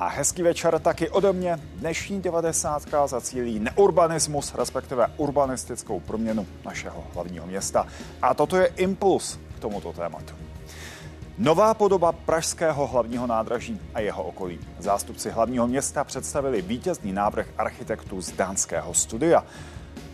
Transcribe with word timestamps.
A 0.00 0.08
hezký 0.08 0.42
večer 0.42 0.78
taky 0.78 1.10
ode 1.10 1.32
mě. 1.32 1.60
Dnešní 1.74 2.20
90. 2.20 2.82
zacílí 3.06 3.58
neurbanismus, 3.58 4.54
respektive 4.54 5.06
urbanistickou 5.16 6.00
proměnu 6.00 6.46
našeho 6.64 7.04
hlavního 7.14 7.46
města. 7.46 7.86
A 8.22 8.34
toto 8.34 8.56
je 8.56 8.66
impuls 8.66 9.38
k 9.56 9.60
tomuto 9.60 9.92
tématu. 9.92 10.34
Nová 11.38 11.74
podoba 11.74 12.12
pražského 12.12 12.86
hlavního 12.86 13.26
nádraží 13.26 13.80
a 13.94 14.00
jeho 14.00 14.22
okolí. 14.22 14.60
Zástupci 14.78 15.30
hlavního 15.30 15.66
města 15.66 16.04
představili 16.04 16.62
vítězný 16.62 17.12
návrh 17.12 17.46
architektů 17.58 18.22
z 18.22 18.32
dánského 18.32 18.94
studia. 18.94 19.44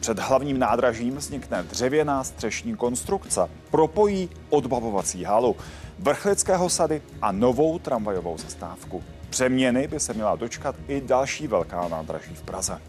Před 0.00 0.18
hlavním 0.18 0.58
nádražím 0.58 1.16
vznikne 1.16 1.62
dřevěná 1.62 2.24
střešní 2.24 2.76
konstrukce, 2.76 3.50
propojí 3.70 4.30
odbavovací 4.50 5.24
halu, 5.24 5.56
vrchlického 5.98 6.68
sady 6.68 7.02
a 7.22 7.32
novou 7.32 7.78
tramvajovou 7.78 8.38
zastávku. 8.38 9.02
Přeměny 9.30 9.88
by 9.88 10.00
se 10.00 10.14
měla 10.14 10.36
dočkat 10.36 10.76
i 10.88 11.00
další 11.00 11.46
velká 11.46 11.88
nádraží 11.88 12.34
v 12.34 12.42
Praze. 12.42 12.80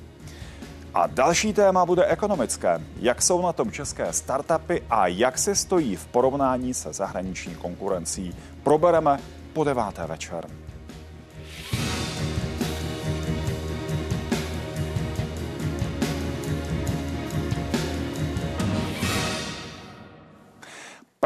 A 0.93 1.07
další 1.07 1.53
téma 1.53 1.85
bude 1.85 2.05
ekonomické. 2.05 2.81
Jak 2.99 3.21
jsou 3.21 3.41
na 3.41 3.53
tom 3.53 3.71
české 3.71 4.13
startupy 4.13 4.83
a 4.89 5.07
jak 5.07 5.37
se 5.37 5.55
stojí 5.55 5.95
v 5.95 6.05
porovnání 6.05 6.73
se 6.73 6.93
zahraniční 6.93 7.55
konkurencí. 7.55 8.35
Probereme 8.63 9.19
po 9.53 9.63
deváté 9.63 10.07
večer. 10.07 10.47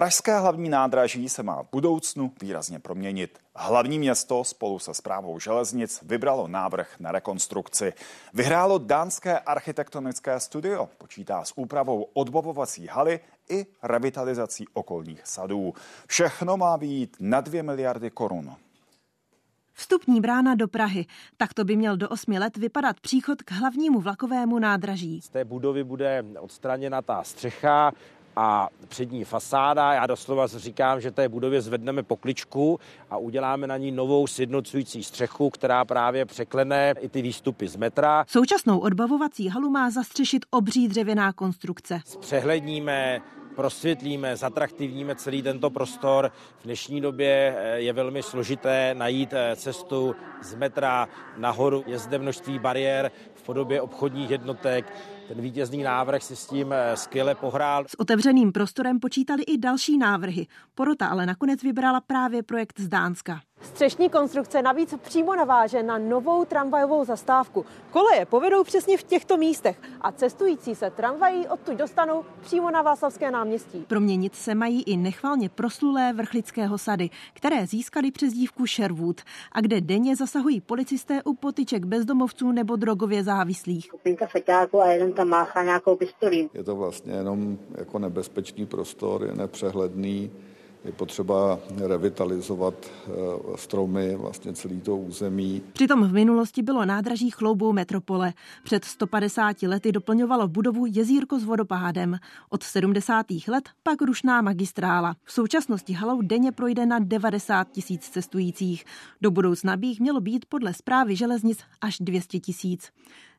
Pražské 0.02 0.40
hlavní 0.40 0.70
nádraží 0.70 1.30
se 1.30 1.44
má 1.44 1.64
v 1.64 1.68
budoucnu 1.72 2.34
výrazně 2.42 2.80
proměnit. 2.80 3.40
Hlavní 3.56 4.00
město 4.00 4.44
spolu 4.44 4.80
se 4.80 4.94
zprávou 4.94 5.40
železnic 5.40 6.00
vybralo 6.02 6.48
návrh 6.48 7.00
na 7.00 7.12
rekonstrukci. 7.12 7.94
Vyhrálo 8.34 8.78
dánské 8.78 9.40
architektonické 9.40 10.40
studio, 10.40 10.90
počítá 10.98 11.46
s 11.46 11.54
úpravou 11.56 12.08
odbovovací 12.14 12.88
haly 12.88 13.20
i 13.50 13.66
revitalizací 13.84 14.66
okolních 14.74 15.22
sadů. 15.28 15.74
Všechno 16.08 16.58
má 16.58 16.78
být 16.78 17.18
na 17.20 17.42
2 17.42 17.64
miliardy 17.64 18.10
korun. 18.10 18.56
Vstupní 19.74 20.22
brána 20.22 20.56
do 20.56 20.68
Prahy. 20.68 21.06
Takto 21.38 21.64
by 21.64 21.76
měl 21.76 21.98
do 21.98 22.10
osmi 22.10 22.40
let 22.40 22.58
vypadat 22.58 23.00
příchod 23.00 23.42
k 23.42 23.52
hlavnímu 23.52 24.00
vlakovému 24.00 24.60
nádraží. 24.60 25.22
Z 25.22 25.30
té 25.30 25.46
budovy 25.46 25.84
bude 25.84 26.26
odstraněna 26.40 27.02
ta 27.02 27.24
střecha, 27.24 27.92
a 28.36 28.70
přední 28.88 29.24
fasáda. 29.24 29.94
Já 29.94 30.08
doslova 30.08 30.48
říkám, 30.48 31.02
že 31.02 31.12
té 31.12 31.30
budově 31.30 31.62
zvedneme 31.62 32.04
pokličku 32.04 32.80
a 33.10 33.18
uděláme 33.18 33.68
na 33.68 33.78
ní 33.78 33.92
novou 33.92 34.28
sjednocující 34.28 35.04
střechu, 35.04 35.50
která 35.50 35.86
právě 35.86 36.26
překlene 36.26 36.94
i 37.00 37.10
ty 37.10 37.22
výstupy 37.22 37.68
z 37.68 37.76
metra. 37.76 38.26
Současnou 38.28 38.80
odbavovací 38.80 39.48
halu 39.48 39.70
má 39.70 39.90
zastřešit 39.90 40.46
obří 40.50 40.88
dřevěná 40.88 41.34
konstrukce. 41.34 42.02
Přehledníme 42.20 43.22
prosvětlíme, 43.56 44.38
zatraktivníme 44.38 45.16
celý 45.16 45.42
tento 45.42 45.70
prostor. 45.70 46.32
V 46.60 46.64
dnešní 46.64 47.02
době 47.02 47.56
eh, 47.58 47.80
je 47.80 47.94
velmi 47.94 48.24
složité 48.24 48.96
najít 48.98 49.34
eh, 49.34 49.56
cestu 49.56 50.16
z 50.42 50.56
metra 50.56 51.08
nahoru. 51.38 51.84
Je 51.88 52.00
zde 52.00 52.20
množství 52.20 52.60
bariér 52.60 53.12
v 53.34 53.42
podobě 53.44 53.82
obchodních 53.82 54.30
jednotek, 54.30 54.94
ten 55.28 55.42
vítězný 55.42 55.84
návrh 55.84 56.24
si 56.24 56.36
s 56.36 56.46
tím 56.46 56.74
eh, 56.74 56.98
skvěle 56.98 57.36
pohrál. 57.36 57.84
S 57.88 58.00
otevřeným 58.00 58.52
prostorem 58.52 59.00
počítali 59.00 59.44
i 59.44 59.58
další 59.58 59.98
návrhy. 59.98 60.48
Porota 60.76 61.08
ale 61.08 61.26
nakonec 61.26 61.64
vybrala 61.64 62.02
právě 62.02 62.44
projekt 62.44 62.80
z 62.80 62.88
Dánska. 62.88 63.42
Střešní 63.62 64.10
konstrukce 64.10 64.62
navíc 64.62 64.96
přímo 65.02 65.36
naváže 65.36 65.84
na 65.84 65.98
novou 65.98 66.46
tramvajovou 66.46 67.06
zastávku. 67.06 67.66
Koleje 67.92 68.26
povedou 68.26 68.64
přesně 68.64 68.98
v 68.98 69.04
těchto 69.04 69.38
místech 69.38 69.82
a 70.02 70.12
cestující 70.12 70.76
se 70.76 70.90
tramvají 70.90 71.48
odtud 71.48 71.78
dostanou 71.78 72.26
přímo 72.42 72.72
na 72.72 72.82
Václavské 72.82 73.32
náměstí. 73.32 73.86
Proměnit 73.88 74.36
se 74.36 74.56
mají 74.56 74.84
i 74.84 74.98
nechvalně 74.98 75.50
proslulé 75.50 76.14
vrchlického 76.14 76.78
sady, 76.78 77.10
které 77.34 77.68
získali 77.68 78.12
přezdívku 78.12 78.66
Sherwood 78.66 79.22
a 79.52 79.62
kde 79.62 79.82
denně 79.82 80.16
zasahují 80.16 80.62
policisté 80.62 81.24
u 81.24 81.34
potyček 81.34 81.86
bezdomovců 81.86 82.52
nebo 82.52 82.76
drogově 82.76 83.24
závislých. 83.24 83.86
Skupinka 83.86 84.28
feťáků 84.28 84.82
a 84.82 84.92
jeden 84.92 85.11
tam 85.14 85.28
máchá 85.28 85.64
nějakou 85.64 85.96
pistolí. 85.96 86.50
Je 86.54 86.64
to 86.64 86.76
vlastně 86.76 87.14
jenom 87.14 87.58
jako 87.78 88.00
nebezpečný 88.00 88.66
prostor, 88.66 89.24
je 89.24 89.36
nepřehledný 89.36 90.32
je 90.86 90.92
potřeba 90.92 91.60
revitalizovat 91.78 92.74
eh, 92.86 93.12
stromy, 93.56 94.16
vlastně 94.16 94.54
celý 94.54 94.82
to 94.82 94.98
území. 94.98 95.62
Přitom 95.74 96.04
v 96.04 96.14
minulosti 96.14 96.62
bylo 96.62 96.86
nádraží 96.86 97.30
chloubou 97.30 97.72
metropole. 97.74 98.34
Před 98.64 98.86
150 98.86 99.62
lety 99.62 99.92
doplňovalo 99.92 100.48
budovu 100.48 100.86
jezírko 100.86 101.40
s 101.40 101.44
vodopádem. 101.44 102.18
Od 102.50 102.64
70. 102.64 103.26
let 103.48 103.70
pak 103.84 104.02
rušná 104.02 104.42
magistrála. 104.42 105.16
V 105.24 105.32
současnosti 105.32 105.94
halou 105.94 106.22
denně 106.22 106.52
projde 106.52 106.86
na 106.86 107.00
90 107.00 107.72
tisíc 107.72 108.10
cestujících. 108.10 108.86
Do 109.22 109.32
budoucna 109.32 109.78
by 109.78 109.88
jich 109.88 110.00
mělo 110.00 110.22
být 110.22 110.46
podle 110.46 110.74
zprávy 110.74 111.16
železnic 111.16 111.60
až 111.82 111.98
200 112.00 112.40
tisíc. 112.40 112.92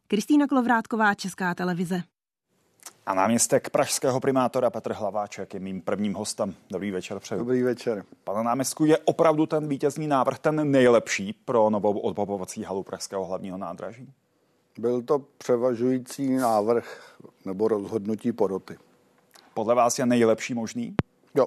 Kristýna 0.08 0.46
Klovrátková, 0.46 1.14
Česká 1.14 1.54
televize. 1.54 2.02
A 3.06 3.14
náměstek 3.14 3.70
pražského 3.70 4.20
primátora 4.20 4.70
Petr 4.70 4.92
Hlaváček 4.92 5.54
je 5.54 5.60
mým 5.60 5.82
prvním 5.82 6.14
hostem. 6.14 6.54
Dobrý 6.70 6.90
večer 6.90 7.18
přeju. 7.18 7.38
Dobrý 7.38 7.62
večer. 7.62 8.04
Pane 8.24 8.42
náměstku, 8.42 8.84
je 8.84 8.98
opravdu 8.98 9.46
ten 9.46 9.68
vítězný 9.68 10.06
návrh 10.06 10.38
ten 10.38 10.70
nejlepší 10.70 11.32
pro 11.32 11.70
novou 11.70 11.98
odbavovací 11.98 12.62
halu 12.62 12.82
pražského 12.82 13.24
hlavního 13.24 13.58
nádraží? 13.58 14.12
Byl 14.78 15.02
to 15.02 15.18
převažující 15.38 16.36
návrh 16.36 17.16
nebo 17.44 17.69
rozhodnutí 17.69 18.32
poroty. 18.32 18.78
Podle 19.54 19.74
vás 19.74 19.98
je 19.98 20.06
nejlepší 20.06 20.54
možný? 20.54 20.94
Jo. 21.34 21.46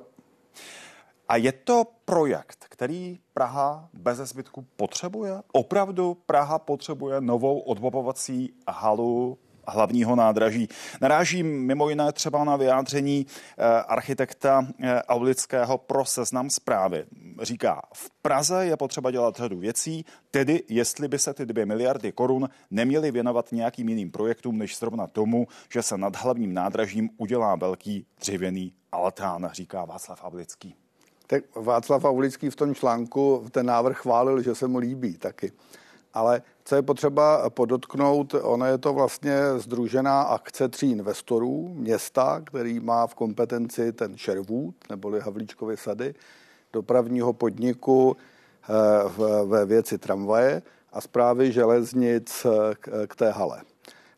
A 1.29 1.35
je 1.37 1.51
to 1.51 1.83
projekt, 2.05 2.65
který 2.69 3.19
Praha 3.33 3.89
bez 3.93 4.17
zbytku 4.17 4.65
potřebuje? 4.75 5.41
Opravdu 5.51 6.17
Praha 6.25 6.59
potřebuje 6.59 7.21
novou 7.21 7.59
odbavovací 7.59 8.53
halu 8.67 9.37
hlavního 9.67 10.15
nádraží. 10.15 10.67
Narážím 11.01 11.65
mimo 11.65 11.89
jiné 11.89 12.11
třeba 12.11 12.43
na 12.43 12.55
vyjádření 12.55 13.25
eh, 13.57 13.63
architekta 13.81 14.67
eh, 14.83 15.03
Aulického 15.03 15.77
pro 15.77 16.05
seznam 16.05 16.49
zprávy. 16.49 17.05
Říká, 17.41 17.81
v 17.93 18.09
Praze 18.21 18.65
je 18.65 18.77
potřeba 18.77 19.11
dělat 19.11 19.35
řadu 19.35 19.59
věcí, 19.59 20.05
tedy 20.31 20.63
jestli 20.69 21.07
by 21.07 21.19
se 21.19 21.33
ty 21.33 21.45
dvě 21.45 21.65
miliardy 21.65 22.11
korun 22.11 22.49
neměly 22.71 23.11
věnovat 23.11 23.51
nějakým 23.51 23.89
jiným 23.89 24.11
projektům, 24.11 24.57
než 24.57 24.77
zrovna 24.77 25.07
tomu, 25.07 25.47
že 25.73 25.81
se 25.81 25.97
nad 25.97 26.15
hlavním 26.15 26.53
nádražím 26.53 27.09
udělá 27.17 27.55
velký 27.55 28.05
dřevěný 28.19 28.73
altán, 28.91 29.49
říká 29.53 29.85
Václav 29.85 30.23
Aulický. 30.23 30.84
Tak 31.27 31.43
Václav 31.55 32.05
Aulický 32.05 32.49
v 32.49 32.55
tom 32.55 32.75
článku 32.75 33.45
ten 33.51 33.65
návrh 33.65 33.97
chválil, 33.97 34.41
že 34.41 34.55
se 34.55 34.67
mu 34.67 34.77
líbí 34.77 35.17
taky. 35.17 35.51
Ale 36.13 36.41
co 36.63 36.75
je 36.75 36.81
potřeba 36.81 37.49
podotknout, 37.49 38.35
ona 38.41 38.67
je 38.67 38.77
to 38.77 38.93
vlastně 38.93 39.37
združená 39.57 40.21
akce 40.21 40.67
tří 40.67 40.91
investorů, 40.91 41.73
města, 41.73 42.41
který 42.45 42.79
má 42.79 43.07
v 43.07 43.15
kompetenci 43.15 43.93
ten 43.93 44.17
Sherwood, 44.17 44.75
neboli 44.89 45.19
Havlíčkovy 45.19 45.77
sady, 45.77 46.15
dopravního 46.73 47.33
podniku 47.33 48.17
eh, 48.17 49.45
ve 49.45 49.65
věci 49.65 49.97
tramvaje 49.97 50.61
a 50.93 51.01
zprávy 51.01 51.51
železnic 51.51 52.45
eh, 52.45 53.07
k 53.07 53.15
té 53.15 53.31
hale. 53.31 53.61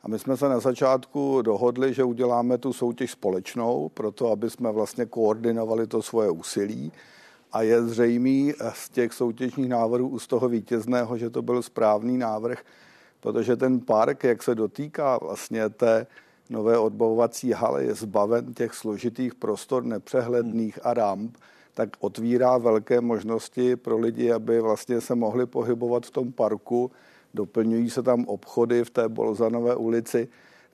A 0.07 0.09
my 0.09 0.19
jsme 0.19 0.37
se 0.37 0.49
na 0.49 0.59
začátku 0.59 1.41
dohodli, 1.41 1.93
že 1.93 2.03
uděláme 2.03 2.57
tu 2.57 2.73
soutěž 2.73 3.11
společnou, 3.11 3.89
proto 3.89 4.31
aby 4.31 4.49
jsme 4.49 4.71
vlastně 4.71 5.05
koordinovali 5.05 5.87
to 5.87 6.01
svoje 6.01 6.29
úsilí 6.29 6.91
a 7.51 7.61
je 7.61 7.83
zřejmý 7.83 8.53
z 8.73 8.89
těch 8.89 9.13
soutěžních 9.13 9.69
návrhů 9.69 10.19
z 10.19 10.27
toho 10.27 10.49
vítězného, 10.49 11.17
že 11.17 11.29
to 11.29 11.41
byl 11.41 11.61
správný 11.61 12.17
návrh, 12.17 12.63
protože 13.19 13.55
ten 13.55 13.79
park, 13.79 14.23
jak 14.23 14.43
se 14.43 14.55
dotýká 14.55 15.17
vlastně 15.17 15.69
té 15.69 16.07
nové 16.49 16.77
odbavovací 16.77 17.51
haly, 17.51 17.85
je 17.85 17.95
zbaven 17.95 18.53
těch 18.53 18.73
složitých 18.73 19.35
prostor 19.35 19.83
nepřehledných 19.83 20.79
a 20.85 20.93
ramp, 20.93 21.37
tak 21.73 21.89
otvírá 21.99 22.57
velké 22.57 23.01
možnosti 23.01 23.75
pro 23.75 23.97
lidi, 23.97 24.31
aby 24.31 24.61
vlastně 24.61 25.01
se 25.01 25.15
mohli 25.15 25.45
pohybovat 25.45 26.05
v 26.05 26.11
tom 26.11 26.31
parku. 26.31 26.91
Doplňují 27.37 27.89
se 27.89 28.03
tam 28.03 28.25
obchody 28.25 28.83
v 28.83 28.89
té 28.89 29.09
Bolzanové 29.09 29.75
ulici 29.75 30.27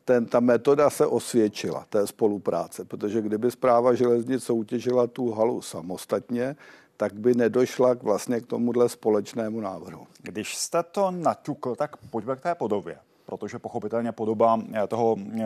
ten, 0.06 0.26
ta 0.26 0.40
metoda 0.40 0.90
se 0.90 1.06
osvědčila, 1.06 1.86
té 1.90 2.08
spolupráce, 2.08 2.86
protože 2.86 3.22
kdyby 3.22 3.52
zpráva 3.52 3.94
železnic 3.94 4.44
soutěžila 4.44 5.08
tu 5.08 5.32
halu 5.32 5.62
samostatně, 5.62 6.56
tak 6.98 7.14
by 7.14 7.34
nedošla 7.34 7.96
k 7.96 8.04
vlastně 8.04 8.42
k 8.42 8.46
tomuhle 8.46 8.90
společnému 8.90 9.62
návrhu. 9.62 10.08
Když 10.22 10.58
jste 10.58 10.84
to 10.84 11.12
naťukl, 11.12 11.76
tak 11.76 11.98
pojďme 11.98 12.36
k 12.36 12.42
té 12.42 12.56
podobě. 12.56 12.98
Protože 13.26 13.60
pochopitelně 13.60 14.12
podoba 14.12 14.60
eh, 14.74 14.88
toho, 14.88 15.18
eh, 15.20 15.46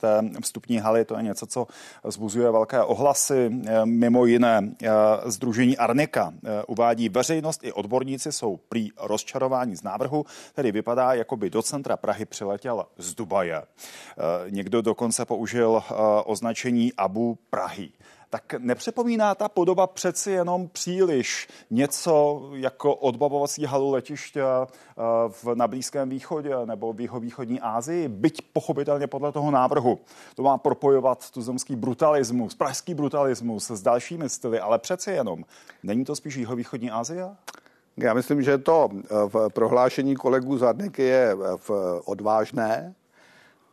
té 0.00 0.22
vstupní 0.42 0.78
haly, 0.78 1.04
to 1.04 1.16
je 1.16 1.22
něco, 1.22 1.46
co 1.46 1.66
zbuzuje 2.04 2.50
velké 2.50 2.82
ohlasy. 2.82 3.50
Eh, 3.66 3.86
mimo 3.86 4.26
jiné 4.26 4.74
Združení 5.24 5.76
Arnika 5.76 6.32
uvádí 6.66 7.08
veřejnost 7.08 7.64
i 7.64 7.72
odborníci 7.72 8.32
jsou 8.32 8.56
prý 8.56 8.90
rozčarování 9.00 9.76
z 9.76 9.82
návrhu, 9.82 10.24
který 10.52 10.72
vypadá, 10.72 11.14
jako 11.14 11.36
by 11.36 11.50
do 11.50 11.62
centra 11.62 11.96
Prahy 11.96 12.24
přiletěl 12.24 12.86
z 12.98 13.14
Dubaje. 13.14 13.62
Někdo 14.50 14.82
dokonce 14.82 15.24
použil 15.24 15.82
označení 16.24 16.92
Abu 16.96 17.38
Prahy 17.50 17.88
tak 18.36 18.54
nepřipomíná 18.60 19.34
ta 19.34 19.48
podoba 19.48 19.86
přeci 19.86 20.30
jenom 20.30 20.68
příliš 20.68 21.48
něco 21.70 22.42
jako 22.52 22.94
odbavovací 22.94 23.64
halu 23.64 23.90
letiště 23.90 24.42
eh, 24.42 25.02
v, 25.28 25.54
na 25.54 25.68
Blízkém 25.68 26.08
východě 26.08 26.54
nebo 26.64 26.92
v 26.92 27.00
jeho 27.00 27.20
východní 27.20 27.60
Asii, 27.60 28.08
byť 28.08 28.42
pochopitelně 28.52 29.06
podle 29.06 29.32
toho 29.32 29.50
návrhu. 29.50 29.98
To 30.34 30.42
má 30.42 30.58
propojovat 30.58 31.30
tuzemský 31.30 31.76
brutalismus, 31.76 32.54
pražský 32.54 32.94
brutalismus 32.94 33.70
s 33.70 33.82
dalšími 33.82 34.28
styly, 34.28 34.60
ale 34.60 34.78
přeci 34.78 35.10
jenom. 35.10 35.44
Není 35.82 36.04
to 36.04 36.16
spíš 36.16 36.34
jeho 36.36 36.56
východní? 36.56 36.90
Já 37.96 38.14
myslím, 38.14 38.42
že 38.42 38.58
to 38.58 38.88
eh, 38.92 38.98
v 39.26 39.48
prohlášení 39.48 40.16
kolegů 40.16 40.58
Zadneky 40.58 41.02
je 41.02 41.32
eh, 41.32 41.70
odvážné, 42.04 42.94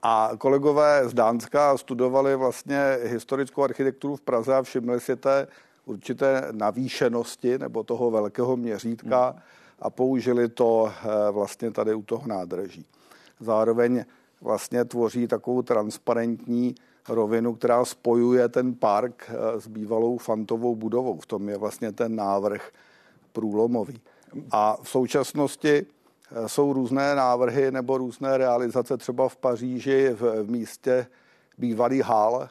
a 0.05 0.31
kolegové 0.38 1.09
z 1.09 1.13
Dánska 1.13 1.77
studovali 1.77 2.35
vlastně 2.35 2.97
historickou 3.03 3.63
architekturu 3.63 4.15
v 4.15 4.21
Praze 4.21 4.55
a 4.55 4.61
všimli 4.61 5.00
si 5.00 5.15
té 5.15 5.47
určité 5.85 6.47
navýšenosti 6.51 7.57
nebo 7.57 7.83
toho 7.83 8.11
velkého 8.11 8.57
měřítka 8.57 9.35
a 9.79 9.89
použili 9.89 10.50
to 10.50 10.91
eh, 10.91 11.31
vlastně 11.31 11.71
tady 11.71 11.94
u 11.94 12.01
toho 12.01 12.27
nádraží. 12.27 12.85
Zároveň 13.39 14.05
vlastně 14.41 14.85
tvoří 14.85 15.27
takovou 15.27 15.61
transparentní 15.61 16.75
rovinu, 17.09 17.55
která 17.55 17.85
spojuje 17.85 18.50
ten 18.50 18.75
park 18.75 19.29
eh, 19.29 19.61
s 19.61 19.67
bývalou 19.67 20.17
fantovou 20.17 20.75
budovou. 20.75 21.19
V 21.19 21.25
tom 21.25 21.50
je 21.50 21.57
vlastně 21.57 21.91
ten 21.91 22.15
návrh 22.15 22.71
průlomový. 23.33 24.01
A 24.51 24.77
v 24.83 24.89
současnosti 24.89 25.85
jsou 26.47 26.74
různé 26.74 27.15
návrhy 27.15 27.71
nebo 27.71 27.97
různé 27.97 28.38
realizace 28.38 28.97
třeba 28.97 29.30
v 29.30 29.38
Paříži 29.38 30.09
v, 30.09 30.44
v 30.44 30.50
místě 30.50 31.07
bývalý 31.57 32.01
hál 32.01 32.50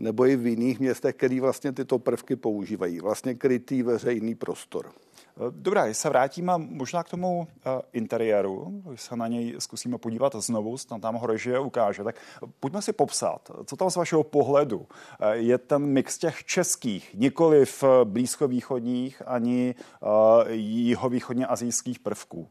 nebo 0.00 0.26
i 0.26 0.36
v 0.36 0.46
jiných 0.46 0.80
městech, 0.80 1.14
který 1.14 1.40
vlastně 1.40 1.72
tyto 1.72 1.98
prvky 1.98 2.36
používají. 2.36 3.00
Vlastně 3.00 3.34
krytý 3.34 3.82
veřejný 3.82 4.34
prostor. 4.34 4.92
Eh, 5.36 5.40
dobrá, 5.50 5.94
se 5.94 6.08
vrátíme 6.08 6.52
možná 6.56 7.02
k 7.02 7.08
tomu 7.08 7.38
uh, 7.38 7.46
interiéru, 7.92 8.82
se 8.94 9.16
na 9.16 9.28
něj 9.28 9.54
zkusíme 9.58 9.98
podívat 9.98 10.34
znovu, 10.36 10.76
tam 10.88 11.00
tam 11.00 11.14
ho 11.14 11.26
režie 11.26 11.58
ukáže. 11.58 12.04
Tak 12.04 12.16
pojďme 12.60 12.82
si 12.82 12.92
popsat, 12.92 13.50
co 13.64 13.76
tam 13.76 13.90
z 13.90 13.96
vašeho 13.96 14.22
pohledu 14.22 14.78
uh, 14.78 14.86
je 15.32 15.58
ten 15.58 15.86
mix 15.86 16.18
těch 16.18 16.44
českých, 16.44 17.14
nikoli 17.14 17.66
v 17.66 17.84
blízkovýchodních 18.04 19.22
ani 19.26 19.74
uh, 20.00 20.08
jihovýchodně 20.50 21.46
azijských 21.46 21.98
prvků. 21.98 22.48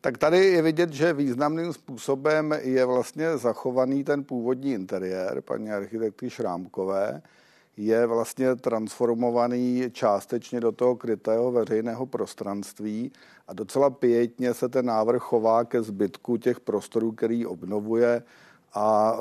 Tak 0.00 0.18
tady 0.18 0.38
je 0.46 0.62
vidět, 0.62 0.92
že 0.92 1.12
významným 1.12 1.72
způsobem 1.72 2.54
je 2.60 2.84
vlastně 2.84 3.38
zachovaný 3.38 4.04
ten 4.04 4.24
původní 4.24 4.72
interiér 4.72 5.40
paní 5.40 5.72
architektky 5.72 6.30
Šrámkové. 6.30 7.22
Je 7.76 8.06
vlastně 8.06 8.56
transformovaný 8.56 9.84
částečně 9.92 10.60
do 10.60 10.72
toho 10.72 10.96
krytého 10.96 11.52
veřejného 11.52 12.06
prostranství 12.06 13.12
a 13.48 13.52
docela 13.52 13.90
pětně 13.90 14.54
se 14.54 14.68
ten 14.68 14.86
návrh 14.86 15.22
chová 15.22 15.64
ke 15.64 15.82
zbytku 15.82 16.36
těch 16.36 16.60
prostorů, 16.60 17.12
který 17.12 17.46
obnovuje 17.46 18.22
a, 18.74 19.18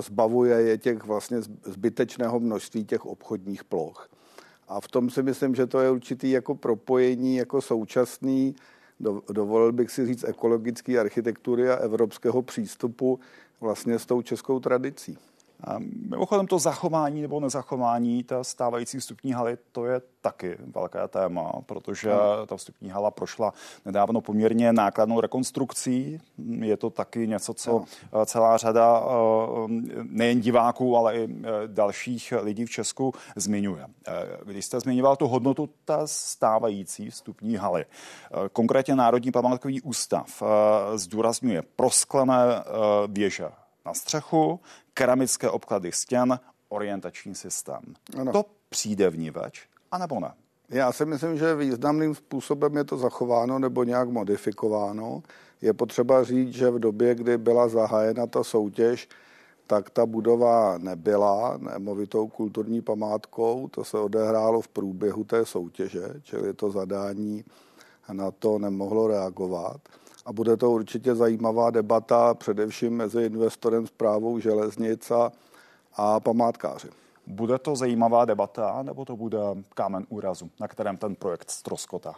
zbavuje 0.00 0.56
je 0.56 0.78
těch 0.78 1.04
vlastně 1.04 1.42
zbytečného 1.64 2.40
množství 2.40 2.84
těch 2.84 3.06
obchodních 3.06 3.64
ploch. 3.64 4.08
A 4.68 4.80
v 4.80 4.88
tom 4.88 5.10
si 5.10 5.22
myslím, 5.22 5.54
že 5.54 5.66
to 5.66 5.80
je 5.80 5.90
určitý 5.90 6.30
jako 6.30 6.54
propojení 6.54 7.36
jako 7.36 7.60
současný 7.60 8.56
dovolil 9.32 9.72
bych 9.72 9.90
si 9.90 10.06
říct 10.06 10.24
ekologické 10.24 10.98
architektury 10.98 11.70
a 11.70 11.76
evropského 11.76 12.42
přístupu 12.42 13.20
vlastně 13.60 13.98
s 13.98 14.06
tou 14.06 14.22
českou 14.22 14.60
tradicí. 14.60 15.18
Mimochodem 16.10 16.46
to 16.46 16.58
zachování 16.58 17.22
nebo 17.22 17.40
nezachování 17.40 18.24
té 18.24 18.44
stávající 18.44 18.98
vstupní 18.98 19.32
haly, 19.32 19.58
to 19.72 19.86
je 19.86 20.00
taky 20.20 20.56
velké 20.74 21.08
téma, 21.08 21.52
protože 21.66 22.10
ta 22.46 22.56
vstupní 22.56 22.90
hala 22.90 23.10
prošla 23.10 23.52
nedávno 23.84 24.20
poměrně 24.20 24.72
nákladnou 24.72 25.20
rekonstrukcí. 25.20 26.20
Je 26.58 26.76
to 26.76 26.90
taky 26.90 27.28
něco, 27.28 27.54
co 27.54 27.84
celá 28.26 28.56
řada 28.56 29.02
nejen 30.02 30.40
diváků, 30.40 30.96
ale 30.96 31.16
i 31.16 31.28
dalších 31.66 32.34
lidí 32.42 32.64
v 32.64 32.70
Česku 32.70 33.14
zmiňuje. 33.36 33.86
Když 34.44 34.64
jste 34.64 34.80
zmiňoval 34.80 35.16
tu 35.16 35.28
hodnotu 35.28 35.68
té 35.84 35.98
stávající 36.04 37.10
vstupní 37.10 37.56
haly, 37.56 37.84
konkrétně 38.52 38.94
Národní 38.94 39.32
památkový 39.32 39.80
ústav 39.80 40.42
zdůrazňuje 40.94 41.62
prosklené 41.76 42.64
věže 43.06 43.48
na 43.86 43.94
střechu, 43.94 44.60
keramické 44.94 45.50
obklady 45.50 45.92
stěn, 45.92 46.38
orientační 46.68 47.34
systém. 47.34 47.82
Ano. 48.18 48.32
To 48.32 48.44
přijde 48.68 49.10
vníveč, 49.10 49.68
anebo 49.90 50.20
ne? 50.20 50.32
Já 50.68 50.92
si 50.92 51.04
myslím, 51.04 51.38
že 51.38 51.54
významným 51.54 52.14
způsobem 52.14 52.76
je 52.76 52.84
to 52.84 52.96
zachováno 52.96 53.58
nebo 53.58 53.84
nějak 53.84 54.08
modifikováno. 54.08 55.22
Je 55.60 55.72
potřeba 55.72 56.24
říct, 56.24 56.52
že 56.52 56.70
v 56.70 56.78
době, 56.78 57.14
kdy 57.14 57.38
byla 57.38 57.68
zahájena 57.68 58.26
ta 58.26 58.44
soutěž, 58.44 59.08
tak 59.66 59.90
ta 59.90 60.06
budova 60.06 60.78
nebyla 60.78 61.58
nemovitou 61.58 62.28
kulturní 62.28 62.82
památkou. 62.82 63.68
To 63.68 63.84
se 63.84 63.98
odehrálo 63.98 64.60
v 64.60 64.68
průběhu 64.68 65.24
té 65.24 65.46
soutěže, 65.46 66.14
čili 66.22 66.54
to 66.54 66.70
zadání 66.70 67.44
na 68.12 68.30
to 68.30 68.58
nemohlo 68.58 69.08
reagovat 69.08 69.80
a 70.26 70.32
bude 70.32 70.56
to 70.56 70.70
určitě 70.70 71.14
zajímavá 71.14 71.70
debata 71.70 72.34
především 72.34 72.96
mezi 72.96 73.22
investorem 73.22 73.86
zprávou 73.86 74.38
železnic 74.38 75.10
a, 75.10 75.32
a 75.96 76.20
památkáři. 76.20 76.88
Bude 77.26 77.58
to 77.58 77.76
zajímavá 77.76 78.24
debata, 78.24 78.82
nebo 78.82 79.04
to 79.04 79.16
bude 79.16 79.38
kámen 79.74 80.06
úrazu, 80.08 80.50
na 80.60 80.68
kterém 80.68 80.96
ten 80.96 81.14
projekt 81.14 81.50
stroskota? 81.50 82.14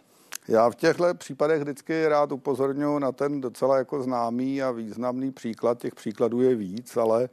Já 0.49 0.71
v 0.71 0.75
těchto 0.75 1.15
případech 1.15 1.61
vždycky 1.61 2.09
rád 2.09 2.33
upozorňuji 2.33 2.99
na 2.99 3.13
ten 3.13 3.41
docela 3.41 3.79
jako 3.79 4.03
známý 4.03 4.63
a 4.63 4.71
významný 4.71 5.33
příklad. 5.33 5.79
Těch 5.79 5.95
příkladů 5.95 6.41
je 6.41 6.55
víc, 6.55 6.97
ale 6.97 7.29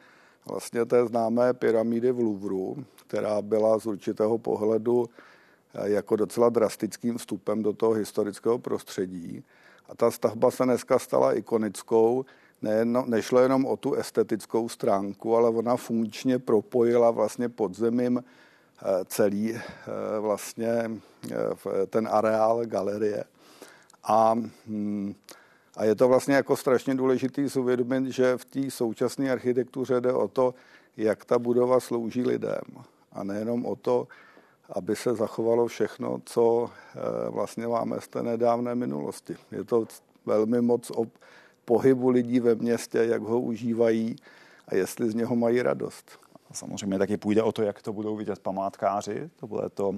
vlastně 0.45 0.86
té 0.86 1.06
známé 1.06 1.53
pyramidy 1.53 2.12
v 2.12 2.20
Louvru, 2.20 2.86
která 3.08 3.41
byla 3.41 3.79
z 3.79 3.86
určitého 3.86 4.38
pohledu 4.38 5.05
eh, 5.74 5.89
jako 5.89 6.15
docela 6.15 6.50
drastickým 6.50 7.17
vstupem 7.17 7.63
do 7.63 7.74
toho 7.74 7.93
historického 7.93 8.60
prostředí. 8.60 9.43
A 9.89 9.96
ta 9.96 10.12
stavba 10.12 10.51
se 10.51 10.63
dneska 10.63 11.00
stala 11.00 11.34
ikonickou. 11.34 12.25
Nejedno, 12.62 13.03
nešlo 13.08 13.39
jenom 13.39 13.65
o 13.65 13.77
tu 13.77 13.93
estetickou 13.93 14.69
stránku, 14.69 15.36
ale 15.36 15.50
ona 15.50 15.77
funkčně 15.77 16.39
propojila 16.39 17.12
vlastně 17.12 17.50
podzemím 17.50 18.24
eh, 18.24 18.86
celý 19.05 19.53
eh, 19.55 19.62
vlastně 20.19 20.91
eh, 21.31 21.86
ten 21.88 22.10
areál 22.12 22.65
galerie. 22.65 23.24
A, 24.03 24.36
hm, 24.67 25.13
a 25.77 25.86
je 25.86 25.96
to 25.96 26.08
vlastně 26.08 26.36
jako 26.36 26.55
strašně 26.55 26.96
důležitý 26.96 27.50
si 27.50 27.60
že 28.08 28.38
v 28.38 28.46
té 28.46 28.72
současné 28.72 29.31
architektuře 29.31 30.01
jde 30.01 30.13
o 30.13 30.27
to, 30.27 30.53
jak 30.98 31.25
ta 31.25 31.39
budova 31.39 31.79
slouží 31.79 32.24
lidem. 32.24 32.62
A 33.12 33.24
nejenom 33.24 33.65
o 33.65 33.75
to, 33.75 34.08
aby 34.71 34.95
se 34.95 35.15
zachovalo 35.15 35.67
všechno, 35.67 36.19
co 36.25 36.69
eh, 36.69 37.29
vlastně 37.29 37.67
máme 37.67 38.01
z 38.01 38.07
té 38.07 38.23
nedávné 38.23 38.75
minulosti. 38.75 39.35
Je 39.51 39.63
to 39.63 39.85
velmi 40.25 40.61
moc 40.61 40.91
o 40.91 41.05
pohybu 41.65 42.09
lidí 42.09 42.39
ve 42.39 42.55
městě, 42.55 42.97
jak 42.97 43.21
ho 43.21 43.39
užívají 43.39 44.15
a 44.67 44.75
jestli 44.75 45.09
z 45.09 45.15
něho 45.15 45.35
mají 45.35 45.61
radost. 45.61 46.19
Samozřejmě 46.53 46.97
taky 46.97 47.17
půjde 47.17 47.43
o 47.43 47.51
to, 47.51 47.61
jak 47.61 47.81
to 47.81 47.93
budou 47.93 48.15
vidět 48.15 48.39
památkáři. 48.39 49.29
To 49.35 49.47
bude 49.47 49.69
to 49.69 49.89
uh, 49.89 49.95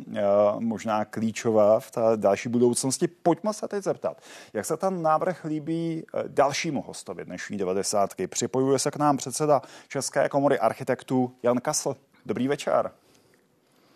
možná 0.59 1.05
klíčové 1.05 1.79
v 1.79 1.91
té 1.91 2.01
další 2.15 2.49
budoucnosti. 2.49 3.07
Pojďme 3.07 3.53
se 3.53 3.67
teď 3.67 3.83
zeptat, 3.83 4.21
jak 4.53 4.65
se 4.65 4.77
ten 4.77 5.01
návrh 5.01 5.45
líbí 5.45 6.03
uh, 6.13 6.21
dalšímu 6.27 6.81
hostovi 6.81 7.25
dnešní 7.25 7.57
90. 7.57 8.09
Připojuje 8.27 8.79
se 8.79 8.91
k 8.91 8.97
nám 8.97 9.17
předseda 9.17 9.61
České 9.87 10.29
komory 10.29 10.59
architektů 10.59 11.31
Jan 11.43 11.61
Kasl. 11.61 11.95
Dobrý 12.25 12.47
večer. 12.47 12.91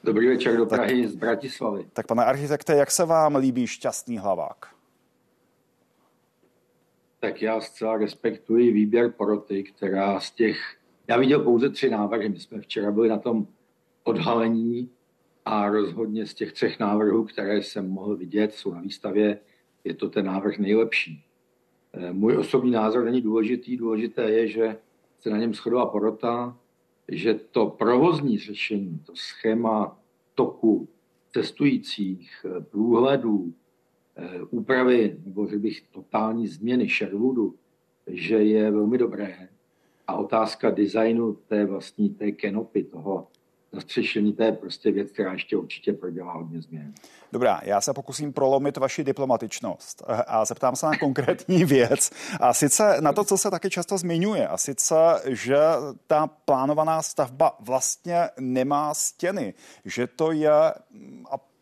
Dobrý 0.06 0.28
večer 0.28 0.58
do 0.58 0.66
Prahy 0.66 1.02
tak, 1.02 1.12
z 1.12 1.16
Bratislavy. 1.16 1.86
Tak 1.94 2.08
pane 2.08 2.26
architekte, 2.26 2.76
jak 2.76 2.92
se 2.92 3.06
vám 3.06 3.36
líbí 3.36 3.68
šťastný 3.68 4.18
hlavák? 4.18 4.66
Tak 7.20 7.42
já 7.42 7.62
zcela 7.62 7.98
respektuji 7.98 8.72
výběr 8.72 9.12
poroty, 9.12 9.64
která 9.64 10.20
z 10.20 10.32
těch... 10.32 10.58
Já 11.08 11.18
viděl 11.18 11.44
pouze 11.44 11.70
tři 11.70 11.90
návrhy. 11.90 12.30
My 12.30 12.40
jsme 12.40 12.62
včera 12.62 12.92
byli 12.92 13.10
na 13.10 13.18
tom 13.18 13.48
odhalení 14.04 14.90
a 15.46 15.70
rozhodně 15.70 16.26
z 16.26 16.34
těch 16.34 16.54
třech 16.54 16.80
návrhů, 16.80 17.24
které 17.24 17.58
jsem 17.58 17.90
mohl 17.90 18.16
vidět, 18.16 18.54
jsou 18.54 18.74
na 18.74 18.82
výstavě, 18.82 19.40
je 19.84 19.94
to 19.94 20.10
ten 20.10 20.26
návrh 20.26 20.58
nejlepší. 20.58 21.24
Můj 22.12 22.38
osobní 22.38 22.72
názor 22.72 23.04
není 23.04 23.22
důležitý. 23.22 23.78
Důležité 23.78 24.32
je, 24.32 24.48
že 24.48 24.78
se 25.20 25.30
na 25.30 25.38
něm 25.38 25.54
shodla 25.54 25.86
porota, 25.86 26.58
že 27.08 27.34
to 27.34 27.68
provozní 27.68 28.40
řešení, 28.40 29.00
to 29.06 29.16
schéma 29.16 30.00
toku 30.36 30.88
cestujících, 31.34 32.46
průhledů, 32.72 33.54
úpravy, 34.50 35.18
nebo 35.26 35.48
že 35.48 35.58
bych 35.58 35.82
totální 35.92 36.48
změny 36.48 36.90
Sherwoodu, 36.90 37.56
že 38.08 38.36
je 38.36 38.72
velmi 38.72 38.98
dobré. 38.98 39.50
A 40.08 40.16
otázka 40.16 40.70
designu 40.70 41.34
té 41.34 41.66
vlastní 41.66 42.10
té 42.10 42.32
kenopy, 42.32 42.84
toho 42.84 43.28
zastřešení, 43.75 44.34
to 44.34 44.44
je 44.44 44.51
prostě 44.51 44.91
věc, 44.91 45.12
která 45.12 45.34
ještě 45.34 45.58
určitě 45.58 45.94
prodělá 45.94 46.34
hodně 46.34 46.62
změn. 46.62 46.94
Dobrá, 47.32 47.62
já 47.63 47.82
se 47.82 47.94
pokusím 47.94 48.34
prolomit 48.34 48.77
vaši 48.77 49.03
diplomatičnost 49.03 50.03
a 50.27 50.46
zeptám 50.46 50.75
se 50.75 50.86
na 50.86 50.98
konkrétní 50.98 51.65
věc. 51.75 52.12
A 52.39 52.53
sice 52.53 52.98
na 53.00 53.13
to, 53.13 53.24
co 53.24 53.38
se 53.38 53.51
taky 53.51 53.70
často 53.70 53.98
zmiňuje, 53.98 54.48
a 54.48 54.58
sice, 54.58 54.96
že 55.25 55.58
ta 56.08 56.27
plánovaná 56.27 57.01
stavba 57.01 57.55
vlastně 57.60 58.29
nemá 58.39 58.94
stěny, 58.94 59.53
že 59.86 60.08
to 60.08 60.32
je, 60.32 60.51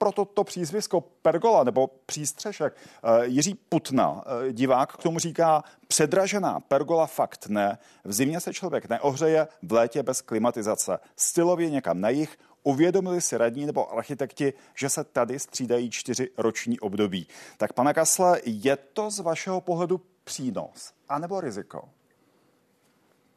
proto 0.04 0.26
to 0.26 0.44
přízvisko 0.44 1.02
pergola 1.02 1.64
nebo 1.64 1.90
přístřešek. 2.06 2.78
Eh, 3.04 3.26
Jiří 3.26 3.56
Putna, 3.70 4.24
eh, 4.26 4.54
divák, 4.54 4.94
k 4.94 5.04
tomu 5.04 5.20
říká, 5.20 5.64
předražená 5.88 6.60
pergola 6.60 7.06
fakt 7.08 7.48
ne. 7.48 7.78
V 8.04 8.14
zimě 8.14 8.40
se 8.40 8.54
člověk 8.54 8.90
neohřeje, 8.90 9.48
v 9.64 9.72
létě 9.72 10.04
bez 10.04 10.22
klimatizace. 10.22 11.00
Stylově 11.16 11.70
někam 11.70 12.02
na 12.02 12.10
jich, 12.10 12.38
Uvědomili 12.66 13.22
si 13.22 13.38
radní 13.38 13.66
nebo 13.66 13.92
architekti, 13.98 14.54
že 14.76 14.90
se 14.90 15.04
tady 15.04 15.40
střídají 15.40 15.90
čtyři 15.90 16.30
roční 16.38 16.80
období. 16.80 17.28
Tak 17.58 17.74
pane 17.74 17.94
Kasle, 17.94 18.42
je 18.46 18.78
to 18.94 19.10
z 19.10 19.20
vašeho 19.20 19.62
pohledu 19.62 20.02
přínos 20.24 20.94
anebo 21.10 21.42
riziko? 21.42 21.90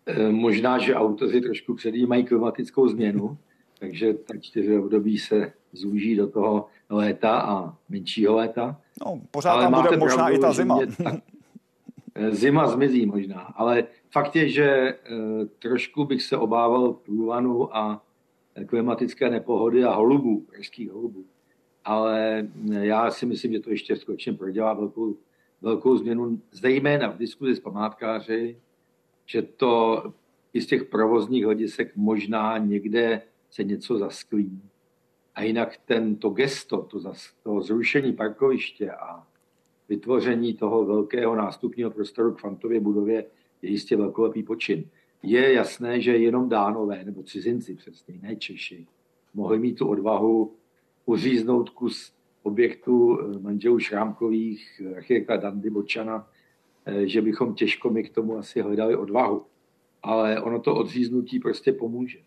Eh, 0.06 0.30
možná, 0.30 0.78
že 0.78 0.94
autoři 0.94 1.40
trošku 1.40 1.74
předjímají 1.74 2.24
klimatickou 2.24 2.88
změnu, 2.88 3.38
takže 3.78 4.14
ta 4.14 4.36
čtyři 4.40 4.78
období 4.78 5.18
se 5.18 5.52
zúží 5.72 6.16
do 6.16 6.26
toho 6.26 6.66
léta 6.90 7.40
a 7.40 7.76
menšího 7.88 8.36
léta. 8.36 8.80
No, 9.06 9.20
pořád 9.30 9.52
ale 9.52 9.70
tam 9.70 9.82
bude 9.82 9.96
možná 9.96 10.16
pravdu, 10.16 10.36
i 10.36 10.38
ta 10.38 10.52
zima. 10.52 10.78
Tak, 11.04 11.14
eh, 12.14 12.30
zima 12.30 12.66
zmizí 12.66 13.06
možná, 13.06 13.40
ale 13.40 13.84
fakt 14.10 14.36
je, 14.36 14.48
že 14.48 14.64
e, 14.64 14.96
trošku 15.58 16.04
bych 16.04 16.22
se 16.22 16.36
obával 16.36 16.92
průvanu 16.92 17.76
a 17.76 18.02
klimatické 18.66 19.30
nepohody 19.30 19.84
a 19.84 19.94
holubů, 19.94 20.40
pražských 20.40 20.90
holubů. 20.90 21.24
Ale 21.84 22.48
já 22.70 23.10
si 23.10 23.26
myslím, 23.26 23.52
že 23.52 23.60
to 23.60 23.70
ještě 23.70 23.96
skutečně 23.96 24.32
prodělá 24.32 24.74
velkou, 24.74 25.16
velkou 25.62 25.96
změnu, 25.96 26.40
zejména 26.52 27.08
v 27.08 27.18
diskuzi 27.18 27.56
s 27.56 27.60
památkáři, 27.60 28.56
že 29.26 29.42
to 29.42 30.02
i 30.52 30.60
z 30.60 30.66
těch 30.66 30.84
provozních 30.84 31.44
hledisek 31.44 31.92
možná 31.96 32.58
někde 32.58 33.22
se 33.56 33.64
něco 33.64 33.98
zasklí. 33.98 34.62
A 35.34 35.42
jinak 35.42 35.76
tento 35.84 36.30
gesto, 36.30 36.82
to, 36.82 37.00
zas, 37.00 37.32
to 37.42 37.60
zrušení 37.60 38.12
parkoviště 38.12 38.90
a 38.90 39.26
vytvoření 39.88 40.54
toho 40.54 40.84
velkého 40.84 41.36
nástupního 41.36 41.90
prostoru 41.90 42.34
k 42.34 42.40
Fantově 42.40 42.80
budově 42.80 43.26
je 43.62 43.70
jistě 43.70 43.96
velkolepý 43.96 44.42
počin 44.42 44.84
je 45.22 45.52
jasné, 45.52 46.00
že 46.00 46.16
jenom 46.16 46.48
dánové, 46.48 47.04
nebo 47.04 47.22
cizinci 47.22 47.74
přesně, 47.74 48.18
ne 48.22 48.36
Češi, 48.36 48.86
mohli 49.34 49.58
mít 49.58 49.78
tu 49.78 49.88
odvahu 49.88 50.54
uříznout 51.06 51.70
kus 51.70 52.12
objektu 52.42 53.18
eh, 53.20 53.38
manželů 53.38 53.78
Šrámkových, 53.78 54.82
architekta 54.96 55.36
Dandy 55.36 55.70
Bočana, 55.70 56.30
eh, 56.84 57.06
že 57.06 57.22
bychom 57.22 57.54
těžko 57.54 57.90
my 57.90 58.02
k 58.02 58.14
tomu 58.14 58.38
asi 58.38 58.60
hledali 58.60 58.96
odvahu. 58.96 59.46
Ale 60.02 60.42
ono 60.42 60.60
to 60.60 60.74
odříznutí 60.74 61.38
prostě 61.38 61.72
pomůže. 61.72 62.18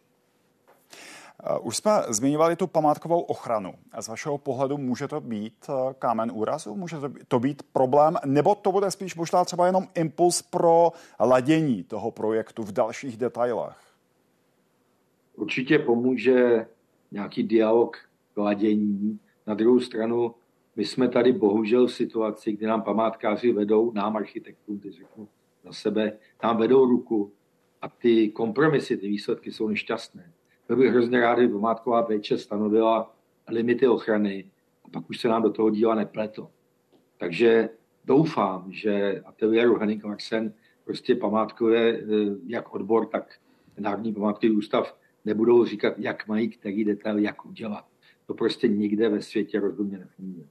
Už 1.61 1.77
jsme 1.77 1.91
zmiňovali 2.07 2.55
tu 2.55 2.67
památkovou 2.67 3.21
ochranu. 3.21 3.73
Z 3.99 4.07
vašeho 4.07 4.37
pohledu 4.37 4.77
může 4.77 5.07
to 5.07 5.21
být 5.21 5.53
eh, 5.69 5.93
kámen 5.99 6.31
úrazu? 6.33 6.75
Může 6.75 6.97
to 7.27 7.39
být 7.39 7.63
problém? 7.63 8.17
Nebo 8.25 8.55
to 8.55 8.71
bude 8.71 8.91
spíš 8.91 9.15
možná 9.15 9.45
třeba 9.45 9.65
jenom 9.65 9.87
impuls 9.95 10.41
pro 10.41 10.91
ladění 11.19 11.83
toho 11.83 12.11
projektu 12.11 12.63
v 12.63 12.71
dalších 12.71 13.17
detailech? 13.17 13.77
Určitě 15.35 15.79
pomůže 15.79 16.67
nějaký 17.11 17.43
dialog 17.43 17.97
k 18.33 18.37
ladění. 18.37 19.19
Na 19.47 19.53
druhou 19.53 19.79
stranu, 19.79 20.35
my 20.75 20.85
jsme 20.85 21.07
tady 21.09 21.33
bohužel 21.33 21.87
v 21.87 21.93
situaci, 21.93 22.51
kdy 22.51 22.65
nám 22.65 22.81
památkáři 22.81 23.53
vedou, 23.53 23.91
nám 23.91 24.17
architektům, 24.17 24.79
ty 24.79 24.91
řeknu 24.91 25.27
za 25.63 25.71
sebe, 25.71 26.17
nám 26.43 26.57
vedou 26.57 26.85
ruku 26.85 27.31
a 27.81 27.89
ty 27.89 28.29
kompromisy, 28.29 28.97
ty 28.97 29.07
výsledky 29.07 29.51
jsou 29.51 29.67
nešťastné. 29.67 30.31
Byl 30.69 30.77
bych 30.77 30.91
hrozně 30.91 31.19
rád, 31.19 31.35
kdyby 31.35 31.53
památková 31.53 32.03
péče 32.03 32.37
stanovila 32.37 33.15
limity 33.47 33.87
ochrany 33.87 34.51
a 34.85 34.89
pak 34.89 35.09
už 35.09 35.19
se 35.19 35.27
nám 35.27 35.43
do 35.43 35.49
toho 35.49 35.69
díla 35.69 35.95
nepletl. 35.95 36.47
Takže 37.17 37.69
doufám, 38.05 38.71
že 38.71 39.21
ateliéru 39.25 39.79
Henning 39.79 40.03
Larsen 40.03 40.53
prostě 40.85 41.15
památkové, 41.15 41.89
eh, 41.89 42.01
jak 42.47 42.73
odbor, 42.73 43.05
tak 43.05 43.39
Národní 43.79 44.13
památkový 44.13 44.51
ústav 44.51 44.97
nebudou 45.25 45.65
říkat, 45.65 45.93
jak 45.97 46.27
mají 46.27 46.49
který 46.49 46.83
detail, 46.83 47.17
jak 47.17 47.45
udělat. 47.45 47.85
To 48.25 48.33
prostě 48.33 48.67
nikde 48.67 49.09
ve 49.09 49.21
světě 49.21 49.59
rozumně 49.59 49.97
nefunguje. 49.97 50.47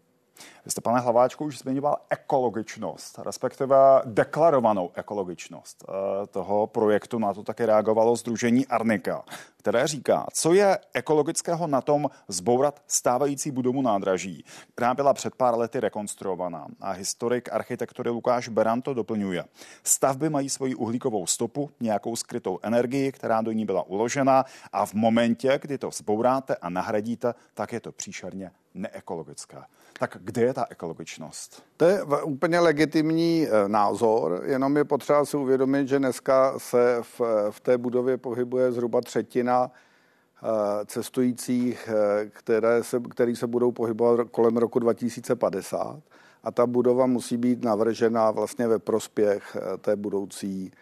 Vy 0.65 0.71
jste, 0.71 0.81
pane 0.81 1.01
Hlaváčku, 1.01 1.45
už 1.45 1.59
zmiňoval 1.59 1.97
ekologičnost, 2.11 3.19
respektive 3.19 3.77
deklarovanou 4.05 4.91
ekologičnost 4.95 5.85
eh, 5.89 6.27
toho 6.27 6.67
projektu. 6.67 7.19
Na 7.19 7.35
to 7.35 7.43
také 7.43 7.67
reagovalo 7.67 8.17
Združení 8.17 8.67
Arnika, 8.67 9.25
které 9.57 9.87
říká, 9.87 10.27
co 10.33 10.53
je 10.53 10.79
ekologického 10.95 11.67
na 11.67 11.81
tom 11.81 12.11
zbourat 12.29 12.83
stávající 12.87 13.51
budovu 13.51 13.83
nádraží, 13.83 14.45
která 14.73 14.95
byla 14.95 15.15
před 15.15 15.35
pár 15.35 15.59
lety 15.59 15.81
rekonstruovaná. 15.81 16.67
A 16.81 16.91
historik 16.91 17.53
architektury 17.53 18.11
Lukáš 18.11 18.49
Beran 18.49 18.83
to 18.83 18.95
doplňuje. 18.95 19.45
Stavby 19.83 20.31
mají 20.31 20.51
svoji 20.51 20.75
uhlíkovou 20.75 21.27
stopu, 21.27 21.71
nějakou 21.81 22.17
skrytou 22.17 22.59
energii, 22.63 23.13
která 23.13 23.41
do 23.41 23.53
ní 23.53 23.65
byla 23.65 23.83
uložena 23.83 24.45
a 24.73 24.87
v 24.87 24.95
momentě, 24.95 25.59
kdy 25.63 25.79
to 25.79 25.91
zbouráte 25.91 26.57
a 26.57 26.71
nahradíte, 26.71 27.35
tak 27.55 27.73
je 27.73 27.81
to 27.81 27.93
příšerně 27.93 28.51
neekologické. 28.75 29.59
Tak 29.99 30.17
kde 30.21 30.43
je 30.43 30.55
ta 30.55 30.67
ekologičnost? 30.71 31.63
To 31.77 31.85
je 31.85 32.03
úplně 32.25 32.61
legitimní 32.61 33.47
eh, 33.47 33.69
názor, 33.69 34.43
jenom 34.45 34.77
je 34.77 34.85
potřeba 34.85 35.25
si 35.25 35.37
uvědomit, 35.37 35.89
že 35.89 35.99
dneska 35.99 36.59
se 36.59 36.99
v, 37.03 37.21
v 37.51 37.61
té 37.61 37.79
budově 37.79 38.17
pohybuje 38.17 38.73
zhruba 38.73 39.01
třetina 39.01 39.71
eh, 39.71 40.87
cestujících, 40.87 41.89
eh, 41.89 42.31
které 42.33 42.85
se, 42.85 43.01
který 43.11 43.37
se 43.37 43.47
budou 43.47 43.73
pohybovat 43.73 44.29
kolem 44.31 44.57
roku 44.57 44.79
2050 44.79 46.01
a 46.45 46.51
ta 46.51 46.67
budova 46.67 47.07
musí 47.07 47.37
být 47.37 47.65
navržena 47.65 48.31
vlastně 48.31 48.69
ve 48.69 48.79
prospěch 48.79 49.57
té 49.81 49.97
budoucí, 49.97 50.73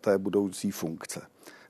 té 0.00 0.18
budoucí 0.18 0.70
funkce. 0.70 1.20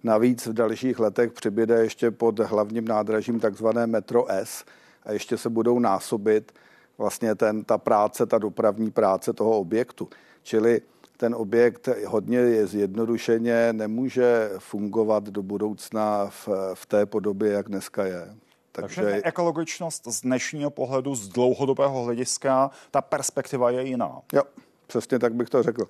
Navíc 0.03 0.47
v 0.47 0.53
dalších 0.53 0.99
letech 0.99 1.33
přibyde 1.33 1.83
ještě 1.83 2.11
pod 2.11 2.39
hlavním 2.39 2.89
nádražím 2.89 3.41
takzvané 3.41 3.87
metro 3.87 4.27
S, 4.29 4.65
a 5.09 5.13
ještě 5.13 5.39
se 5.39 5.51
budou 5.51 5.79
násobit 5.79 6.53
vlastně 6.99 7.35
ten, 7.35 7.65
ta 7.65 7.79
práce, 7.79 8.27
ta 8.27 8.39
dopravní 8.39 8.91
práce 8.91 9.33
toho 9.33 9.59
objektu. 9.59 10.09
Čili 10.43 10.81
ten 11.17 11.35
objekt 11.35 11.89
hodně 12.07 12.39
je 12.39 12.67
zjednodušeně, 12.67 13.73
nemůže 13.73 14.51
fungovat 14.59 15.25
do 15.25 15.43
budoucna 15.43 16.27
v, 16.27 16.49
v 16.75 16.87
té 16.87 17.07
podobě, 17.07 17.53
jak 17.53 17.69
dneska 17.69 18.05
je. 18.05 18.35
Takže, 18.73 19.03
Takže 19.03 19.23
ekologičnost 19.25 20.07
z 20.07 20.21
dnešního 20.21 20.71
pohledu, 20.71 21.15
z 21.15 21.29
dlouhodobého 21.29 22.03
hlediska, 22.03 22.71
ta 22.91 23.01
perspektiva 23.01 23.71
je 23.71 23.83
jiná. 23.83 24.19
Jo, 24.33 24.43
přesně 24.87 25.19
tak 25.19 25.35
bych 25.35 25.51
to 25.51 25.63
řekl. 25.63 25.85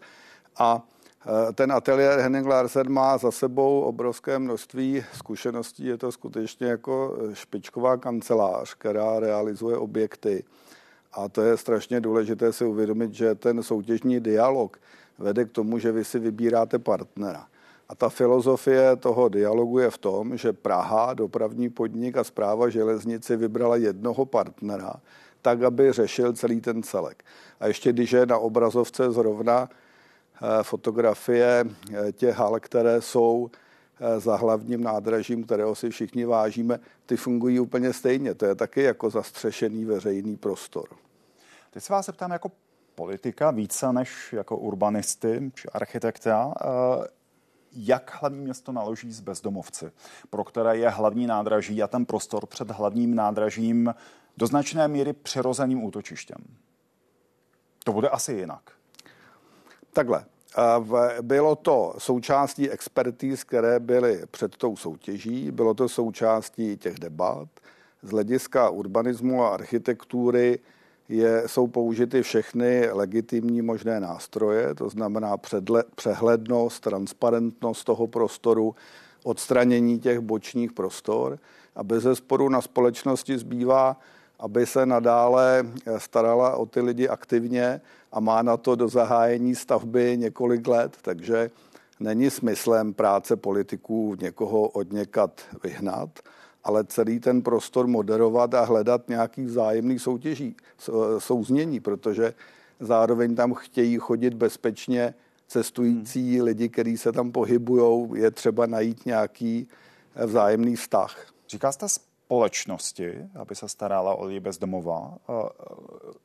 A 0.59 0.83
ten 1.55 1.73
ateliér 1.73 2.19
Henning 2.19 2.47
Larsen 2.47 2.93
má 2.93 3.19
za 3.19 3.31
sebou 3.31 3.81
obrovské 3.81 4.39
množství 4.39 5.05
zkušeností. 5.13 5.85
Je 5.87 5.99
to 5.99 6.13
skutečně 6.13 6.67
jako 6.67 7.19
špičková 7.33 7.97
kancelář, 7.97 8.75
která 8.75 9.21
realizuje 9.21 9.77
objekty. 9.77 10.45
A 11.13 11.29
to 11.29 11.43
je 11.43 11.57
strašně 11.57 12.01
důležité 12.01 12.53
si 12.53 12.65
uvědomit, 12.65 13.15
že 13.15 13.35
ten 13.35 13.63
soutěžní 13.63 14.21
dialog 14.21 14.81
vede 15.19 15.45
k 15.45 15.53
tomu, 15.53 15.79
že 15.79 15.93
vy 15.93 16.05
si 16.05 16.19
vybíráte 16.19 16.79
partnera. 16.79 17.47
A 17.89 17.95
ta 17.95 18.09
filozofie 18.09 18.97
toho 18.97 19.29
dialogu 19.29 19.79
je 19.79 19.91
v 19.91 19.99
tom, 19.99 20.37
že 20.37 20.53
Praha, 20.53 21.15
dopravní 21.15 21.71
podnik 21.71 22.17
a 22.17 22.25
zpráva 22.25 22.69
železnici 22.69 23.37
vybrala 23.37 23.77
jednoho 23.77 24.27
partnera, 24.27 24.93
tak, 25.43 25.63
aby 25.63 25.93
řešil 25.93 26.33
celý 26.33 26.61
ten 26.61 26.83
celek. 26.83 27.25
A 27.61 27.67
ještě 27.67 27.93
když 27.93 28.13
je 28.13 28.27
na 28.27 28.39
obrazovce 28.39 29.13
zrovna 29.13 29.69
Eh, 29.69 29.88
fotografie 30.63 31.65
eh, 31.65 32.13
těch 32.13 32.37
hal, 32.37 32.61
které 32.61 33.01
jsou 33.01 33.51
eh, 34.01 34.21
za 34.21 34.37
hlavním 34.37 34.83
nádražím, 34.85 35.45
kterého 35.45 35.75
si 35.75 35.91
všichni 35.91 36.25
vážíme, 36.25 36.79
ty 37.07 37.17
fungují 37.17 37.61
úplně 37.61 37.93
stejně. 37.93 38.35
To 38.35 38.47
je 38.47 38.55
taky 38.55 38.83
jako 38.83 39.11
zastřešený 39.11 39.85
veřejný 39.85 40.37
prostor. 40.37 40.89
Teď 41.71 41.83
se 41.83 41.93
vás 41.93 42.07
zeptám 42.07 42.31
jako 42.31 42.51
politika 42.95 43.51
více 43.51 43.93
než 43.93 44.33
jako 44.33 44.57
urbanisty 44.57 45.53
či 45.55 45.69
architekta. 45.69 46.55
Eh, 46.61 47.09
jak 47.73 48.19
hlavní 48.21 48.41
město 48.41 48.73
naloží 48.73 49.13
s 49.13 49.21
bezdomovci, 49.21 49.91
pro 50.31 50.45
které 50.45 50.77
je 50.77 50.89
hlavní 50.89 51.27
nádraží 51.27 51.83
a 51.83 51.87
ten 51.87 52.07
prostor 52.07 52.47
před 52.47 52.71
hlavním 52.71 53.15
nádražím 53.15 53.95
do 54.37 54.47
značné 54.47 54.89
míry 54.89 55.13
přirozeným 55.13 55.85
útočištěm? 55.85 56.39
To 57.85 57.93
bude 57.93 58.09
asi 58.09 58.33
jinak. 58.33 58.78
Takhle. 59.99 60.25
Bylo 61.23 61.57
to 61.57 61.95
součástí 61.99 62.71
expertíz, 62.71 63.45
které 63.45 63.81
byly 63.81 64.23
před 64.31 64.57
tou 64.57 64.77
soutěží, 64.77 65.51
bylo 65.51 65.75
to 65.75 65.89
součástí 65.89 66.77
těch 66.77 66.99
debat. 66.99 67.49
Z 68.03 68.11
hlediska 68.11 68.71
urbanismu 68.71 69.45
a 69.45 69.49
architektury 69.49 70.59
je, 71.09 71.43
jsou 71.47 71.67
použity 71.67 72.23
všechny 72.23 72.91
legitimní 72.93 73.63
možné 73.63 74.01
nástroje, 74.01 74.75
to 74.75 74.89
znamená 74.89 75.37
předle, 75.37 75.85
přehlednost, 75.95 76.83
transparentnost 76.83 77.85
toho 77.85 78.07
prostoru, 78.07 78.75
odstranění 79.25 79.99
těch 79.99 80.21
bočních 80.21 80.73
prostor 80.73 81.39
a 81.77 81.83
bez 81.83 82.03
zesporu 82.03 82.49
na 82.49 82.61
společnosti 82.61 83.39
zbývá, 83.39 83.97
aby 84.39 84.67
se 84.67 84.87
nadále 84.87 85.67
starala 85.99 86.57
o 86.57 86.67
ty 86.67 86.81
lidi 86.81 87.09
aktivně 87.09 87.81
a 88.13 88.21
má 88.21 88.43
na 88.43 88.57
to 88.57 88.75
do 88.75 88.89
zahájení 88.89 89.55
stavby 89.55 90.17
několik 90.19 90.69
let, 90.69 90.97
takže 91.03 91.51
není 92.01 92.31
smyslem 92.31 92.95
práce 92.95 93.37
politiků 93.37 94.17
někoho 94.21 94.69
od 94.69 94.93
někat 94.93 95.41
vyhnat, 95.63 96.11
ale 96.65 96.85
celý 96.85 97.21
ten 97.21 97.43
prostor 97.43 97.87
moderovat 97.87 98.55
a 98.55 98.65
hledat 98.65 99.09
nějaký 99.09 99.45
vzájemný 99.45 99.99
soutěží, 99.99 100.57
souznění, 101.19 101.81
protože 101.81 102.35
zároveň 102.81 103.35
tam 103.35 103.55
chtějí 103.55 103.97
chodit 103.99 104.35
bezpečně 104.35 105.15
cestující 105.49 106.37
hmm. 106.37 106.45
lidi, 106.45 106.69
kteří 106.69 106.99
se 106.99 107.13
tam 107.13 107.33
pohybují, 107.33 108.09
je 108.15 108.31
třeba 108.31 108.67
najít 108.67 109.07
nějaký 109.07 109.69
vzájemný 110.27 110.77
vztah. 110.77 111.17
Říká 111.49 111.73
jste 111.73 111.87
společnosti, 112.29 113.19
aby 113.41 113.55
se 113.55 113.69
starala 113.69 114.15
o 114.15 114.25
lidi 114.25 114.41
bezdomova, 114.41 115.15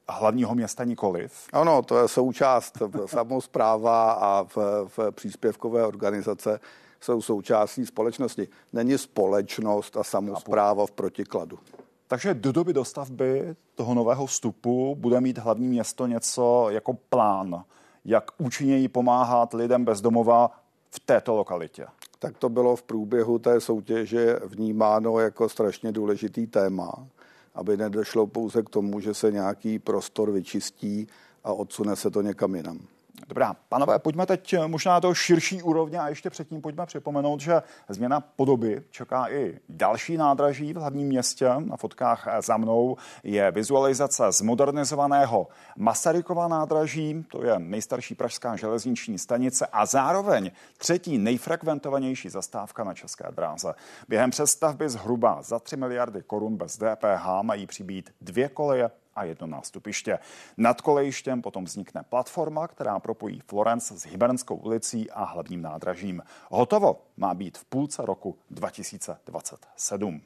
hlavního 0.09 0.55
města 0.55 0.83
nikoliv? 0.83 1.47
Ano, 1.53 1.81
to 1.81 1.97
je 1.97 2.07
součást 2.07 2.77
samozpráva 3.05 4.11
a 4.11 4.43
v, 4.43 4.57
v 4.97 5.11
příspěvkové 5.11 5.85
organizace 5.85 6.59
jsou 7.01 7.21
součástí 7.21 7.85
společnosti. 7.85 8.47
Není 8.73 8.97
společnost 8.97 9.97
a 9.97 10.03
samozpráva 10.03 10.85
v 10.85 10.91
protikladu. 10.91 11.59
Takže 12.07 12.33
do 12.33 12.51
doby 12.51 12.73
dostavby 12.73 13.55
toho 13.75 13.93
nového 13.93 14.25
vstupu 14.25 14.95
bude 14.95 15.21
mít 15.21 15.37
hlavní 15.37 15.67
město 15.67 16.07
něco 16.07 16.67
jako 16.69 16.93
plán, 16.93 17.63
jak 18.05 18.31
účinněji 18.37 18.87
pomáhat 18.87 19.53
lidem 19.53 19.85
bezdomova 19.85 20.51
v 20.91 20.99
této 20.99 21.35
lokalitě 21.35 21.85
tak 22.23 22.37
to 22.37 22.49
bylo 22.49 22.75
v 22.75 22.83
průběhu 22.83 23.39
té 23.39 23.61
soutěže 23.61 24.39
vnímáno 24.45 25.19
jako 25.19 25.49
strašně 25.49 25.91
důležitý 25.91 26.47
téma, 26.47 27.07
aby 27.55 27.77
nedošlo 27.77 28.27
pouze 28.27 28.63
k 28.63 28.69
tomu, 28.69 28.99
že 28.99 29.13
se 29.13 29.31
nějaký 29.31 29.79
prostor 29.79 30.31
vyčistí 30.31 31.07
a 31.43 31.53
odsune 31.53 31.95
se 31.95 32.11
to 32.11 32.21
někam 32.21 32.55
jinam. 32.55 32.79
Dobrá, 33.27 33.53
panové, 33.69 33.99
pojďme 33.99 34.25
teď 34.25 34.55
možná 34.67 34.99
do 34.99 35.13
širší 35.13 35.61
úrovně 35.61 35.99
a 35.99 36.09
ještě 36.09 36.29
předtím 36.29 36.61
pojďme 36.61 36.85
připomenout, 36.85 37.39
že 37.39 37.61
změna 37.89 38.19
podoby 38.19 38.83
čeká 38.89 39.29
i 39.29 39.59
další 39.69 40.17
nádraží 40.17 40.73
v 40.73 40.77
hlavním 40.77 41.07
městě. 41.07 41.49
Na 41.59 41.77
fotkách 41.77 42.27
za 42.39 42.57
mnou 42.57 42.97
je 43.23 43.51
vizualizace 43.51 44.31
z 44.31 44.41
modernizovaného 44.41 45.47
Masarykova 45.77 46.47
nádraží, 46.47 47.25
to 47.31 47.45
je 47.45 47.59
nejstarší 47.59 48.15
pražská 48.15 48.55
železniční 48.55 49.17
stanice 49.17 49.67
a 49.71 49.85
zároveň 49.85 50.51
třetí 50.77 51.17
nejfrekventovanější 51.17 52.29
zastávka 52.29 52.83
na 52.83 52.93
České 52.93 53.25
dráze. 53.31 53.73
Během 54.07 54.29
přestavby 54.29 54.89
zhruba 54.89 55.41
za 55.41 55.59
3 55.59 55.77
miliardy 55.77 56.21
korun 56.21 56.57
bez 56.57 56.77
DPH 56.77 57.41
mají 57.41 57.67
přibít 57.67 58.09
dvě 58.21 58.49
koleje 58.49 58.89
a 59.15 59.23
jedno 59.23 59.47
nástupiště. 59.47 60.19
Nad 60.57 60.81
kolejištěm 60.81 61.41
potom 61.41 61.65
vznikne 61.65 62.03
platforma, 62.09 62.67
která 62.67 62.99
propojí 62.99 63.41
Florence 63.47 63.99
s 63.99 64.05
Hybernskou 64.05 64.55
ulicí 64.55 65.11
a 65.11 65.23
hlavním 65.23 65.61
nádražím. 65.61 66.21
Hotovo 66.49 67.01
má 67.17 67.33
být 67.33 67.57
v 67.57 67.65
půlce 67.65 68.05
roku 68.05 68.37
2027. 68.51 70.21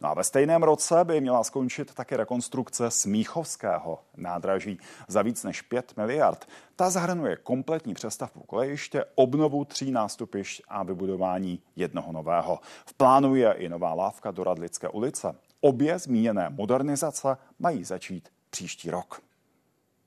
No 0.00 0.08
a 0.08 0.14
ve 0.14 0.24
stejném 0.24 0.62
roce 0.62 1.04
by 1.04 1.20
měla 1.20 1.44
skončit 1.44 1.94
také 1.94 2.16
rekonstrukce 2.16 2.90
Smíchovského 2.90 3.98
nádraží 4.16 4.78
za 5.08 5.22
víc 5.22 5.44
než 5.44 5.62
5 5.62 5.96
miliard. 5.96 6.48
Ta 6.76 6.90
zahrnuje 6.90 7.36
kompletní 7.36 7.94
přestavbu 7.94 8.40
kolejiště, 8.40 9.04
obnovu 9.14 9.64
tří 9.64 9.90
nástupišť 9.90 10.62
a 10.68 10.82
vybudování 10.82 11.62
jednoho 11.76 12.12
nového. 12.12 12.60
V 12.86 12.94
plánu 12.94 13.34
je 13.34 13.52
i 13.52 13.68
nová 13.68 13.94
lávka 13.94 14.30
do 14.30 14.44
Radlické 14.44 14.88
ulice. 14.88 15.34
Obě 15.64 15.98
zmíněné 15.98 16.50
modernizace 16.50 17.36
mají 17.58 17.84
začít 17.84 18.28
příští 18.50 18.90
rok. 18.90 19.22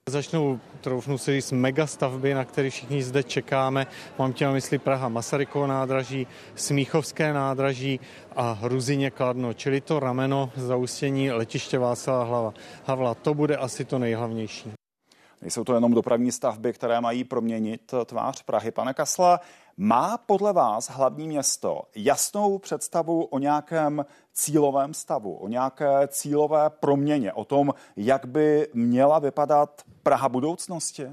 Začnou, 0.10 0.60
troufnu 0.82 1.18
si 1.18 1.32
říct, 1.32 1.52
megastavby, 1.52 2.34
na 2.34 2.46
které 2.46 2.70
všichni 2.70 3.04
zde 3.04 3.24
čekáme. 3.24 3.88
Mám 4.20 4.34
tě 4.34 4.46
na 4.46 4.52
mysli 4.52 4.78
Praha 4.78 5.10
Masarykovo 5.10 5.68
nádraží, 5.68 6.28
Smíchovské 6.56 7.34
nádraží 7.34 8.00
a 8.36 8.60
Ruzině 8.62 9.12
Kladno, 9.12 9.54
čili 9.54 9.82
to 9.82 10.00
rameno 10.00 10.52
zaustění 10.56 11.32
letiště 11.32 11.78
Václava. 11.78 12.54
Havla, 12.86 13.14
to 13.14 13.34
bude 13.34 13.58
asi 13.58 13.86
to 13.86 14.00
nejhlavnější. 14.00 14.85
Nejsou 15.42 15.64
to 15.64 15.74
jenom 15.74 15.94
dopravní 15.94 16.32
stavby, 16.32 16.74
které 16.74 17.02
mají 17.02 17.24
proměnit 17.24 17.94
tvář 18.06 18.44
Prahy. 18.44 18.72
Pane 18.72 18.94
Kasla, 18.94 19.40
má 19.78 20.18
podle 20.18 20.54
vás 20.54 20.90
hlavní 20.90 21.28
město 21.28 21.82
jasnou 21.96 22.58
představu 22.58 23.24
o 23.24 23.40
nějakém 23.40 24.06
cílovém 24.34 24.94
stavu, 24.94 25.36
o 25.36 25.48
nějaké 25.48 26.08
cílové 26.08 26.70
proměně, 26.70 27.34
o 27.34 27.46
tom, 27.46 27.74
jak 27.98 28.26
by 28.26 28.68
měla 28.74 29.20
vypadat 29.20 29.82
Praha 30.04 30.30
budoucnosti? 30.30 31.08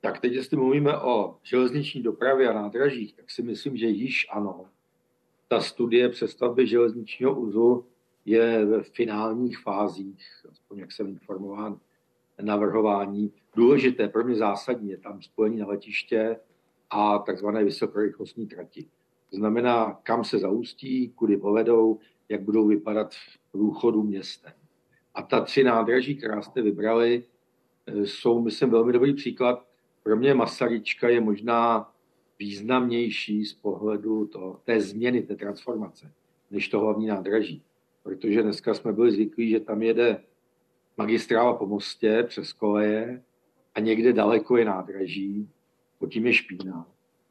Tak 0.00 0.20
teď, 0.20 0.32
jestli 0.32 0.56
mluvíme 0.56 0.98
o 0.98 1.36
železniční 1.42 2.02
dopravě 2.02 2.48
a 2.48 2.52
nádražích, 2.52 3.14
tak 3.14 3.30
si 3.30 3.42
myslím, 3.42 3.76
že 3.76 3.86
již 3.86 4.26
ano. 4.30 4.64
Ta 5.48 5.60
studie 5.60 6.08
přestavby 6.08 6.66
železničního 6.66 7.34
uzlu 7.34 7.86
je 8.24 8.64
ve 8.64 8.82
finálních 8.82 9.58
fázích, 9.58 10.26
aspoň 10.50 10.78
jak 10.78 10.92
jsem 10.92 11.08
informován, 11.08 11.80
navrhování. 12.42 13.32
Důležité, 13.56 14.08
pro 14.08 14.24
mě 14.24 14.34
zásadní 14.34 14.90
je 14.90 14.98
tam 14.98 15.22
spojení 15.22 15.56
na 15.56 15.66
letiště 15.66 16.36
a 16.90 17.18
takzvané 17.18 17.64
vysokorychlostní 17.64 18.46
trati. 18.46 18.86
To 19.30 19.36
znamená, 19.36 20.00
kam 20.02 20.24
se 20.24 20.38
zaustí, 20.38 21.08
kudy 21.08 21.36
povedou, 21.36 21.98
jak 22.28 22.42
budou 22.42 22.66
vypadat 22.66 23.14
v 23.14 23.52
průchodu 23.52 24.02
městem. 24.02 24.52
A 25.14 25.22
ta 25.22 25.40
tři 25.40 25.64
nádraží, 25.64 26.16
která 26.16 26.42
jste 26.42 26.62
vybrali, 26.62 27.24
eh, 27.86 28.06
jsou, 28.06 28.42
myslím, 28.42 28.70
velmi 28.70 28.92
dobrý 28.92 29.14
příklad. 29.14 29.66
Pro 30.02 30.16
mě 30.16 30.34
Masaryčka 30.34 31.08
je 31.08 31.20
možná 31.20 31.92
významnější 32.38 33.44
z 33.44 33.54
pohledu 33.54 34.26
to, 34.26 34.60
té 34.64 34.80
změny, 34.80 35.22
té 35.22 35.36
transformace, 35.36 36.12
než 36.50 36.68
to 36.68 36.80
hlavní 36.80 37.06
nádraží. 37.06 37.62
Protože 38.02 38.42
dneska 38.42 38.74
jsme 38.74 38.92
byli 38.92 39.12
zvyklí, 39.12 39.50
že 39.50 39.60
tam 39.60 39.82
jede 39.82 40.22
magistrála 40.96 41.54
po 41.54 41.66
mostě 41.66 42.22
přes 42.22 42.52
koleje 42.52 43.22
a 43.74 43.80
někde 43.80 44.12
daleko 44.12 44.56
je 44.56 44.64
nádraží, 44.64 45.48
pod 45.98 46.06
tím 46.06 46.26
je 46.26 46.32
špína. 46.32 46.86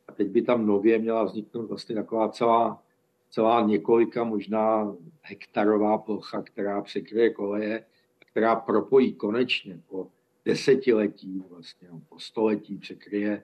A 0.08 0.12
teď 0.12 0.28
by 0.28 0.42
tam 0.42 0.66
nově 0.66 1.00
měla 1.00 1.24
vzniknout 1.24 1.68
vlastně 1.68 1.96
taková 1.96 2.30
celá, 2.30 2.84
celá 3.30 3.62
několika 3.62 4.24
možná 4.24 4.96
hektarová 5.22 5.98
plocha, 5.98 6.42
která 6.42 6.82
překryje 6.82 7.30
koleje, 7.30 7.86
která 8.20 8.56
propojí 8.56 9.14
konečně 9.14 9.82
po 9.90 10.08
desetiletí, 10.46 11.44
vlastně 11.50 11.88
no, 11.92 12.02
po 12.10 12.20
století 12.20 12.78
překryje 12.78 13.44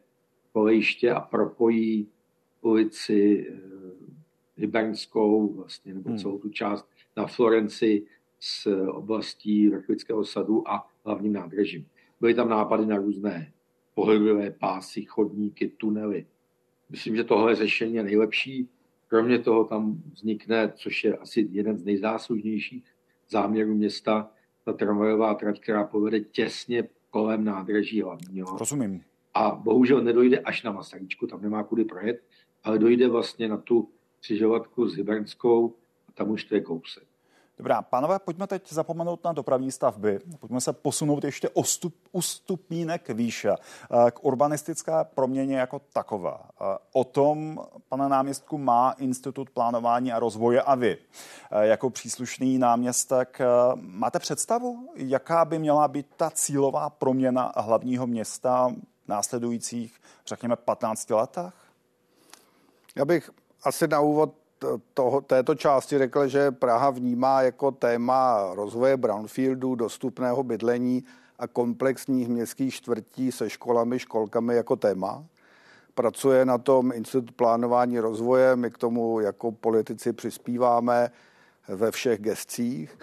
kolejiště 0.53 1.11
a 1.11 1.19
propojí 1.19 2.07
ulici 2.61 3.47
e, 3.49 3.53
Hybernskou, 4.57 5.53
vlastně, 5.53 5.93
nebo 5.93 6.09
hmm. 6.09 6.19
celou 6.19 6.37
tu 6.37 6.49
část 6.49 6.89
na 7.17 7.27
Florenci 7.27 8.05
s 8.39 8.87
oblastí 8.87 9.69
Vrchlického 9.69 10.25
sadu 10.25 10.69
a 10.69 10.87
hlavním 11.05 11.33
nádražím. 11.33 11.87
Byly 12.19 12.33
tam 12.33 12.49
nápady 12.49 12.85
na 12.85 12.97
různé 12.97 13.51
pohyblivé 13.93 14.51
pásy, 14.51 15.05
chodníky, 15.05 15.67
tunely. 15.67 16.25
Myslím, 16.89 17.15
že 17.15 17.23
tohle 17.23 17.55
řešení 17.55 17.93
je 17.95 18.03
nejlepší. 18.03 18.69
Kromě 19.07 19.39
toho 19.39 19.63
tam 19.63 20.01
vznikne, 20.13 20.73
což 20.75 21.03
je 21.03 21.17
asi 21.17 21.47
jeden 21.51 21.77
z 21.77 21.83
nejzáslužnějších 21.83 22.83
záměrů 23.29 23.75
města, 23.75 24.31
ta 24.65 24.73
tramvajová 24.73 25.33
trať, 25.33 25.59
která 25.59 25.83
povede 25.83 26.19
těsně 26.19 26.89
kolem 27.09 27.43
nádraží 27.43 28.01
hlavního. 28.01 28.57
Rozumím. 28.57 29.01
A 29.33 29.51
bohužel 29.51 30.03
nedojde 30.03 30.39
až 30.39 30.63
na 30.63 30.71
Masaryčku, 30.71 31.27
tam 31.27 31.41
nemá 31.41 31.63
kudy 31.63 31.85
projet, 31.85 32.23
ale 32.63 32.79
dojde 32.79 33.07
vlastně 33.07 33.47
na 33.47 33.57
tu 33.57 33.89
křižovatku 34.19 34.87
s 34.87 34.95
Hybernskou 34.95 35.75
a 36.07 36.11
tam 36.11 36.31
už 36.31 36.43
to 36.43 36.55
je 36.55 36.61
kousek. 36.61 37.07
Dobrá, 37.57 37.81
pánové, 37.81 38.19
pojďme 38.19 38.47
teď 38.47 38.73
zapomenout 38.73 39.23
na 39.23 39.33
dopravní 39.33 39.71
stavby. 39.71 40.19
Pojďme 40.39 40.61
se 40.61 40.73
posunout 40.73 41.23
ještě 41.23 41.49
o 41.49 41.63
stup, 41.63 41.95
u 42.11 42.21
stupínek 42.21 43.09
výše 43.09 43.51
eh, 43.51 44.11
k 44.11 44.25
urbanistické 44.25 44.91
proměně 45.15 45.57
jako 45.57 45.81
taková. 45.93 46.49
Eh, 46.61 46.77
o 46.93 47.03
tom, 47.03 47.65
pane 47.89 48.09
náměstku, 48.09 48.57
má 48.57 48.91
Institut 48.91 49.49
plánování 49.49 50.13
a 50.13 50.19
rozvoje 50.19 50.61
a 50.61 50.75
vy. 50.75 50.97
Eh, 51.51 51.67
jako 51.67 51.89
příslušný 51.89 52.57
náměstek 52.57 53.39
máte 53.75 54.19
představu, 54.19 54.89
jaká 54.95 55.45
by 55.45 55.59
měla 55.59 55.87
být 55.87 56.07
ta 56.17 56.29
cílová 56.29 56.89
proměna 56.89 57.53
hlavního 57.55 58.07
města 58.07 58.73
v 59.05 59.07
následujících, 59.07 60.01
řekněme, 60.27 60.55
15 60.55 61.09
letech? 61.09 61.53
Já 62.95 63.05
bych 63.05 63.29
asi 63.63 63.87
na 63.87 63.99
úvod 63.99 64.33
toho, 64.93 65.21
této 65.21 65.55
části 65.55 65.97
řekl, 65.97 66.27
že 66.27 66.51
Praha 66.51 66.89
vnímá 66.89 67.41
jako 67.41 67.71
téma 67.71 68.49
rozvoje 68.53 68.97
brownfieldu, 68.97 69.75
dostupného 69.75 70.43
bydlení 70.43 71.03
a 71.39 71.47
komplexních 71.47 72.27
městských 72.27 72.73
čtvrtí 72.73 73.31
se 73.31 73.49
školami, 73.49 73.99
školkami 73.99 74.55
jako 74.55 74.75
téma. 74.75 75.25
Pracuje 75.95 76.45
na 76.45 76.57
tom 76.57 76.91
Institut 76.91 77.31
plánování 77.31 77.99
rozvoje, 77.99 78.55
my 78.55 78.71
k 78.71 78.77
tomu 78.77 79.19
jako 79.19 79.51
politici 79.51 80.13
přispíváme 80.13 81.11
ve 81.67 81.91
všech 81.91 82.21
gestcích. 82.21 82.97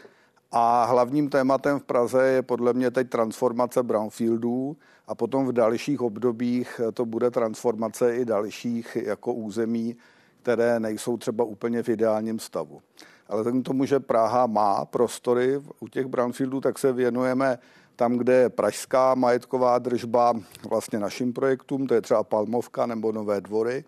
A 0.53 0.85
hlavním 0.85 1.29
tématem 1.29 1.79
v 1.79 1.85
Praze 1.85 2.27
je 2.27 2.43
podle 2.43 2.73
mě 2.73 2.91
teď 2.91 3.11
transformace 3.11 3.83
brownfieldů 3.83 4.77
a 5.07 5.15
potom 5.15 5.47
v 5.47 5.53
dalších 5.53 6.01
obdobích 6.01 6.81
to 6.95 7.05
bude 7.05 7.31
transformace 7.31 8.17
i 8.17 8.25
dalších 8.25 8.97
jako 8.97 9.33
území, 9.33 9.97
které 10.45 10.81
nejsou 10.81 11.17
třeba 11.17 11.45
úplně 11.45 11.83
v 11.83 11.89
ideálním 11.89 12.39
stavu. 12.39 12.83
Ale 13.29 13.45
k 13.53 13.65
tomu, 13.65 13.85
že 13.85 14.01
Praha 14.01 14.47
má 14.47 14.85
prostory 14.85 15.61
u 15.81 15.89
těch 15.89 16.07
brownfieldů, 16.07 16.61
tak 16.61 16.79
se 16.79 16.93
věnujeme 16.93 17.59
tam, 17.97 18.17
kde 18.17 18.33
je 18.35 18.49
pražská 18.49 19.15
majetková 19.15 19.79
držba 19.79 20.35
vlastně 20.69 20.99
našim 20.99 21.33
projektům, 21.33 21.87
to 21.87 21.95
je 21.95 22.01
třeba 22.01 22.23
Palmovka 22.23 22.87
nebo 22.87 23.13
Nové 23.13 23.41
dvory, 23.41 23.85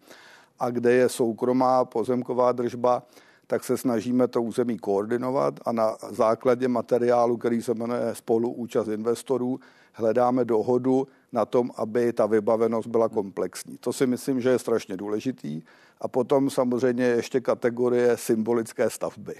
a 0.58 0.70
kde 0.70 0.92
je 0.92 1.08
soukromá 1.08 1.84
pozemková 1.84 2.52
držba, 2.52 3.02
tak 3.46 3.64
se 3.64 3.76
snažíme 3.76 4.28
to 4.28 4.42
území 4.42 4.78
koordinovat 4.78 5.60
a 5.64 5.72
na 5.72 5.96
základě 6.10 6.68
materiálu, 6.68 7.36
který 7.36 7.62
se 7.62 7.74
jmenuje 7.74 8.14
spoluúčast 8.14 8.88
investorů, 8.88 9.60
hledáme 9.92 10.44
dohodu 10.44 11.06
na 11.32 11.44
tom, 11.44 11.70
aby 11.76 12.12
ta 12.12 12.26
vybavenost 12.26 12.88
byla 12.88 13.08
komplexní. 13.08 13.78
To 13.78 13.92
si 13.92 14.06
myslím, 14.06 14.40
že 14.40 14.48
je 14.48 14.58
strašně 14.58 14.96
důležitý. 14.96 15.62
A 16.00 16.08
potom 16.08 16.50
samozřejmě 16.50 17.04
ještě 17.04 17.40
kategorie 17.40 18.16
symbolické 18.16 18.90
stavby. 18.90 19.34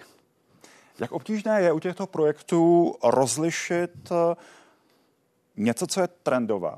Jak 1.01 1.13
obtížné 1.13 1.63
je 1.63 1.73
u 1.73 1.79
těchto 1.79 2.07
projektů 2.07 2.95
rozlišit 3.05 3.91
eh, 4.13 4.37
něco, 5.57 5.87
co 5.87 6.01
je 6.01 6.09
trendové, 6.23 6.73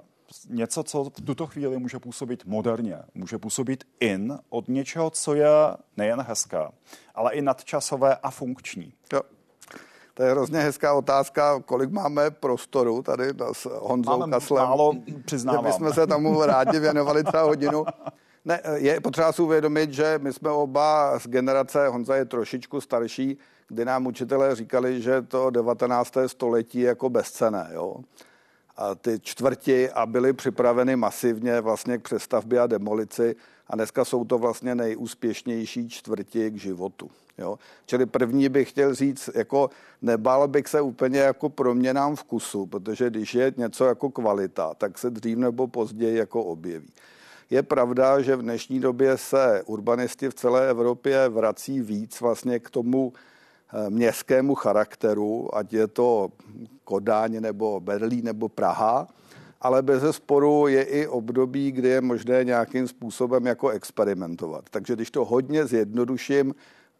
něco, 0.49 0.83
co 0.83 1.05
v 1.05 1.11
tuto 1.11 1.47
chvíli 1.47 1.79
může 1.79 1.99
působit 1.99 2.45
moderně, 2.45 2.99
může 3.15 3.39
působit 3.39 3.85
in 4.01 4.39
od 4.49 4.69
něčeho, 4.69 5.11
co 5.11 5.35
je 5.35 5.49
nejen 5.97 6.21
hezké, 6.21 6.69
ale 7.15 7.33
i 7.33 7.43
nadčasové 7.43 8.17
a 8.17 8.31
funkční. 8.31 8.93
Jo. 9.13 9.21
To 10.19 10.25
je 10.25 10.31
hrozně 10.31 10.59
hezká 10.59 10.95
otázka, 10.95 11.61
kolik 11.65 11.91
máme 11.91 12.31
prostoru 12.31 13.03
tady 13.03 13.25
s 13.53 13.79
Honzou 13.81 14.19
máme 14.19 14.33
Kaslem. 14.33 14.65
Málo, 14.65 14.93
přiznávám. 15.25 15.65
My 15.65 15.73
jsme 15.73 15.93
se 15.93 16.07
tomu 16.07 16.43
rádi 16.43 16.81
věnovali 16.81 17.25
třeba 17.25 17.43
hodinu. 17.43 17.85
Ne, 18.45 18.61
je 18.75 19.01
potřeba 19.01 19.33
si 19.33 19.43
uvědomit, 19.43 19.93
že 19.93 20.19
my 20.23 20.33
jsme 20.33 20.51
oba 20.51 21.19
z 21.19 21.27
generace, 21.27 21.89
Honza 21.89 22.17
je 22.17 22.25
trošičku 22.25 22.81
starší, 22.81 23.39
kdy 23.69 23.85
nám 23.85 24.07
učitelé 24.07 24.55
říkali, 24.55 25.03
že 25.03 25.23
to 25.23 25.51
19. 25.51 26.15
století 26.27 26.81
je 26.81 26.89
jako 26.89 27.11
bezcené. 27.11 27.71
Jo? 27.73 27.97
A 28.77 28.95
ty 28.95 29.21
čtvrti 29.21 29.91
a 29.91 30.07
byly 30.07 30.33
připraveny 30.33 30.97
masivně 30.97 31.61
vlastně 31.61 31.99
k 31.99 32.03
přestavbě 32.03 32.61
a 32.61 32.67
demolici 32.67 33.37
a 33.67 33.77
dneska 33.77 34.05
jsou 34.05 34.25
to 34.25 34.39
vlastně 34.39 34.75
nejúspěšnější 34.75 35.89
čtvrti 35.89 36.51
k 36.51 36.57
životu. 36.57 37.11
Jo? 37.39 37.59
Čili 37.87 38.07
první 38.07 38.49
bych 38.49 38.71
chtěl 38.71 38.95
říct, 38.95 39.31
jako 39.35 39.71
nebál 40.03 40.49
bych 40.49 40.69
se 40.69 40.81
úplně 40.81 41.19
jako 41.19 41.49
proměnám 41.49 42.17
vkusu, 42.17 42.67
protože 42.67 43.11
když 43.11 43.35
je 43.35 43.53
něco 43.57 43.85
jako 43.85 44.11
kvalita, 44.11 44.75
tak 44.75 44.99
se 44.99 45.11
dřív 45.11 45.39
nebo 45.39 45.67
později 45.67 46.17
jako 46.17 46.45
objeví. 46.45 46.93
Je 47.51 47.63
pravda, 47.63 48.21
že 48.21 48.37
v 48.37 48.43
dnešní 48.43 48.81
době 48.81 49.17
se 49.17 49.63
urbanisti 49.67 50.29
v 50.29 50.35
celé 50.35 50.71
Evropě 50.71 51.29
vrací 51.29 51.81
víc 51.81 52.21
vlastně 52.21 52.59
k 52.59 52.71
tomu 52.71 53.13
eh, 53.13 53.91
městskému 53.91 54.55
charakteru, 54.55 55.57
ať 55.57 55.73
je 55.73 55.87
to 55.87 56.29
Kodáň 56.85 57.41
nebo 57.41 57.81
Berlín 57.81 58.25
nebo 58.25 58.49
Praha, 58.49 59.09
ale 59.61 59.83
bez 59.83 60.17
sporu 60.17 60.69
je 60.69 60.83
i 60.83 61.07
období, 61.07 61.73
kdy 61.73 61.89
je 61.89 62.01
možné 62.01 62.45
nějakým 62.45 62.89
způsobem 62.89 63.47
jako 63.47 63.69
experimentovat. 63.69 64.65
Takže 64.71 64.95
když 64.95 65.11
to 65.11 65.25
hodně 65.25 65.67
zjednoduším, 65.67 66.55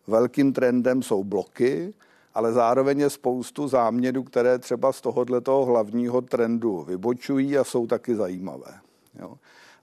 velkým 0.09 0.53
trendem 0.53 1.03
jsou 1.03 1.25
bloky, 1.25 1.95
ale 2.35 2.53
zároveň 2.53 3.01
je 3.01 3.11
spoustu 3.11 3.69
záměrů, 3.69 4.23
které 4.23 4.59
třeba 4.59 4.93
z 4.93 5.01
tohoto 5.01 5.65
hlavního 5.65 6.21
trendu 6.21 6.83
vybočují 6.83 7.59
a 7.59 7.65
jsou 7.65 7.87
taky 7.87 8.15
zajímavé. 8.15 8.75
Jo. 9.21 9.39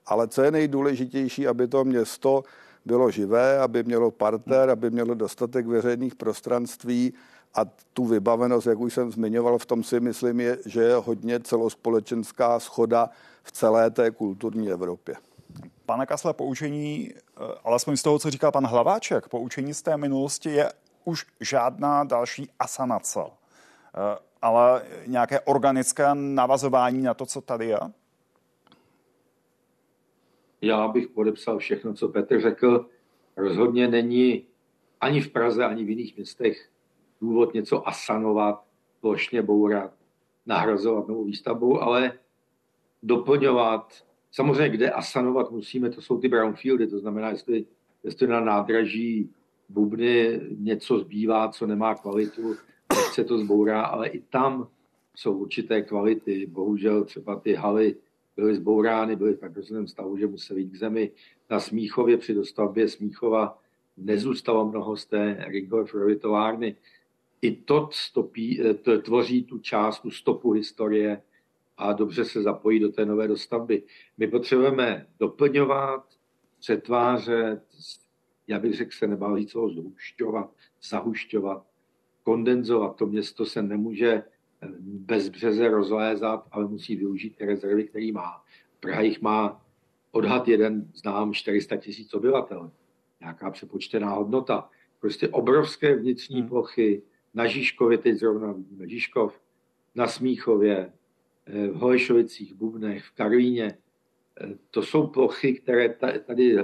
Ale 0.05 0.27
co 0.27 0.41
je 0.41 0.51
nejdůležitější, 0.51 1.47
aby 1.47 1.67
to 1.67 1.83
město 1.83 2.43
bylo 2.85 3.11
živé, 3.11 3.59
aby 3.59 3.83
mělo 3.83 4.11
parter, 4.11 4.69
aby 4.69 4.91
mělo 4.91 5.13
dostatek 5.13 5.67
veřejných 5.67 6.15
prostranství 6.15 7.13
a 7.55 7.65
tu 7.93 8.05
vybavenost, 8.05 8.67
jak 8.67 8.79
už 8.79 8.93
jsem 8.93 9.11
zmiňoval, 9.11 9.57
v 9.57 9.65
tom 9.65 9.83
si 9.83 9.99
myslím, 9.99 10.39
je, 10.39 10.57
že 10.65 10.81
je 10.81 10.95
hodně 10.95 11.39
celospolečenská 11.39 12.59
schoda 12.59 13.09
v 13.43 13.51
celé 13.51 13.91
té 13.91 14.11
kulturní 14.11 14.71
Evropě. 14.71 15.15
Pane 15.85 16.05
Kasle, 16.05 16.33
poučení, 16.33 17.09
eh, 17.13 17.39
alespoň 17.63 17.97
z 17.97 18.03
toho, 18.03 18.19
co 18.19 18.29
říkal 18.29 18.51
pan 18.51 18.65
Hlaváček, 18.65 19.29
poučení 19.29 19.73
z 19.73 19.81
té 19.81 19.97
minulosti 19.97 20.49
je 20.49 20.71
už 21.03 21.25
žádná 21.41 22.03
další 22.03 22.49
asanace, 22.59 23.19
eh, 23.23 24.19
ale 24.41 24.81
nějaké 25.07 25.39
organické 25.39 26.15
navazování 26.15 27.01
na 27.01 27.13
to, 27.13 27.25
co 27.25 27.41
tady 27.41 27.65
je? 27.65 27.79
Já 30.61 30.87
bych 30.87 31.07
podepsal 31.07 31.57
všechno, 31.57 31.93
co 31.93 32.09
Petr 32.09 32.41
řekl. 32.41 32.89
Rozhodně 33.37 33.87
není 33.87 34.43
ani 35.01 35.21
v 35.21 35.31
Praze, 35.31 35.65
ani 35.65 35.83
v 35.83 35.89
jiných 35.89 36.17
městech 36.17 36.69
důvod 37.21 37.53
něco 37.53 37.87
asanovat, 37.87 38.63
plošně 39.01 39.41
bourat, 39.41 39.91
nahrazovat 40.45 41.07
novou 41.07 41.23
výstavbou, 41.23 41.81
ale 41.81 42.11
doplňovat. 43.03 44.05
Samozřejmě, 44.36 44.69
kde 44.69 44.91
asanovat 44.91 45.52
musíme, 45.52 45.89
to 45.89 46.02
jsou 46.02 46.19
ty 46.19 46.28
brownfieldy, 46.28 46.88
to 46.88 47.00
znamená, 47.00 47.30
jestli, 47.30 47.65
jestli 48.04 48.28
na 48.28 48.39
nádraží 48.39 49.30
bubny 49.69 50.41
něco 50.58 51.00
zbývá, 51.00 51.50
co 51.50 51.67
nemá 51.67 51.95
kvalitu, 51.95 52.56
tak 52.88 53.13
se 53.13 53.24
to 53.24 53.38
zbourá, 53.38 53.82
ale 53.82 54.08
i 54.08 54.19
tam 54.19 54.67
jsou 55.15 55.38
určité 55.38 55.82
kvality. 55.82 56.45
Bohužel 56.45 57.04
třeba 57.04 57.39
ty 57.39 57.54
haly 57.54 57.95
byly 58.36 58.56
zbourány, 58.56 59.15
byly 59.15 59.34
v 59.34 59.39
tak 59.39 59.52
stavu, 59.86 60.17
že 60.17 60.28
museli 60.28 60.62
jít 60.62 60.69
k 60.69 60.76
zemi. 60.76 61.12
Na 61.50 61.60
Smíchově 61.60 62.17
při 62.17 62.34
dostavbě 62.34 62.89
Smíchova 62.89 63.60
nezůstalo 63.98 64.69
mnoho 64.69 64.98
z 64.98 65.06
té 65.06 65.45
Ringhoferovy 65.48 66.15
továrny. 66.15 66.76
I 67.41 67.52
to 67.56 67.89
stopí, 67.91 68.62
eh, 68.62 68.74
to 68.74 69.02
tvoří 69.02 69.43
tu 69.43 69.60
část, 69.60 70.00
tu 70.00 70.12
stopu 70.12 70.52
historie 70.52 71.21
a 71.77 71.93
dobře 71.93 72.25
se 72.25 72.41
zapojí 72.41 72.79
do 72.79 72.89
té 72.89 73.05
nové 73.05 73.27
dostavby. 73.27 73.83
My 74.17 74.27
potřebujeme 74.27 75.07
doplňovat, 75.19 76.05
přetvářet, 76.59 77.61
já 78.47 78.59
bych 78.59 78.73
řekl, 78.73 78.91
se 78.91 79.07
nebál 79.07 79.38
říct 79.38 79.51
toho 79.51 79.69
zhušťovat, 79.69 80.51
zahušťovat, 80.89 81.65
kondenzovat. 82.23 82.95
To 82.95 83.05
město 83.05 83.45
se 83.45 83.61
nemůže 83.61 84.23
bez 84.81 85.29
březe 85.29 85.67
rozlézat, 85.69 86.47
ale 86.51 86.67
musí 86.67 86.95
využít 86.95 87.35
ty 87.35 87.45
rezervy, 87.45 87.83
které 87.83 88.11
má. 88.11 88.43
Praha 88.79 89.01
jich 89.01 89.21
má 89.21 89.65
odhad 90.11 90.47
jeden, 90.47 90.91
znám 90.95 91.33
400 91.33 91.77
tisíc 91.77 92.13
obyvatel. 92.13 92.71
Nějaká 93.19 93.51
přepočtená 93.51 94.09
hodnota. 94.09 94.69
Prostě 94.99 95.29
obrovské 95.29 95.95
vnitřní 95.95 96.39
hmm. 96.39 96.49
plochy. 96.49 97.01
Na 97.33 97.47
Žižkově, 97.47 97.97
teď 97.97 98.15
zrovna 98.15 98.51
vidíme 98.51 98.89
Žižkov, 98.89 99.41
na 99.95 100.07
Smíchově, 100.07 100.77
eh, 100.77 100.94
v 101.47 101.75
Holešovicích, 101.75 102.53
Bubnech, 102.53 103.03
v 103.03 103.12
Karlíně. 103.12 103.77
Eh, 104.41 104.58
to 104.71 104.84
jsou 104.84 105.08
plochy, 105.08 105.53
které 105.53 105.89
tady, 106.25 106.60
eh, 106.60 106.63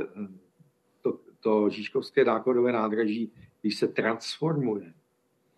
to, 1.02 1.20
to 1.40 1.70
Žižkovské 1.70 2.26
nákladové 2.26 2.72
nádraží, 2.72 3.32
když 3.62 3.78
se 3.78 3.88
transformuje, 3.88 4.94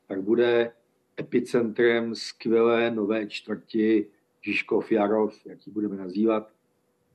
tak 0.07 0.21
bude 0.21 0.71
epicentrem 1.19 2.15
skvělé 2.15 2.91
nové 2.91 3.27
čtvrti 3.27 4.07
Žižkov, 4.41 4.91
Jarov, 4.91 5.45
jak 5.45 5.67
ji 5.67 5.73
budeme 5.73 5.95
nazývat. 5.95 6.53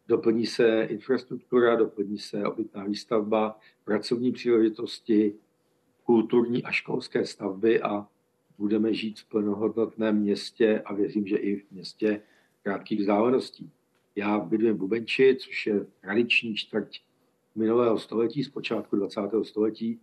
Doplní 0.09 0.47
se 0.47 0.83
infrastruktura, 0.83 1.77
doplní 1.77 2.19
se 2.19 2.45
obytná 2.45 2.85
výstavba, 2.85 3.59
pracovní 3.85 4.33
příležitosti, 4.33 5.35
kulturní 6.05 6.65
a 6.65 6.71
školské 6.71 7.27
stavby 7.27 7.83
a 7.83 8.09
budeme 8.59 8.95
žít 8.95 9.21
v 9.21 9.29
plnohodnotném 9.29 10.17
městě 10.17 10.83
a 10.85 10.95
věřím, 10.95 11.27
že 11.27 11.37
i 11.37 11.57
v 11.57 11.71
městě 11.71 12.23
krátkých 12.63 13.01
vzdáleností. 13.01 13.71
Já 14.17 14.39
bydlím 14.39 14.75
v 14.75 14.79
Bubenči, 14.79 15.37
což 15.41 15.67
je 15.67 15.87
tradiční 16.01 16.55
čtvrť 16.55 17.01
minulého 17.55 17.99
století, 17.99 18.45
z 18.45 18.49
počátku 18.49 18.97
20. 18.97 19.21
století 19.43 20.01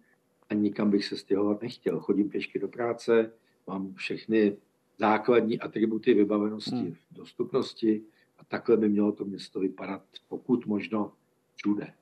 a 0.50 0.54
nikam 0.54 0.89
bych 0.89 1.06
se 1.06 1.18
stěhovat 1.18 1.62
nechtěl. 1.62 2.00
Chodím 2.00 2.30
pěšky 2.30 2.60
do 2.60 2.68
práce, 2.68 3.32
mám 3.68 3.94
všechny 3.94 4.58
základní 4.98 5.60
atributy 5.60 6.13
vybavenosti 6.13 6.76
hmm. 6.76 6.94
v 6.94 7.13
dostupnosti 7.13 8.02
a 8.38 8.44
takhle 8.44 8.78
by 8.78 8.89
mělo 8.89 9.12
to 9.12 9.26
město 9.26 9.60
vypadat 9.60 10.02
pokud 10.30 10.65
možno 10.65 11.12
všude. 11.56 11.94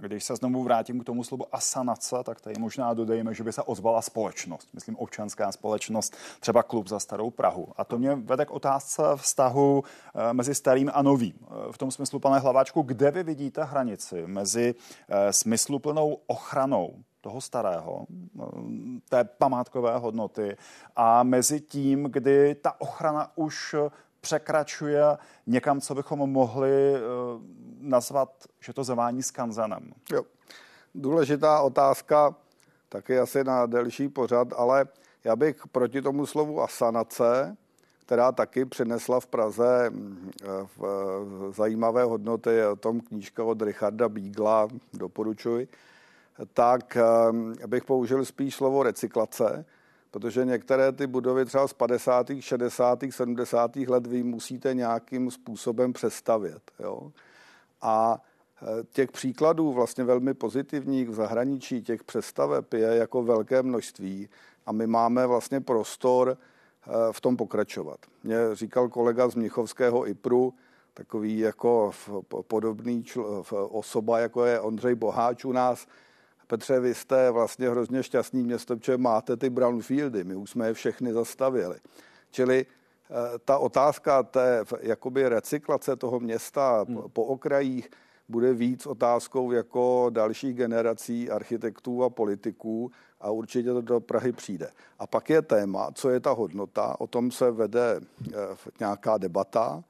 Když 0.00 0.24
se 0.24 0.36
znovu 0.36 0.62
vrátím 0.62 1.00
k 1.00 1.04
tomu 1.04 1.24
slovu 1.24 1.44
asanace, 1.52 2.16
tak 2.24 2.40
tady 2.40 2.54
možná 2.58 2.94
dodejme, 2.94 3.34
že 3.34 3.44
by 3.44 3.52
se 3.52 3.62
ozvala 3.62 4.02
společnost, 4.02 4.68
myslím 4.74 4.96
občanská 4.96 5.52
společnost, 5.52 6.16
třeba 6.40 6.62
klub 6.62 6.88
za 6.88 7.00
starou 7.00 7.30
Prahu. 7.30 7.68
A 7.76 7.84
to 7.84 7.98
mě 7.98 8.14
vede 8.14 8.44
k 8.44 8.50
otázce 8.50 9.02
vztahu 9.16 9.84
eh, 9.84 10.32
mezi 10.32 10.54
starým 10.54 10.90
a 10.94 11.02
novým. 11.02 11.34
Eh, 11.42 11.72
v 11.72 11.78
tom 11.78 11.90
smyslu, 11.90 12.18
pane 12.18 12.38
Hlaváčku, 12.38 12.82
kde 12.82 13.10
vy 13.10 13.22
vidíte 13.22 13.64
hranici 13.64 14.26
mezi 14.26 14.74
eh, 15.08 15.32
smysluplnou 15.32 16.18
ochranou 16.26 16.94
toho 17.20 17.40
starého, 17.40 18.06
té 19.08 19.24
památkové 19.24 19.98
hodnoty 19.98 20.56
a 20.96 21.22
mezi 21.22 21.60
tím, 21.60 22.02
kdy 22.02 22.54
ta 22.54 22.80
ochrana 22.80 23.30
už 23.34 23.74
překračuje 24.20 25.02
někam, 25.46 25.80
co 25.80 25.94
bychom 25.94 26.18
mohli 26.18 26.94
nazvat, 27.80 28.30
že 28.60 28.72
to 28.72 28.84
zavání 28.84 29.22
skanzenem? 29.22 29.92
Jo. 30.12 30.22
Důležitá 30.94 31.60
otázka, 31.60 32.34
taky 32.88 33.18
asi 33.18 33.44
na 33.44 33.66
delší 33.66 34.08
pořad, 34.08 34.48
ale 34.56 34.86
já 35.24 35.36
bych 35.36 35.66
proti 35.66 36.02
tomu 36.02 36.26
slovu 36.26 36.62
asanace, 36.62 37.56
která 38.00 38.32
taky 38.32 38.64
přinesla 38.64 39.20
v 39.20 39.26
Praze 39.26 39.90
mm, 39.90 40.30
v 40.76 41.52
zajímavé 41.56 42.04
hodnoty, 42.04 42.64
o 42.64 42.76
tom 42.76 43.00
knížka 43.00 43.44
od 43.44 43.62
Richarda 43.62 44.08
Bígla, 44.08 44.68
doporučuji, 44.92 45.68
tak 46.54 46.96
bych 47.66 47.84
použil 47.84 48.24
spíš 48.24 48.54
slovo 48.54 48.82
recyklace, 48.82 49.64
protože 50.10 50.44
některé 50.44 50.92
ty 50.92 51.06
budovy 51.06 51.44
třeba 51.44 51.68
z 51.68 51.72
50., 51.72 52.26
60., 52.40 52.98
70. 53.10 53.76
let 53.76 54.06
vy 54.06 54.22
musíte 54.22 54.74
nějakým 54.74 55.30
způsobem 55.30 55.92
přestavět. 55.92 56.62
Jo? 56.80 57.12
A 57.82 58.22
e, 58.62 58.84
těch 58.92 59.10
příkladů 59.12 59.72
vlastně 59.72 60.04
velmi 60.04 60.34
pozitivních 60.34 61.08
v 61.08 61.14
zahraničí, 61.14 61.82
těch 61.82 62.04
přestaveb 62.04 62.72
je 62.72 62.86
jako 62.96 63.22
velké 63.22 63.62
množství 63.62 64.28
a 64.66 64.72
my 64.72 64.86
máme 64.86 65.26
vlastně 65.26 65.60
prostor 65.60 66.30
e, 66.30 67.12
v 67.12 67.20
tom 67.20 67.36
pokračovat. 67.36 67.98
Mě 68.24 68.36
říkal 68.52 68.88
kolega 68.88 69.28
z 69.28 69.34
Mnichovského 69.34 70.08
IPRu, 70.08 70.54
takový 70.94 71.38
jako 71.38 71.90
podobný 72.46 73.02
čl- 73.02 73.44
osoba, 73.70 74.18
jako 74.18 74.44
je 74.44 74.60
Ondřej 74.60 74.94
Boháč 74.94 75.44
u 75.44 75.52
nás. 75.52 75.86
Petře, 76.50 76.80
vy 76.80 76.94
jste 76.94 77.30
vlastně 77.30 77.70
hrozně 77.70 78.02
šťastný 78.02 78.42
město, 78.42 78.76
protože 78.76 78.98
máte 78.98 79.36
ty 79.36 79.50
brownfieldy, 79.50 80.24
my 80.24 80.34
už 80.34 80.50
jsme 80.50 80.66
je 80.66 80.74
všechny 80.74 81.12
zastavili. 81.12 81.76
Čili 82.30 82.66
Eh, 83.10 83.38
ta 83.44 83.58
otázka 83.58 84.22
té 84.22 84.64
jakoby 84.80 85.28
recyklace 85.28 85.96
toho 85.96 86.20
města 86.20 86.84
hmm. 86.88 87.02
po 87.12 87.24
okrajích 87.24 87.90
bude 88.28 88.52
víc 88.52 88.86
otázkou 88.86 89.52
jako 89.52 90.06
dalších 90.10 90.54
generací 90.54 91.30
architektů 91.30 92.04
a 92.04 92.10
politiků 92.10 92.90
a 93.20 93.30
určitě 93.30 93.72
to 93.72 93.80
do 93.80 94.00
Prahy 94.00 94.32
přijde. 94.32 94.70
A 94.98 95.06
pak 95.06 95.30
je 95.30 95.42
téma, 95.42 95.90
co 95.94 96.10
je 96.10 96.20
ta 96.20 96.30
hodnota, 96.30 96.96
o 96.98 97.06
tom 97.06 97.30
se 97.30 97.50
vede 97.50 98.00
eh, 98.00 98.34
nějaká 98.80 99.18
debata 99.18 99.84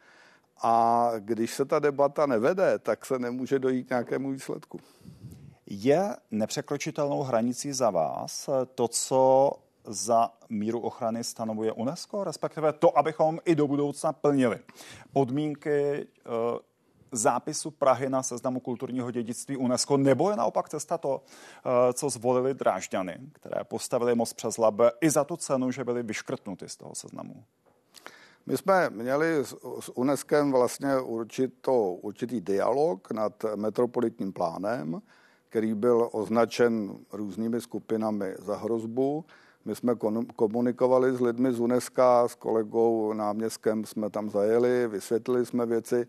a 0.62 1.10
když 1.18 1.54
se 1.54 1.64
ta 1.64 1.78
debata 1.78 2.26
nevede, 2.26 2.78
tak 2.78 3.06
se 3.06 3.18
nemůže 3.18 3.58
dojít 3.58 3.90
nějakému 3.90 4.30
výsledku. 4.30 4.80
Je 5.72 6.16
nepřekročitelnou 6.30 7.22
hranicí 7.22 7.72
za 7.72 7.90
vás 7.90 8.50
to, 8.74 8.88
co 8.88 9.52
za 9.84 10.30
míru 10.48 10.80
ochrany 10.80 11.24
stanovuje 11.24 11.72
UNESCO, 11.72 12.24
respektive 12.24 12.72
to, 12.72 12.98
abychom 12.98 13.38
i 13.44 13.54
do 13.54 13.66
budoucna 13.66 14.12
plnili 14.12 14.58
podmínky 15.12 15.70
eh, 15.70 16.30
zápisu 17.12 17.70
Prahy 17.70 18.10
na 18.10 18.22
seznamu 18.22 18.60
kulturního 18.60 19.10
dědictví 19.10 19.56
UNESCO, 19.56 19.96
nebo 19.96 20.30
je 20.30 20.36
naopak 20.36 20.68
cesta 20.68 20.98
to, 20.98 21.22
eh, 21.22 21.92
co 21.92 22.10
zvolili 22.10 22.54
Drážďany, 22.54 23.18
které 23.32 23.64
postavili 23.64 24.14
most 24.14 24.32
přes 24.32 24.58
Labe 24.58 24.90
i 25.00 25.10
za 25.10 25.24
tu 25.24 25.36
cenu, 25.36 25.70
že 25.70 25.84
byly 25.84 26.02
vyškrtnuty 26.02 26.68
z 26.68 26.76
toho 26.76 26.94
seznamu? 26.94 27.44
My 28.46 28.56
jsme 28.56 28.90
měli 28.90 29.44
s 29.80 29.88
UNESCO 29.94 30.50
vlastně 30.50 31.00
určitý 32.02 32.40
dialog 32.40 33.10
nad 33.10 33.44
metropolitním 33.56 34.32
plánem, 34.32 35.02
který 35.50 35.74
byl 35.74 36.08
označen 36.12 36.94
různými 37.12 37.60
skupinami 37.60 38.34
za 38.38 38.56
hrozbu. 38.56 39.24
My 39.64 39.74
jsme 39.74 39.94
komunikovali 40.36 41.12
s 41.12 41.20
lidmi 41.20 41.52
z 41.52 41.60
UNESCO, 41.60 42.24
s 42.26 42.34
kolegou 42.34 43.12
náměstkem 43.12 43.84
jsme 43.84 44.10
tam 44.10 44.30
zajeli, 44.30 44.88
vysvětlili 44.88 45.46
jsme 45.46 45.66
věci, 45.66 46.06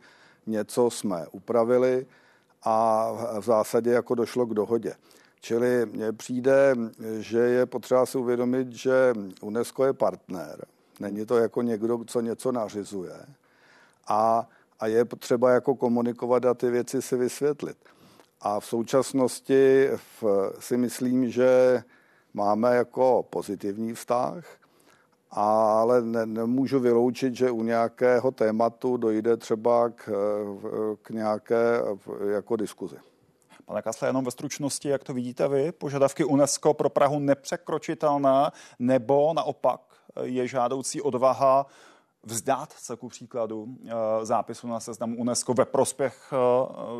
něco 0.48 0.90
jsme 0.90 1.26
upravili 1.32 2.06
a 2.64 3.08
v 3.40 3.44
zásadě 3.44 3.92
jako 3.92 4.16
došlo 4.16 4.46
k 4.46 4.54
dohodě. 4.54 4.94
Čili 5.42 5.86
mně 5.86 6.12
přijde, 6.12 6.76
že 7.20 7.40
je 7.40 7.66
potřeba 7.66 8.06
si 8.06 8.18
uvědomit, 8.18 8.72
že 8.72 9.14
UNESCO 9.42 9.86
je 9.86 9.94
partner. 9.94 10.66
Není 11.00 11.26
to 11.26 11.38
jako 11.38 11.62
někdo, 11.62 12.00
co 12.08 12.22
něco 12.22 12.52
nařizuje. 12.52 13.26
A, 14.08 14.48
a 14.80 14.88
je 14.88 15.06
potřeba 15.06 15.52
jako 15.52 15.76
komunikovat 15.76 16.46
a 16.46 16.54
ty 16.54 16.70
věci 16.70 17.02
si 17.02 17.18
vysvětlit. 17.18 17.78
A 18.42 18.60
v 18.60 18.66
současnosti 18.66 19.90
v, 19.96 20.24
si 20.60 20.78
myslím, 20.78 21.30
že 21.30 21.84
máme 22.34 22.76
jako 22.76 23.26
pozitivní 23.30 23.94
vztah, 23.94 24.46
ale 25.32 26.02
ne, 26.02 26.26
nemůžu 26.26 26.80
vyloučit, 26.80 27.36
že 27.36 27.52
u 27.52 27.64
nějakého 27.64 28.32
tématu 28.32 28.98
dojde 28.98 29.38
třeba 29.38 29.90
k, 29.90 30.12
k 31.02 31.10
nějaké 31.10 31.82
jako 32.34 32.56
diskuzi. 32.56 32.96
Pane 33.66 33.82
Kasle, 33.82 34.08
jenom 34.08 34.26
ve 34.26 34.32
stručnosti, 34.32 34.90
jak 34.90 35.04
to 35.04 35.14
vidíte 35.14 35.48
vy, 35.48 35.72
požadavky 35.72 36.24
UNESCO 36.24 36.74
pro 36.74 36.90
Prahu 36.90 37.20
nepřekročitelná, 37.20 38.52
nebo 38.80 39.34
naopak 39.34 39.82
je 40.24 40.48
žádoucí 40.48 41.02
odvaha 41.02 41.66
vzdát 42.24 42.72
se 42.72 42.96
ku 42.96 43.10
příkladu 43.10 43.68
eh, 43.86 43.92
zápisu 44.26 44.68
na 44.68 44.80
seznamu 44.80 45.18
UNESCO 45.18 45.54
ve 45.54 45.66
prospěch 45.66 46.34
eh, 46.34 46.38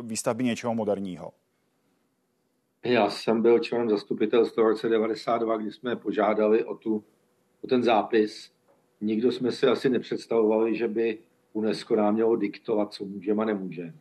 výstavby 0.02 0.44
něčeho 0.44 0.74
moderního? 0.74 1.32
Já 2.84 3.10
jsem 3.10 3.42
byl 3.42 3.58
členem 3.58 3.90
zastupitelstva 3.90 4.62
v 4.62 4.66
roce 4.66 4.88
92, 4.88 5.56
kdy 5.56 5.72
jsme 5.72 5.96
požádali 5.96 6.64
o, 6.64 6.74
tu, 6.74 7.04
o 7.64 7.66
ten 7.66 7.82
zápis. 7.82 8.52
Nikdo 9.00 9.32
jsme 9.32 9.52
si 9.52 9.66
asi 9.66 9.88
nepředstavovali, 9.88 10.76
že 10.76 10.88
by 10.88 11.18
UNESCO 11.52 11.96
nám 11.96 12.14
mělo 12.14 12.36
diktovat, 12.36 12.92
co 12.92 13.04
můžeme 13.04 13.42
a 13.42 13.46
nemůže. 13.46 13.94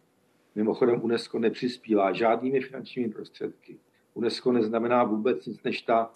Mimochodem 0.55 1.03
UNESCO 1.03 1.39
nepřispívá 1.39 2.13
žádnými 2.13 2.61
finančními 2.61 3.09
prostředky. 3.09 3.77
UNESCO 4.13 4.51
neznamená 4.51 5.03
vůbec 5.03 5.45
nic 5.45 5.63
než 5.63 5.81
ta, 5.81 6.13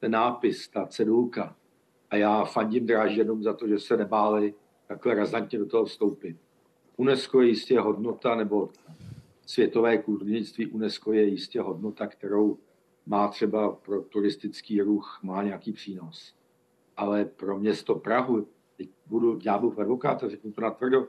ten 0.00 0.12
nápis, 0.12 0.68
ta 0.68 0.86
cedulka. 0.86 1.56
A 2.10 2.16
já 2.16 2.44
fandím 2.44 2.86
Drážďanům 2.86 3.42
za 3.42 3.52
to, 3.52 3.68
že 3.68 3.78
se 3.78 3.96
nebáli 3.96 4.54
takhle 4.86 5.14
razantně 5.14 5.58
do 5.58 5.66
toho 5.66 5.84
vstoupit. 5.84 6.36
UNESCO 6.96 7.40
je 7.40 7.48
jistě 7.48 7.80
hodnota, 7.80 8.34
nebo 8.34 8.70
světové 9.46 9.98
kulturnictví 9.98 10.66
UNESCO 10.66 11.12
je 11.12 11.24
jistě 11.24 11.60
hodnota, 11.60 12.06
kterou 12.06 12.58
má 13.06 13.28
třeba 13.28 13.72
pro 13.72 14.02
turistický 14.02 14.82
ruch, 14.82 15.20
má 15.22 15.42
nějaký 15.42 15.72
přínos. 15.72 16.34
Ale 16.96 17.24
pro 17.24 17.58
město 17.58 17.94
Prahu, 17.94 18.46
teď 18.76 18.88
budu 19.06 19.36
ďáblův 19.36 19.78
advokát 19.78 20.24
a 20.24 20.28
řeknu 20.28 20.52
to 20.52 20.60
natvrdo, 20.60 21.08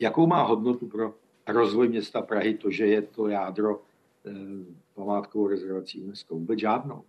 jakou 0.00 0.26
má 0.26 0.42
hodnotu 0.42 0.86
pro 0.86 1.14
rozvoj 1.46 1.88
města 1.88 2.22
Prahy 2.22 2.54
to, 2.54 2.70
že 2.70 2.86
je 2.86 3.02
to 3.02 3.28
jádro 3.28 3.82
eh, 4.26 4.32
památkovou 4.94 5.48
rezervací 5.48 6.02
UNESCO? 6.02 6.34
Vůbec 6.34 6.58
žádnou. 6.58 7.02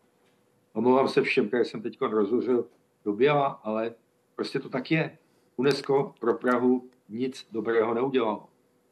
Omlouvám 0.73 1.07
se 1.07 1.21
všem, 1.21 1.47
které 1.47 1.65
jsem 1.65 1.81
teď 1.81 2.01
rozhořil 2.01 2.65
do 3.05 3.13
běla, 3.13 3.47
ale 3.47 3.95
prostě 4.35 4.59
to 4.59 4.69
tak 4.69 4.91
je. 4.91 5.17
UNESCO 5.57 6.13
pro 6.19 6.33
Prahu 6.33 6.89
nic 7.09 7.47
dobrého 7.51 7.93
neudělalo. 7.93 8.49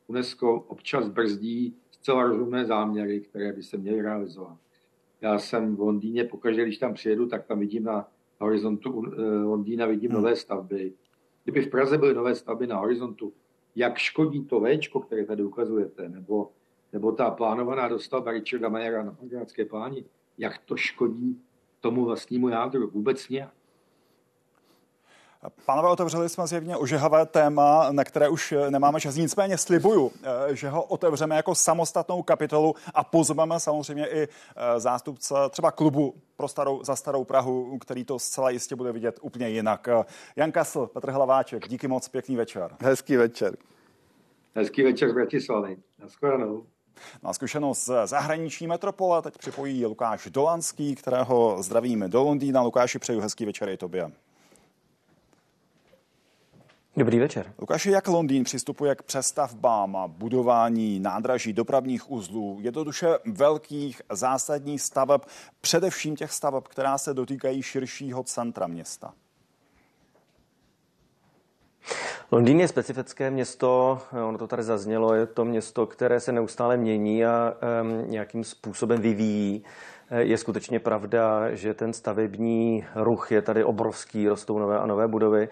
UNESCO 0.07 0.53
občas 0.53 1.09
brzdí 1.09 1.77
zcela 1.91 2.23
rozumné 2.23 2.65
záměry, 2.65 3.21
které 3.21 3.53
by 3.53 3.63
se 3.63 3.77
měly 3.77 4.01
realizovat. 4.01 4.57
Já 5.21 5.39
jsem 5.39 5.75
v 5.75 5.79
Londýně, 5.79 6.23
pokaždé, 6.23 6.63
když 6.63 6.77
tam 6.77 6.93
přijedu, 6.93 7.27
tak 7.27 7.45
tam 7.45 7.59
vidím 7.59 7.83
na 7.83 8.07
horizontu 8.39 9.03
eh, 9.17 9.43
Londýna 9.43 9.85
vidím 9.85 10.11
hmm. 10.11 10.21
nové 10.21 10.35
stavby. 10.35 10.93
Kdyby 11.43 11.61
v 11.61 11.69
Praze 11.69 11.97
byly 11.97 12.13
nové 12.13 12.35
stavby 12.35 12.67
na 12.67 12.77
horizontu, 12.77 13.33
jak 13.75 13.97
škodí 13.97 14.45
to 14.45 14.59
Včko, 14.59 14.99
které 14.99 15.25
tady 15.25 15.43
ukazujete, 15.43 16.09
nebo, 16.09 16.51
nebo 16.93 17.11
ta 17.11 17.31
plánovaná 17.31 17.87
dostavba 17.87 18.31
Richarda 18.31 18.69
Mayera 18.69 19.03
na 19.03 19.11
Pangrácké 19.11 19.65
pláni, 19.65 20.05
jak 20.37 20.57
to 20.57 20.77
škodí 20.77 21.41
tomu 21.79 22.05
vlastnímu 22.05 22.49
jádru? 22.49 22.89
Vůbec 22.89 23.29
nějak. 23.29 23.53
Pánové, 25.65 25.89
otevřeli 25.89 26.29
jsme 26.29 26.47
zjevně 26.47 26.77
ožehavé 26.77 27.25
téma, 27.25 27.91
na 27.91 28.03
které 28.03 28.29
už 28.29 28.53
nemáme 28.69 29.01
čas. 29.01 29.15
Nicméně 29.15 29.57
slibuju, 29.57 30.11
eh, 30.23 30.55
že 30.55 30.69
ho 30.69 30.83
otevřeme 30.83 31.35
jako 31.35 31.55
samostatnou 31.55 32.21
kapitolu 32.21 32.75
a 32.93 33.03
pozveme 33.03 33.59
samozřejmě 33.59 34.07
i 34.07 34.23
eh, 34.23 34.79
zástupce 34.79 35.35
třeba 35.49 35.71
klubu 35.71 36.15
pro 36.35 36.47
starou, 36.47 36.83
za 36.83 36.95
starou 36.95 37.23
Prahu, 37.23 37.77
který 37.77 38.03
to 38.03 38.19
zcela 38.19 38.49
jistě 38.49 38.75
bude 38.75 38.91
vidět 38.91 39.19
úplně 39.21 39.49
jinak. 39.49 39.87
Eh, 39.87 40.05
Jan 40.35 40.51
Kasl, 40.51 40.87
Petr 40.87 41.11
Hlaváček, 41.11 41.69
díky 41.69 41.87
moc, 41.87 42.09
pěkný 42.09 42.35
večer. 42.35 42.75
Hezký 42.81 43.15
večer. 43.15 43.57
Hezký 44.55 44.83
večer 44.83 45.09
z 45.09 45.13
Bratislavy. 45.13 45.77
Naschledanou. 45.99 46.65
Na 47.23 47.33
zkušenost 47.33 47.85
z 47.85 48.07
zahraniční 48.07 48.67
metropole 48.67 49.21
teď 49.21 49.37
připojí 49.37 49.85
Lukáš 49.85 50.27
Dolanský, 50.31 50.95
kterého 50.95 51.57
zdravíme 51.63 52.09
do 52.09 52.23
Londýna. 52.23 52.61
Lukáši, 52.61 52.99
přeju 52.99 53.19
hezký 53.19 53.45
večer 53.45 53.69
i 53.69 53.77
tobě. 53.77 54.11
Dobrý 56.97 57.19
večer. 57.19 57.53
Lukáši, 57.59 57.91
jak 57.91 58.07
Londýn 58.07 58.43
přistupuje 58.43 58.95
k 58.95 59.03
přestavbám 59.03 59.95
a 59.95 60.07
budování 60.07 60.99
nádraží 60.99 61.53
dopravních 61.53 62.11
uzlů, 62.11 62.57
jednoduše 62.61 63.07
velkých 63.25 64.01
zásadních 64.11 64.81
staveb, 64.81 65.21
především 65.61 66.15
těch 66.15 66.31
staveb, 66.31 66.67
která 66.67 66.97
se 66.97 67.13
dotýkají 67.13 67.61
širšího 67.61 68.23
centra 68.23 68.67
města? 68.67 69.13
Londýn 72.31 72.59
je 72.59 72.67
specifické 72.67 73.31
město, 73.31 74.01
ono 74.27 74.37
to 74.37 74.47
tady 74.47 74.63
zaznělo, 74.63 75.13
je 75.13 75.25
to 75.25 75.45
město, 75.45 75.85
které 75.85 76.19
se 76.19 76.31
neustále 76.31 76.77
mění 76.77 77.25
a 77.25 77.53
um, 77.81 78.11
nějakým 78.11 78.43
způsobem 78.43 79.01
vyvíjí. 79.01 79.63
Je 80.17 80.37
skutečně 80.37 80.79
pravda, 80.79 81.55
že 81.55 81.73
ten 81.73 81.93
stavební 81.93 82.85
ruch 82.95 83.31
je 83.31 83.41
tady 83.41 83.63
obrovský, 83.63 84.27
rostou 84.27 84.59
nové 84.59 84.79
a 84.79 84.85
nové 84.85 85.07
budovy. 85.07 85.49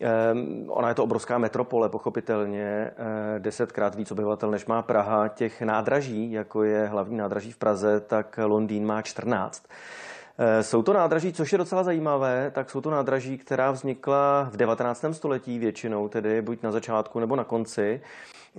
Ehm, 0.00 0.64
ona 0.68 0.88
je 0.88 0.94
to 0.94 1.04
obrovská 1.04 1.38
metropole, 1.38 1.88
pochopitelně, 1.88 2.64
eh, 2.66 2.94
desetkrát 3.38 3.94
víc 3.94 4.10
obyvatel, 4.10 4.50
než 4.50 4.66
má 4.66 4.82
Praha. 4.82 5.28
Těch 5.28 5.62
nádraží, 5.62 6.32
jako 6.32 6.62
je 6.62 6.86
hlavní 6.86 7.16
nádraží 7.16 7.52
v 7.52 7.56
Praze, 7.56 8.00
tak 8.00 8.40
Londýn 8.44 8.86
má 8.86 9.02
14. 9.02 9.66
Eh, 10.38 10.62
jsou 10.62 10.82
to 10.82 10.92
nádraží, 10.92 11.32
což 11.32 11.52
je 11.52 11.58
docela 11.58 11.82
zajímavé, 11.82 12.50
tak 12.54 12.70
jsou 12.70 12.80
to 12.80 12.90
nádraží, 12.90 13.38
která 13.38 13.70
vznikla 13.70 14.48
v 14.52 14.56
19. 14.56 15.14
století 15.14 15.58
většinou, 15.58 16.08
tedy 16.08 16.42
buď 16.42 16.62
na 16.62 16.72
začátku 16.72 17.20
nebo 17.20 17.36
na 17.36 17.44
konci 17.44 18.00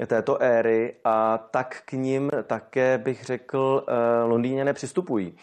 této 0.08 0.42
éry 0.42 0.94
a 1.04 1.38
tak 1.38 1.82
k 1.86 1.94
ním 1.94 2.32
také 2.44 2.98
bych 2.98 3.24
řekl 3.24 3.84
eh, 3.88 4.24
Londýňané 4.24 4.74
přistupují. 4.74 5.34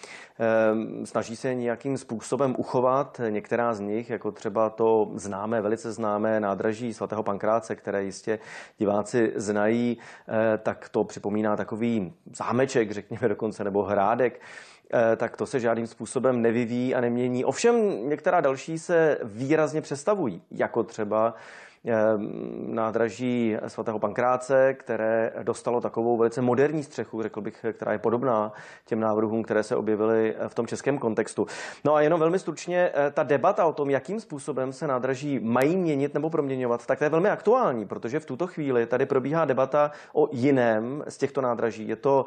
Eh, 0.41 1.07
snaží 1.07 1.37
se 1.37 1.55
nějakým 1.55 1.99
způsobem 1.99 2.55
uchovat 2.59 3.21
některá 3.29 3.75
z 3.75 3.81
nich, 3.81 4.11
jako 4.11 4.33
třeba 4.33 4.71
to 4.71 5.11
známé, 5.15 5.61
velice 5.61 5.93
známé 5.93 6.41
nádraží 6.41 6.95
svatého 6.95 7.23
Pankráce, 7.23 7.77
které 7.77 8.05
jistě 8.05 8.39
diváci 8.79 9.33
znají, 9.37 9.99
tak 10.63 10.89
to 10.89 11.05
připomíná 11.05 11.57
takový 11.57 12.13
zámeček, 12.37 12.91
řekněme 12.91 13.29
dokonce, 13.29 13.65
nebo 13.65 13.83
hrádek, 13.83 14.41
tak 15.17 15.37
to 15.37 15.47
se 15.47 15.61
žádným 15.61 15.87
způsobem 15.87 16.43
nevyvíjí 16.43 16.95
a 16.95 17.01
nemění. 17.01 17.45
Ovšem 17.45 18.09
některá 18.09 18.41
další 18.41 18.79
se 18.79 19.19
výrazně 19.23 19.81
přestavují, 19.81 20.43
jako 20.51 20.83
třeba 20.83 21.35
eh, 21.87 21.93
nádraží 22.67 23.57
svatého 23.67 23.99
Pankráce, 23.99 24.75
které 24.75 25.33
dostalo 25.43 25.81
takovou 25.81 26.17
velice 26.17 26.43
moderní 26.43 26.83
střechu, 26.83 27.23
řekl 27.23 27.41
bych, 27.41 27.65
která 27.73 27.93
je 27.93 27.99
podobná 27.99 28.53
těm 28.87 29.01
návrhům, 29.01 29.43
které 29.43 29.63
se 29.63 29.77
objevily 29.77 30.35
v 30.49 30.55
tom 30.55 30.67
českém 30.67 30.99
kontextu. 30.99 31.47
No 31.85 31.95
a 31.95 32.01
jenom 32.01 32.21
velmi 32.21 32.39
stručně, 32.39 32.91
eh, 32.95 33.11
ta 33.11 33.23
debata 33.23 33.67
o 33.67 33.73
tom, 33.73 33.91
jakým 33.91 34.21
způsobem 34.21 34.73
se 34.73 34.87
nádraží 34.87 35.39
mají 35.39 35.77
měnit 35.77 36.15
nebo 36.15 36.31
proměňovat, 36.31 36.87
tak 36.87 36.99
to 36.99 37.05
je 37.05 37.11
velmi 37.11 37.31
aktuální, 37.31 37.87
protože 37.87 38.21
v 38.21 38.27
tuto 38.27 38.47
chvíli 38.47 38.87
tady 38.87 39.07
probíhá 39.07 39.45
debata 39.45 39.91
o 40.13 40.29
jiném 40.33 41.05
z 41.09 41.19
těchto 41.19 41.41
nádraží. 41.41 41.89
Je 41.89 41.97
to 41.97 42.27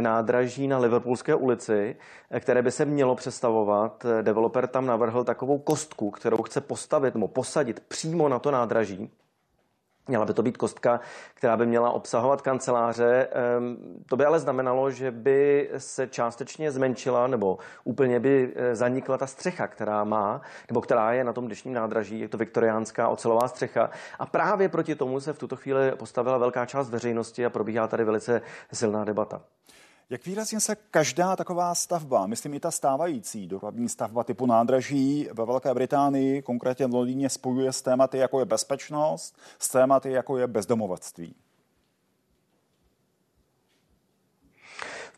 nádraží 0.00 0.68
na 0.68 0.78
Liverpoolské 0.78 1.34
ulici, 1.34 1.96
které 2.40 2.62
by 2.62 2.70
se 2.70 2.84
mělo 2.84 3.14
přestavovat. 3.14 4.06
Developer 4.22 4.66
tam 4.66 4.86
navrhl 4.86 5.24
takovou 5.24 5.58
kostku, 5.58 6.10
kterou 6.10 6.42
chce 6.42 6.60
postavit 6.60 7.14
nebo 7.14 7.28
posadit 7.28 7.80
přímo 7.80 8.28
na 8.28 8.38
to 8.38 8.50
nádraží. 8.50 9.10
Měla 10.08 10.24
by 10.24 10.34
to 10.34 10.42
být 10.42 10.56
kostka, 10.56 11.00
která 11.34 11.56
by 11.56 11.66
měla 11.66 11.90
obsahovat 11.90 12.42
kanceláře. 12.42 13.28
Ehm, 13.32 13.76
to 14.08 14.16
by 14.16 14.24
ale 14.24 14.40
znamenalo, 14.40 14.90
že 14.90 15.10
by 15.10 15.70
se 15.78 16.06
částečně 16.06 16.70
zmenšila 16.70 17.26
nebo 17.26 17.58
úplně 17.84 18.20
by 18.20 18.52
eh, 18.56 18.76
zanikla 18.76 19.18
ta 19.18 19.26
střecha, 19.26 19.66
která 19.66 20.04
má, 20.04 20.40
nebo 20.68 20.80
která 20.80 21.12
je 21.12 21.24
na 21.24 21.32
tom 21.32 21.46
dnešním 21.46 21.74
nádraží. 21.74 22.20
Je 22.20 22.28
to 22.28 22.38
viktoriánská 22.38 23.08
ocelová 23.08 23.48
střecha. 23.48 23.90
A 24.18 24.26
právě 24.26 24.68
proti 24.68 24.94
tomu 24.94 25.20
se 25.20 25.32
v 25.32 25.38
tuto 25.38 25.56
chvíli 25.56 25.92
postavila 25.96 26.38
velká 26.38 26.66
část 26.66 26.90
veřejnosti 26.90 27.46
a 27.46 27.50
probíhá 27.50 27.88
tady 27.88 28.04
velice 28.04 28.42
silná 28.72 29.04
debata. 29.04 29.40
Jak 30.10 30.26
výrazně 30.26 30.60
se 30.60 30.76
každá 30.76 31.36
taková 31.36 31.74
stavba, 31.74 32.26
myslím 32.26 32.54
i 32.54 32.60
ta 32.60 32.70
stávající 32.70 33.46
dopravní 33.46 33.88
stavba 33.88 34.24
typu 34.24 34.46
nádraží 34.46 35.28
ve 35.32 35.44
Velké 35.44 35.74
Británii, 35.74 36.42
konkrétně 36.42 36.86
v 36.86 36.94
Londýně, 36.94 37.30
spojuje 37.30 37.72
s 37.72 37.82
tématy, 37.82 38.18
jako 38.18 38.38
je 38.38 38.44
bezpečnost, 38.44 39.36
s 39.58 39.68
tématy, 39.68 40.10
jako 40.10 40.38
je 40.38 40.46
bezdomovectví? 40.46 41.34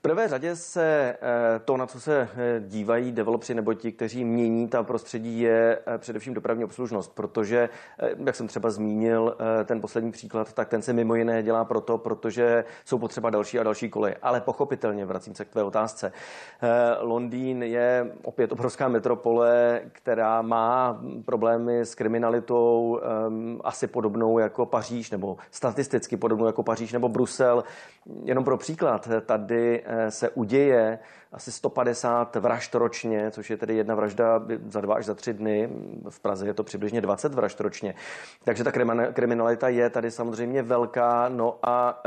Prvé 0.06 0.28
řadě 0.28 0.56
se 0.56 1.16
eh, 1.20 1.58
to, 1.64 1.76
na 1.76 1.86
co 1.86 2.00
se 2.00 2.28
eh, 2.36 2.60
dívají 2.60 3.12
developři 3.12 3.54
nebo 3.54 3.74
ti, 3.74 3.92
kteří 3.92 4.24
mění 4.24 4.68
ta 4.68 4.82
prostředí, 4.82 5.40
je 5.40 5.78
eh, 5.86 5.98
především 5.98 6.34
dopravní 6.34 6.64
obslužnost, 6.64 7.14
protože, 7.14 7.68
jak 8.24 8.36
jsem 8.36 8.46
třeba 8.46 8.70
zmínil, 8.70 9.36
ten 9.64 9.80
poslední 9.80 10.12
příklad, 10.12 10.52
tak 10.52 10.68
ten 10.68 10.82
se 10.82 10.92
mimo 10.92 11.14
jiné 11.14 11.42
dělá 11.42 11.64
proto, 11.64 11.98
protože 11.98 12.64
jsou 12.84 12.98
potřeba 12.98 13.30
další 13.30 13.58
a 13.58 13.62
další 13.62 13.88
koleje. 13.88 14.16
Ale 14.22 14.40
pochopitelně, 14.40 15.06
vracím 15.06 15.34
se 15.34 15.44
k 15.44 15.48
tvé 15.48 15.62
otázce, 15.62 16.12
Londýn 17.00 17.62
je 17.62 18.12
opět 18.22 18.52
obrovská 18.52 18.88
metropole, 18.88 19.80
která 19.92 20.42
má 20.42 21.00
problémy 21.24 21.80
s 21.80 21.94
kriminalitou 21.94 23.00
asi 23.64 23.86
podobnou 23.86 24.38
jako 24.38 24.66
Paříž, 24.66 25.10
nebo 25.10 25.36
statisticky 25.50 26.16
podobnou 26.16 26.46
jako 26.46 26.62
Paříž 26.62 26.92
nebo 26.92 27.08
Brusel. 27.08 27.64
Jenom 28.24 28.44
pro 28.44 28.56
příklad, 28.56 29.08
tady 29.26 29.84
se 30.08 30.30
uděje 30.30 30.98
asi 31.32 31.52
150 31.52 32.36
vražd 32.36 32.74
ročně, 32.74 33.30
což 33.30 33.50
je 33.50 33.56
tedy 33.56 33.76
jedna 33.76 33.94
vražda 33.94 34.42
za 34.68 34.80
dva 34.80 34.94
až 34.94 35.06
za 35.06 35.14
tři 35.14 35.32
dny. 35.32 35.68
V 36.08 36.20
Praze 36.20 36.46
je 36.46 36.54
to 36.54 36.64
přibližně 36.64 37.00
20 37.00 37.34
vražd 37.34 37.60
ročně. 37.60 37.94
Takže 38.44 38.64
ta 38.64 38.72
kriminalita 39.12 39.68
je 39.68 39.90
tady 39.90 40.10
samozřejmě 40.10 40.62
velká. 40.62 41.28
No 41.28 41.58
a 41.62 42.02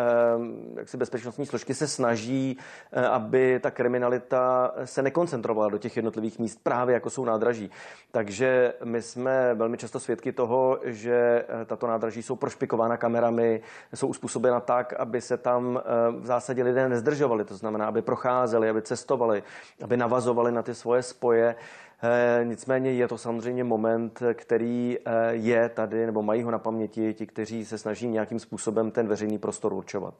jak 0.75 0.89
si 0.89 0.97
bezpečnostní 0.97 1.45
složky 1.45 1.73
se 1.73 1.88
snaží, 1.88 2.58
eh, 2.91 3.06
aby 3.06 3.60
ta 3.60 3.71
kriminalita 3.71 4.73
se 4.86 5.02
nekoncentrovala 5.02 5.69
do 5.69 5.78
těch 5.78 5.95
jednotlivých 5.95 6.39
míst, 6.39 6.60
právě 6.63 6.93
jako 6.93 7.10
jsou 7.10 7.25
nádraží. 7.25 7.71
Takže 8.12 8.73
my 8.84 9.02
jsme 9.02 9.56
velmi 9.56 9.78
často 9.78 9.99
svědky 9.99 10.32
toho, 10.32 10.80
že 10.84 11.45
eh, 11.47 11.65
tato 11.65 11.88
nádraží 11.88 12.23
jsou 12.23 12.36
prošpikována 12.36 12.97
kamerami, 12.97 13.62
jsou 13.93 14.08
uspůsobena 14.08 14.60
tak, 14.60 14.93
aby 14.93 15.21
se 15.21 15.38
tam 15.38 15.80
eh, 15.80 16.12
v 16.19 16.25
zásadě 16.25 16.63
lidé 16.63 16.89
nezdržovali. 16.89 17.45
To 17.45 17.56
znamená, 17.56 17.68
aby 17.75 18.01
procházeli, 18.01 18.69
aby 18.69 18.82
cestovali 18.82 19.10
cestovali, 19.10 19.43
aby 19.82 19.97
navazovali 19.97 20.51
na 20.51 20.62
ty 20.63 20.75
svoje 20.75 21.03
spoje. 21.03 21.55
Eh, 22.01 22.45
nicméně 22.45 22.91
je 22.91 23.08
to 23.08 23.17
samozřejmě 23.17 23.63
moment, 23.63 24.23
který 24.34 24.97
eh, 24.97 25.12
je 25.32 25.69
tady, 25.69 26.05
nebo 26.05 26.23
mají 26.23 26.43
ho 26.43 26.51
na 26.51 26.60
paměti 26.60 27.13
ti, 27.13 27.25
kteří 27.25 27.65
se 27.65 27.77
snaží 27.77 28.08
nějakým 28.08 28.39
způsobem 28.39 28.91
ten 28.91 29.08
veřejný 29.08 29.38
prostor 29.38 29.73
určovat. 29.73 30.13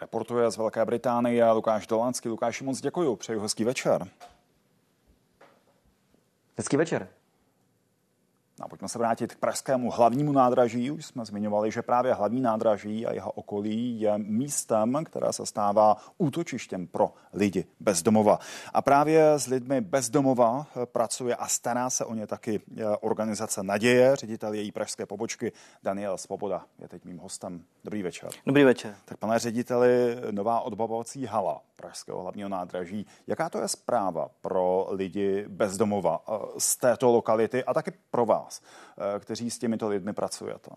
Reportuje 0.00 0.50
z 0.50 0.56
Velké 0.56 0.84
Británie 0.84 1.52
Lukáš 1.52 1.86
Dolanský. 1.86 2.28
Lukáši, 2.28 2.64
moc 2.64 2.80
děkuji, 2.80 3.16
přeju 3.16 3.40
hezký 3.40 3.64
večer. 3.64 4.06
Hezký 6.58 6.76
večer. 6.76 7.08
A 8.60 8.68
pojďme 8.68 8.88
se 8.88 8.98
vrátit 8.98 9.34
k 9.34 9.38
pražskému 9.38 9.90
hlavnímu 9.90 10.32
nádraží. 10.32 10.90
Už 10.90 11.06
jsme 11.06 11.24
zmiňovali, 11.24 11.70
že 11.70 11.82
právě 11.82 12.14
hlavní 12.14 12.40
nádraží 12.40 13.06
a 13.06 13.12
jeho 13.14 13.30
okolí 13.32 14.00
je 14.00 14.18
místem, 14.18 15.04
které 15.04 15.32
se 15.32 15.46
stává 15.46 15.96
útočištěm 16.18 16.86
pro 16.86 17.12
lidi 17.32 17.64
bezdomova. 17.80 18.38
A 18.74 18.82
právě 18.82 19.32
s 19.32 19.46
lidmi 19.46 19.80
bezdomova 19.80 20.66
pracuje 20.84 21.36
a 21.36 21.48
stará 21.48 21.90
se 21.90 22.04
o 22.04 22.14
ně 22.14 22.26
taky 22.26 22.60
eh, 22.76 22.84
organizace 23.00 23.62
Naděje. 23.62 24.16
Ředitel 24.16 24.52
její 24.54 24.72
pražské 24.72 25.06
pobočky 25.06 25.52
Daniel 25.82 26.18
Svoboda 26.18 26.64
je 26.78 26.88
teď 26.88 27.04
mým 27.04 27.18
hostem. 27.18 27.64
Dobrý 27.84 28.02
večer. 28.02 28.30
Dobrý 28.46 28.64
večer. 28.64 28.94
Tak 29.04 29.18
pane 29.18 29.38
řediteli, 29.38 30.16
nová 30.30 30.60
odbavovací 30.60 31.26
hala 31.26 31.62
pražského 31.76 32.22
hlavního 32.22 32.48
nádraží. 32.48 33.06
Jaká 33.26 33.48
to 33.48 33.60
je 33.60 33.68
zpráva 33.68 34.28
pro 34.40 34.86
lidi 34.90 35.44
bezdomova 35.48 36.20
eh, 36.28 36.32
z 36.58 36.76
této 36.76 37.12
lokality 37.12 37.64
a 37.64 37.74
taky 37.74 37.92
pro 38.10 38.26
vás, 38.26 38.47
eh, 38.98 39.20
kteří 39.20 39.50
s 39.50 39.58
těmito 39.58 39.88
lidmi 39.88 40.12
pracujete? 40.12 40.70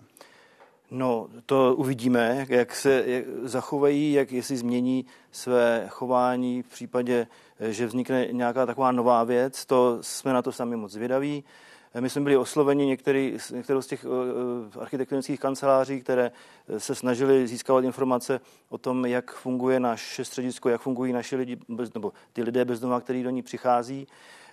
No, 0.92 1.28
to 1.46 1.76
uvidíme, 1.76 2.46
jak 2.50 2.76
se 2.76 3.06
zachovají, 3.44 4.14
jak 4.14 4.32
jestli 4.32 4.58
změní 4.58 5.06
své 5.32 5.86
chování 5.90 6.62
v 6.62 6.68
případě, 6.68 7.28
eh, 7.60 7.74
že 7.74 7.88
vznikne 7.88 8.28
nějaká 8.32 8.66
taková 8.66 8.92
nová 8.92 9.24
věc. 9.24 9.66
To 9.66 9.98
jsme 10.02 10.34
na 10.34 10.42
to 10.42 10.52
sami 10.52 10.76
moc 10.76 10.92
zvědaví. 10.92 11.44
My 12.00 12.10
jsme 12.10 12.22
byli 12.22 12.38
osloveni 12.38 12.86
některý, 12.86 13.38
některou 13.54 13.82
z 13.82 13.88
těch 13.88 14.06
architektonických 14.80 15.40
kanceláří, 15.40 16.02
které 16.02 16.32
se 16.78 16.96
snažili 16.96 17.48
získávat 17.48 17.84
informace 17.84 18.40
o 18.70 18.78
tom, 18.78 19.06
jak 19.06 19.32
funguje 19.32 19.80
naše 19.80 20.26
středisko, 20.26 20.70
jak 20.70 20.82
fungují 20.82 21.14
naši 21.14 21.36
lidi, 21.36 21.58
nebo 21.94 22.14
ty 22.34 22.44
lidé 22.44 22.66
bezdomova, 22.66 23.02
kteří 23.02 23.24
do 23.24 23.30
ní 23.30 23.42
přichází. 23.42 24.08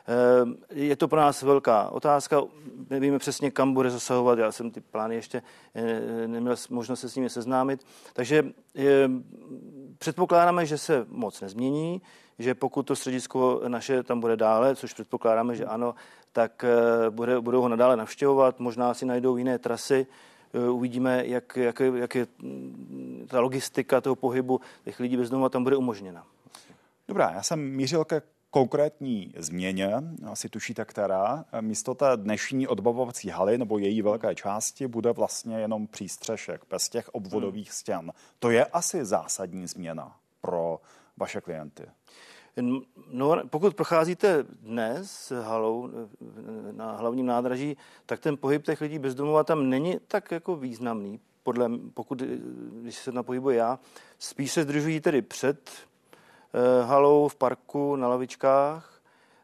Ehm, 0.08 0.56
je 0.70 0.96
to 0.96 1.08
pro 1.08 1.20
nás 1.20 1.42
velká 1.42 1.88
otázka, 1.88 2.42
nevíme 2.90 3.18
přesně, 3.18 3.50
kam 3.50 3.74
bude 3.74 3.90
zasahovat, 3.90 4.38
já 4.38 4.52
jsem 4.52 4.70
ty 4.70 4.80
plány 4.80 5.14
ještě 5.14 5.42
eh, 5.74 6.28
neměl 6.28 6.56
možnost 6.70 7.00
se 7.00 7.08
s 7.08 7.16
nimi 7.16 7.30
seznámit, 7.30 7.86
takže 8.12 8.44
ehm, 8.74 9.24
předpokládáme, 9.98 10.66
že 10.66 10.78
se 10.78 11.06
moc 11.08 11.40
nezmění, 11.40 12.02
že 12.38 12.54
pokud 12.54 12.82
to 12.82 12.96
středisko 12.96 13.60
naše 13.68 14.02
tam 14.02 14.20
bude 14.20 14.36
dále, 14.36 14.76
což 14.76 14.92
předpokládáme, 14.92 15.56
že 15.56 15.64
ano, 15.64 15.94
tak 16.32 16.64
eh, 16.64 17.10
bude, 17.10 17.40
budou 17.40 17.60
ho 17.60 17.68
nadále 17.68 17.96
navštěvovat, 17.96 18.60
možná 18.60 18.94
si 18.94 19.06
najdou 19.06 19.36
jiné 19.36 19.58
trasy, 19.58 20.06
eh, 20.54 20.68
uvidíme, 20.68 21.26
jak, 21.26 21.56
jak, 21.56 21.80
jak 21.94 22.14
je 22.14 22.26
mm, 22.38 23.26
ta 23.30 23.40
logistika 23.40 24.00
toho 24.00 24.16
pohybu 24.16 24.60
těch 24.84 25.00
lidí 25.00 25.16
bez 25.16 25.30
domova 25.30 25.48
tam 25.48 25.64
bude 25.64 25.76
umožněna. 25.76 26.26
Dobrá, 27.08 27.30
já 27.30 27.42
jsem 27.42 27.70
mířil 27.70 28.04
ke 28.04 28.22
konkrétní 28.50 29.32
změně, 29.36 29.92
asi 30.30 30.48
tušíte 30.48 30.84
která, 30.84 31.44
místo 31.60 31.94
té 31.94 32.16
dnešní 32.16 32.66
odbavovací 32.68 33.28
haly 33.28 33.58
nebo 33.58 33.78
její 33.78 34.02
velké 34.02 34.34
části 34.34 34.86
bude 34.86 35.12
vlastně 35.12 35.58
jenom 35.58 35.86
přístřešek 35.86 36.62
bez 36.70 36.88
těch 36.88 37.08
obvodových 37.08 37.72
stěn. 37.72 38.12
To 38.38 38.50
je 38.50 38.64
asi 38.64 39.04
zásadní 39.04 39.66
změna 39.66 40.16
pro 40.40 40.80
vaše 41.16 41.40
klienty. 41.40 41.82
No, 43.10 43.42
pokud 43.50 43.74
procházíte 43.74 44.42
dnes 44.42 45.32
halou 45.42 45.90
na 46.72 46.92
hlavním 46.92 47.26
nádraží, 47.26 47.76
tak 48.06 48.20
ten 48.20 48.36
pohyb 48.36 48.64
těch 48.64 48.80
lidí 48.80 48.98
bezdomova 48.98 49.44
tam 49.44 49.70
není 49.70 49.96
tak 50.08 50.30
jako 50.30 50.56
významný. 50.56 51.20
Podle, 51.42 51.70
pokud, 51.94 52.22
když 52.82 52.94
se 52.94 53.12
na 53.12 53.22
pohybu 53.22 53.50
já, 53.50 53.78
spíš 54.18 54.52
se 54.52 54.62
zdržují 54.62 55.00
tedy 55.00 55.22
před 55.22 55.70
halou 56.84 57.28
v 57.28 57.36
parku 57.36 57.96
na 57.96 58.08
lavičkách, 58.08 59.00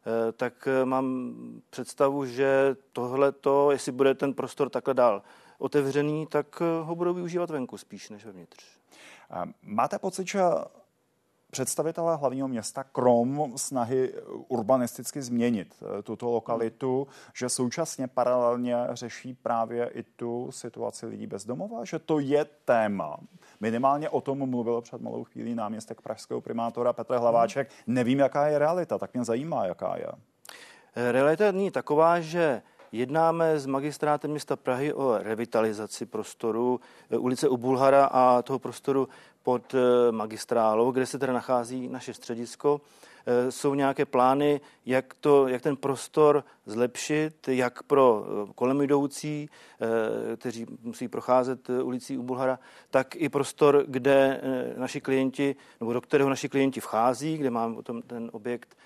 eh, 0.06 0.32
tak 0.32 0.68
eh, 0.68 0.84
mám 0.84 1.34
představu, 1.70 2.26
že 2.26 2.76
tohle 2.92 3.32
to, 3.32 3.70
jestli 3.70 3.92
bude 3.92 4.14
ten 4.14 4.34
prostor 4.34 4.70
takhle 4.70 4.94
dál 4.94 5.22
otevřený, 5.58 6.26
tak 6.26 6.62
ho 6.82 6.94
budou 6.94 7.14
využívat 7.14 7.50
venku 7.50 7.78
spíš 7.78 8.10
než 8.10 8.24
vevnitř. 8.24 8.64
Máte 9.62 9.98
pocit, 9.98 10.28
že 10.28 10.40
představitelé 11.54 12.16
hlavního 12.16 12.48
města, 12.48 12.84
krom 12.84 13.52
snahy 13.56 14.12
urbanisticky 14.48 15.22
změnit 15.22 15.74
tuto 16.02 16.30
lokalitu, 16.30 17.06
že 17.34 17.48
současně 17.48 18.08
paralelně 18.08 18.76
řeší 18.92 19.34
právě 19.34 19.86
i 19.94 20.02
tu 20.02 20.48
situaci 20.50 21.06
lidí 21.06 21.26
bez 21.26 21.46
domova, 21.46 21.84
že 21.84 21.98
to 21.98 22.18
je 22.18 22.46
téma, 22.64 23.16
Minimálně 23.60 24.10
o 24.10 24.20
tom 24.20 24.50
mluvil 24.50 24.80
před 24.80 25.00
malou 25.00 25.24
chvílí 25.24 25.54
náměstek 25.54 26.00
pražského 26.00 26.40
primátora 26.40 26.92
Petr 26.92 27.14
Hlaváček. 27.14 27.70
Nevím, 27.86 28.18
jaká 28.18 28.46
je 28.46 28.58
realita, 28.58 28.98
tak 28.98 29.14
mě 29.14 29.24
zajímá, 29.24 29.66
jaká 29.66 29.96
je. 29.96 30.06
Realita 30.96 31.52
není 31.52 31.70
taková, 31.70 32.20
že 32.20 32.62
Jednáme 32.94 33.58
s 33.58 33.66
magistrátem 33.66 34.30
města 34.30 34.56
Prahy 34.56 34.92
o 34.92 35.18
revitalizaci 35.18 36.06
prostoru 36.06 36.80
eh, 37.10 37.18
ulice 37.18 37.48
u 37.48 37.56
Bulhara 37.56 38.04
a 38.04 38.42
toho 38.42 38.58
prostoru 38.58 39.08
pod 39.44 39.74
eh, 39.74 40.12
magistrálou, 40.12 40.90
kde 40.90 41.06
se 41.06 41.18
teda 41.18 41.32
nachází 41.32 41.88
naše 41.88 42.14
středisko. 42.14 42.80
Eh, 43.26 43.52
jsou 43.52 43.74
nějaké 43.74 44.04
plány, 44.04 44.60
jak, 44.86 45.14
to, 45.14 45.48
jak 45.48 45.62
ten 45.62 45.76
prostor 45.76 46.44
zlepšit, 46.66 47.48
jak 47.48 47.82
pro 47.82 48.24
eh, 48.26 48.52
kolem 48.54 48.80
jdoucí, 48.80 49.48
kteří 50.36 50.66
musí 50.82 51.08
procházet 51.08 51.70
ulicí 51.70 52.18
u 52.18 52.22
Bulhara, 52.22 52.58
tak 52.90 53.16
i 53.16 53.28
prostor, 53.28 53.84
kde 53.88 54.40
naši 54.76 55.00
klienti, 55.00 55.56
nebo 55.80 55.92
do 55.92 56.00
kterého 56.00 56.30
naši 56.30 56.48
klienti 56.48 56.80
vchází, 56.80 57.36
kde 57.38 57.50
máme 57.50 57.74
potom 57.74 58.02
ten 58.02 58.30
objekt 58.32 58.76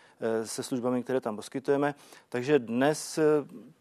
se 0.45 0.63
službami, 0.63 1.03
které 1.03 1.21
tam 1.21 1.37
poskytujeme. 1.37 1.95
Takže 2.29 2.59
dnes 2.59 3.19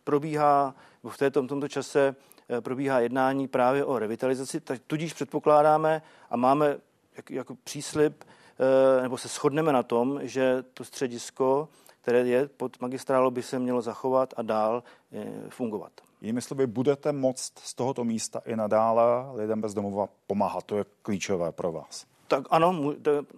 probíhá, 0.03 0.75
v 1.09 1.17
této, 1.17 1.47
tomto 1.47 1.67
čase 1.67 2.15
probíhá 2.61 2.99
jednání 2.99 3.47
právě 3.47 3.85
o 3.85 3.99
revitalizaci, 3.99 4.59
tak 4.59 4.81
tudíž 4.87 5.13
předpokládáme 5.13 6.01
a 6.29 6.37
máme 6.37 6.77
jak, 7.17 7.31
jako 7.31 7.55
příslip, 7.63 8.23
eh, 8.23 9.01
nebo 9.01 9.17
se 9.17 9.27
shodneme 9.27 9.73
na 9.73 9.83
tom, 9.83 10.19
že 10.21 10.63
to 10.73 10.83
středisko, 10.83 11.69
které 12.01 12.19
je 12.19 12.47
pod 12.47 12.81
magistrálou, 12.81 13.31
by 13.31 13.43
se 13.43 13.59
mělo 13.59 13.81
zachovat 13.81 14.33
a 14.37 14.41
dál 14.41 14.83
eh, 15.11 15.25
fungovat. 15.49 15.91
Jinými 16.21 16.41
slovy, 16.41 16.67
budete 16.67 17.11
moct 17.11 17.59
z 17.59 17.73
tohoto 17.73 18.03
místa 18.03 18.41
i 18.45 18.55
nadále 18.55 19.03
lidem 19.33 19.61
bez 19.61 19.73
domova 19.73 20.07
pomáhat. 20.27 20.63
To 20.63 20.77
je 20.77 20.85
klíčové 21.01 21.51
pro 21.51 21.71
vás. 21.71 22.05
Tak 22.27 22.43
ano, 22.49 22.93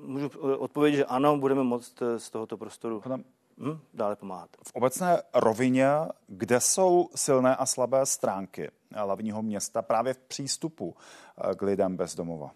můžu 0.06 0.32
eh, 0.36 0.56
odpovědět, 0.56 0.98
že 0.98 1.06
ano, 1.06 1.38
budeme 1.38 1.64
moct 1.64 2.04
z 2.18 2.30
tohoto 2.30 2.58
prostoru 2.58 3.04
hm, 3.58 3.80
dále 3.94 4.16
pomáhat. 4.16 4.50
V 4.68 4.72
obecné 4.74 5.22
rovině, 5.34 5.90
kde 6.28 6.60
jsou 6.60 7.10
silné 7.16 7.56
a 7.56 7.66
slabé 7.66 8.06
stránky 8.06 8.70
hlavního 8.96 9.42
města 9.42 9.82
právě 9.82 10.14
v 10.14 10.18
přístupu 10.18 10.96
k 11.56 11.62
lidem 11.62 11.98
bez 11.98 12.16
domova? 12.16 12.52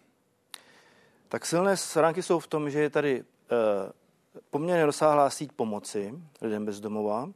Tak 1.34 1.46
silné 1.46 1.76
stránky 1.76 2.22
jsou 2.22 2.38
v 2.38 2.46
tom, 2.46 2.70
že 2.70 2.80
je 2.80 2.90
tady 2.90 3.24
eh, 3.24 3.92
poměrně 4.50 4.86
rozsáhlá 4.86 5.30
síť 5.30 5.52
pomoci 5.52 6.14
lidem 6.42 6.64
bez 6.64 6.80
domova. 6.80 7.30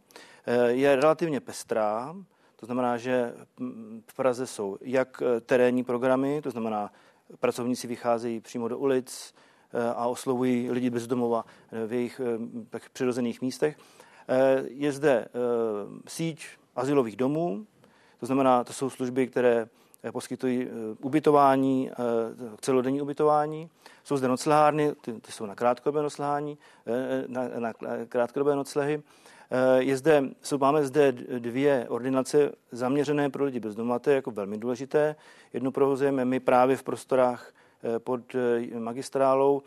Eh, 0.47 0.71
je 0.71 0.97
relativně 0.97 1.41
pestrá, 1.41 2.17
to 2.57 2.67
znamená, 2.67 2.97
že 2.97 3.35
hm, 3.61 4.03
v 4.07 4.15
Praze 4.15 4.47
jsou 4.47 4.79
jak 4.81 5.23
eh, 5.23 5.41
terénní 5.41 5.85
programy, 5.85 6.43
to 6.43 6.51
znamená, 6.51 6.93
pracovníci 7.41 7.87
vycházejí 7.87 8.41
přímo 8.41 8.69
do 8.69 8.79
ulic 8.79 9.35
a 9.95 10.07
oslovují 10.07 10.71
lidi 10.71 10.91
bez 10.91 11.07
domova 11.07 11.45
v 11.87 11.93
jejich 11.93 12.21
tak 12.71 12.89
přirozených 12.89 13.43
místech. 13.43 13.77
Je 14.69 14.93
zde 14.93 15.29
síť 16.07 16.47
asilových 16.77 17.17
domů, 17.17 17.67
to 18.21 18.27
znamená, 18.27 18.65
to 18.65 18.73
jsou 18.73 18.91
služby, 18.91 19.27
které 19.27 19.69
Eh, 20.03 20.13
poskytují 20.13 20.63
eh, 20.63 20.97
ubytování, 21.03 21.91
eh, 21.91 21.95
celodenní 22.61 23.03
ubytování. 23.03 23.71
Jsou 24.05 24.17
zde 24.17 24.29
noclehárny, 24.29 24.93
ty, 25.01 25.13
ty 25.13 25.33
jsou 25.33 25.47
na 25.47 25.55
krátkodobé 25.55 26.03
noclehání, 26.03 26.59
na, 27.27 27.49
na 27.59 27.73
krátkodobé 28.09 28.57
noclehy. 28.57 29.03
Je 29.79 29.97
zde, 29.97 30.25
jsou, 30.43 30.59
máme 30.59 30.87
zde 30.87 31.13
dvě 31.39 31.87
ordinace 31.89 32.53
zaměřené 32.73 33.31
pro 33.31 33.45
lidi 33.45 33.61
bezdomova, 33.61 33.99
to 33.99 34.11
je 34.11 34.17
jako 34.17 34.31
velmi 34.31 34.59
důležité. 34.59 35.17
Jednu 35.53 35.71
provozujeme 35.71 36.25
my 36.25 36.41
právě 36.41 36.77
v 36.77 36.83
prostorách 36.83 37.53
pod 37.99 38.21
magistrálou 38.79 39.63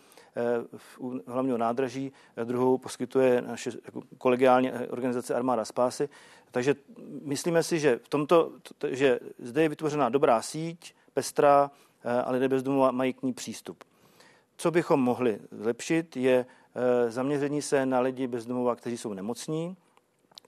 u 0.99 1.19
hlavního 1.27 1.57
nádraží, 1.57 2.11
druhou 2.43 2.77
poskytuje 2.77 3.41
naše 3.41 3.71
jako 3.85 4.01
kolegiální 4.17 4.71
organizace 4.71 5.35
Armáda 5.35 5.65
Spásy. 5.65 6.09
Takže 6.51 6.75
myslíme 7.23 7.63
si, 7.63 7.79
že 7.79 7.99
v 8.03 8.09
tomto, 8.09 8.51
že 8.87 9.19
zde 9.39 9.61
je 9.61 9.69
vytvořená 9.69 10.09
dobrá 10.09 10.41
síť, 10.41 10.93
pestrá, 11.13 11.71
eh, 12.03 12.21
a 12.21 12.31
lidé 12.31 12.49
bez 12.49 12.63
domova 12.63 12.91
mají 12.91 13.13
k 13.13 13.23
ní 13.23 13.33
přístup. 13.33 13.83
Co 14.57 14.71
bychom 14.71 15.01
mohli 15.01 15.39
zlepšit, 15.51 16.17
je 16.17 16.45
eh, 16.75 17.11
zaměření 17.11 17.61
se 17.61 17.85
na 17.85 17.99
lidi 17.99 18.27
bez 18.27 18.45
domova, 18.45 18.75
kteří 18.75 18.97
jsou 18.97 19.13
nemocní. 19.13 19.77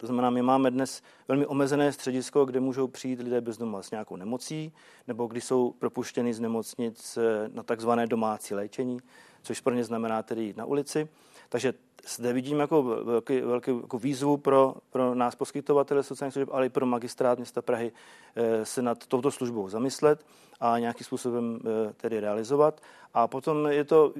To 0.04 0.08
znamená, 0.08 0.30
my 0.30 0.41
máme 0.41 0.72
dnes 0.72 1.01
velmi 1.28 1.45
omezené 1.45 1.91
středisko, 1.91 2.45
kde 2.45 2.60
můžou 2.60 2.88
přijít 2.88 3.20
lidé 3.20 3.41
bez 3.41 3.58
domova 3.58 3.84
s 3.84 3.91
nějakou 3.91 4.16
nemocí, 4.16 4.74
nebo 5.08 5.28
kdy 5.28 5.41
jsou 5.41 5.72
propuštěni 5.72 6.34
z 6.34 6.39
nemocnic 6.39 7.18
eh, 7.18 7.49
na 7.54 7.64
takzvané 7.64 8.08
domácí 8.08 8.56
léčení, 8.56 8.99
což 9.43 9.62
pro 9.62 9.74
ně 9.74 9.84
znamená 9.84 10.24
tedy 10.24 10.54
na 10.58 10.66
ulici. 10.66 11.08
Takže 11.49 11.74
zde 12.08 12.34
vidím 12.34 12.60
jako 12.60 12.84
velký, 12.84 13.41
velký 13.41 13.72
jako 13.82 13.97
výzvu 13.97 14.38
pro, 14.38 14.76
pro 14.89 15.16
nás 15.16 15.36
poskytovatele 15.36 16.04
sociálních 16.04 16.34
služeb, 16.34 16.49
ale 16.51 16.66
i 16.66 16.70
pro 16.70 16.86
magistrát 16.86 17.38
města 17.38 17.62
Prahy 17.62 17.91
eh, 18.36 18.66
se 18.66 18.82
nad 18.82 19.08
touto 19.08 19.32
službou 19.32 19.70
zamyslet 19.70 20.26
a 20.60 20.80
nějakým 20.80 21.06
způsobem 21.06 21.60
eh, 21.66 21.93
tedy 21.93 22.20
realizovat. 22.20 22.82
A 23.14 23.28
potom 23.28 23.68
je 23.68 23.84
to 23.84 24.14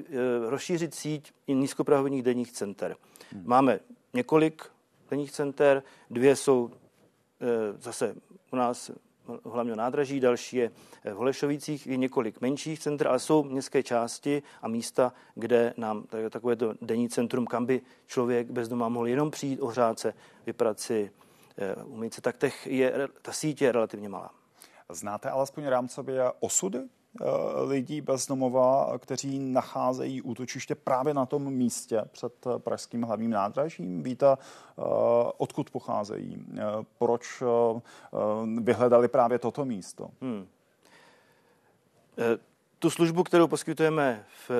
rozšířit 0.48 0.94
síť 0.94 1.32
i 1.46 1.54
nízkoprahových 1.54 2.22
denních 2.22 2.52
center. 2.52 2.96
Hmm. 3.32 3.42
Máme 3.46 3.80
několik 4.14 4.73
denních 5.10 5.32
center, 5.32 5.82
dvě 6.10 6.36
jsou 6.36 6.70
zase 7.78 8.14
u 8.52 8.56
nás 8.56 8.90
hlavního 9.44 9.76
nádraží, 9.76 10.20
další 10.20 10.56
je 10.56 10.70
v 11.04 11.14
Holešovicích, 11.14 11.86
je 11.86 11.96
několik 11.96 12.40
menších 12.40 12.78
center, 12.80 13.08
ale 13.08 13.18
jsou 13.18 13.42
městské 13.42 13.82
části 13.82 14.42
a 14.62 14.68
místa, 14.68 15.12
kde 15.34 15.74
nám 15.76 16.04
takové 16.30 16.56
to 16.56 16.74
denní 16.82 17.08
centrum, 17.08 17.46
kam 17.46 17.66
by 17.66 17.80
člověk 18.06 18.50
bez 18.50 18.68
doma 18.68 18.88
mohl 18.88 19.06
jenom 19.06 19.30
přijít, 19.30 19.60
ohřát 19.60 19.98
se, 19.98 20.14
vyprat 20.46 20.80
si, 20.80 21.10
eh, 21.58 21.84
umýt 21.84 22.14
se, 22.14 22.20
tak 22.20 22.36
těch 22.36 22.66
je, 22.66 23.08
ta 23.22 23.32
síť 23.32 23.62
je 23.62 23.72
relativně 23.72 24.08
malá. 24.08 24.30
Znáte 24.88 25.30
alespoň 25.30 25.66
rámcově 25.66 26.22
osudy 26.40 26.78
lidí 27.64 28.00
bez 28.00 28.26
domova, 28.26 28.98
kteří 28.98 29.38
nacházejí 29.38 30.22
útočiště 30.22 30.74
právě 30.74 31.14
na 31.14 31.26
tom 31.26 31.50
místě 31.50 32.02
před 32.12 32.46
pražským 32.58 33.02
hlavním 33.02 33.30
nádražím? 33.30 34.02
Víte, 34.02 34.26
odkud 35.36 35.70
pocházejí? 35.70 36.46
Proč 36.98 37.42
vyhledali 38.60 39.08
právě 39.08 39.38
toto 39.38 39.64
místo? 39.64 40.10
Hmm. 40.20 40.46
Tu 42.78 42.90
službu, 42.90 43.22
kterou 43.22 43.48
poskytujeme 43.48 44.24
v 44.48 44.50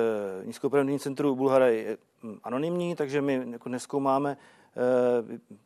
nízkopravdním 0.45 0.99
centru 0.99 1.35
Bulhara, 1.35 1.67
je 1.67 1.97
hm, 2.23 2.37
anonymní, 2.43 2.95
takže 2.95 3.21
my 3.21 3.45
jako 3.51 3.69
neskoumáme 3.69 4.37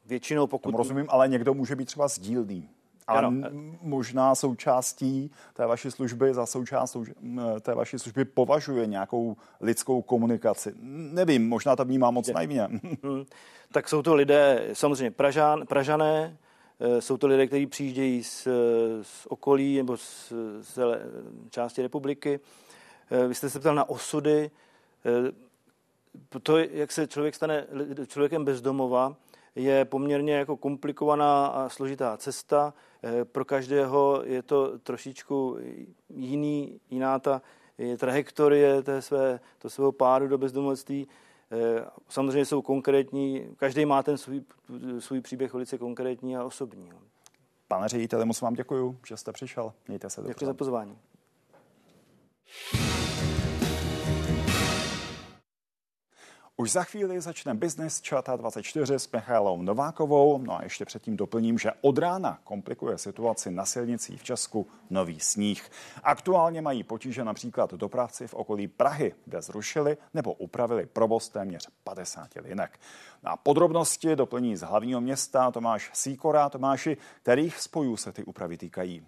většinou 0.05 0.47
pokud... 0.47 0.69
Tomu 0.69 0.77
rozumím, 0.77 1.05
ale 1.09 1.27
někdo 1.27 1.53
může 1.53 1.75
být 1.75 1.85
třeba 1.85 2.07
sdílný 2.07 2.69
a 3.10 3.18
ano. 3.18 3.32
možná 3.82 4.36
součástí 4.36 5.32
té 5.53 5.66
vaší 5.66 5.91
služby, 5.91 6.34
za 6.34 6.45
součást 6.45 6.97
té 7.62 7.76
vaší 7.76 7.99
služby 7.99 8.26
považuje 8.26 8.88
nějakou 8.88 9.38
lidskou 9.62 10.01
komunikaci. 10.01 10.74
Nevím, 11.14 11.49
možná 11.49 11.76
to 11.76 11.86
vnímá 11.86 12.12
moc 12.12 12.30
naivně. 12.30 12.68
Hmm. 13.03 13.26
Tak 13.72 13.89
jsou 13.89 14.01
to 14.01 14.16
lidé, 14.16 14.70
samozřejmě 14.74 15.12
Pražan, 15.12 15.66
Pražané, 15.66 16.38
eh, 16.80 17.01
jsou 17.01 17.18
to 17.18 17.28
lidé, 17.28 17.47
kteří 17.47 17.68
přijíždějí 17.68 18.24
z, 18.24 18.47
z 19.01 19.26
okolí 19.26 19.78
nebo 19.78 19.97
z, 19.97 20.34
z 20.62 20.80
části 21.49 21.82
republiky. 21.82 22.39
Eh, 23.12 23.28
vy 23.28 23.36
jste 23.36 23.49
se 23.49 23.60
ptal 23.60 23.76
na 23.76 23.89
osudy. 23.89 24.51
Eh, 25.05 25.32
to, 26.43 26.57
jak 26.57 26.91
se 26.91 27.07
člověk 27.07 27.36
stane 27.36 27.68
člověkem 28.07 28.45
bezdomova, 28.45 29.16
je 29.64 29.86
poměrně 29.86 30.34
jako 30.34 30.57
komplikovaná 30.57 31.47
a 31.47 31.70
složitá 31.70 32.18
cesta. 32.18 32.74
Eh, 33.03 33.26
pro 33.26 33.45
každého 33.45 34.22
je 34.26 34.43
to 34.43 34.80
trošičku 34.80 35.57
jiný, 36.10 36.80
jiná 36.89 37.20
ta 37.20 37.41
trajektorie 37.97 38.82
té 38.82 39.01
své, 39.01 39.39
to 39.57 39.70
svého 39.70 39.91
pádu 39.91 40.28
do 40.28 40.38
bezdomovectví. 40.38 41.07
Eh, 41.51 41.86
samozřejmě 42.10 42.45
jsou 42.45 42.62
konkrétní, 42.62 43.47
každý 43.57 43.86
má 43.86 44.03
ten 44.03 44.18
svůj, 44.18 44.41
svůj 44.99 45.22
příběh 45.22 45.53
velice 45.53 45.78
konkrétní 45.78 46.38
a 46.38 46.43
osobní. 46.43 46.91
Pane 47.68 47.88
řediteli, 47.88 48.26
moc 48.26 48.41
vám 48.41 48.53
děkuji, 48.53 48.97
že 49.07 49.18
jste 49.18 49.32
přišel. 49.32 49.74
Mějte 49.88 50.10
se 50.10 50.22
dobře. 50.22 50.34
Děkuji 50.34 50.45
za 50.45 50.53
pozvání. 50.53 50.97
Už 56.60 56.72
za 56.72 56.84
chvíli 56.84 57.22
začne 57.22 57.53
Business 57.53 58.01
Chat 58.07 58.30
24 58.36 58.93
s 58.93 59.12
Michailou 59.12 59.62
Novákovou. 59.62 60.38
No 60.38 60.60
a 60.60 60.64
ještě 60.64 60.86
předtím 60.86 61.18
doplním, 61.18 61.57
že 61.57 61.72
od 61.82 61.97
rána 61.97 62.39
komplikuje 62.43 62.97
situaci 62.97 63.51
na 63.51 63.66
silnicích 63.66 64.22
v 64.22 64.24
Česku 64.24 64.68
nový 64.89 65.20
sníh. 65.20 65.72
Aktuálně 66.03 66.62
mají 66.62 66.84
potíže 66.84 67.24
například 67.24 67.74
dopravci 67.74 68.28
v 68.28 68.34
okolí 68.34 68.68
Prahy, 68.68 69.16
kde 69.26 69.41
zrušili 69.41 69.97
nebo 70.14 70.34
upravili 70.34 70.86
provoz 70.86 71.30
téměř 71.30 71.68
50 71.84 72.28
linek. 72.36 72.80
Na 73.24 73.36
podrobnosti 73.36 74.16
doplní 74.16 74.57
z 74.57 74.62
hlavního 74.62 75.01
města 75.01 75.51
Tomáš 75.51 75.91
Síkora. 75.93 76.49
Tomáši, 76.49 76.97
kterých 77.22 77.60
spojů 77.60 77.97
se 77.97 78.12
ty 78.12 78.24
úpravy 78.24 78.57
týkají? 78.57 79.05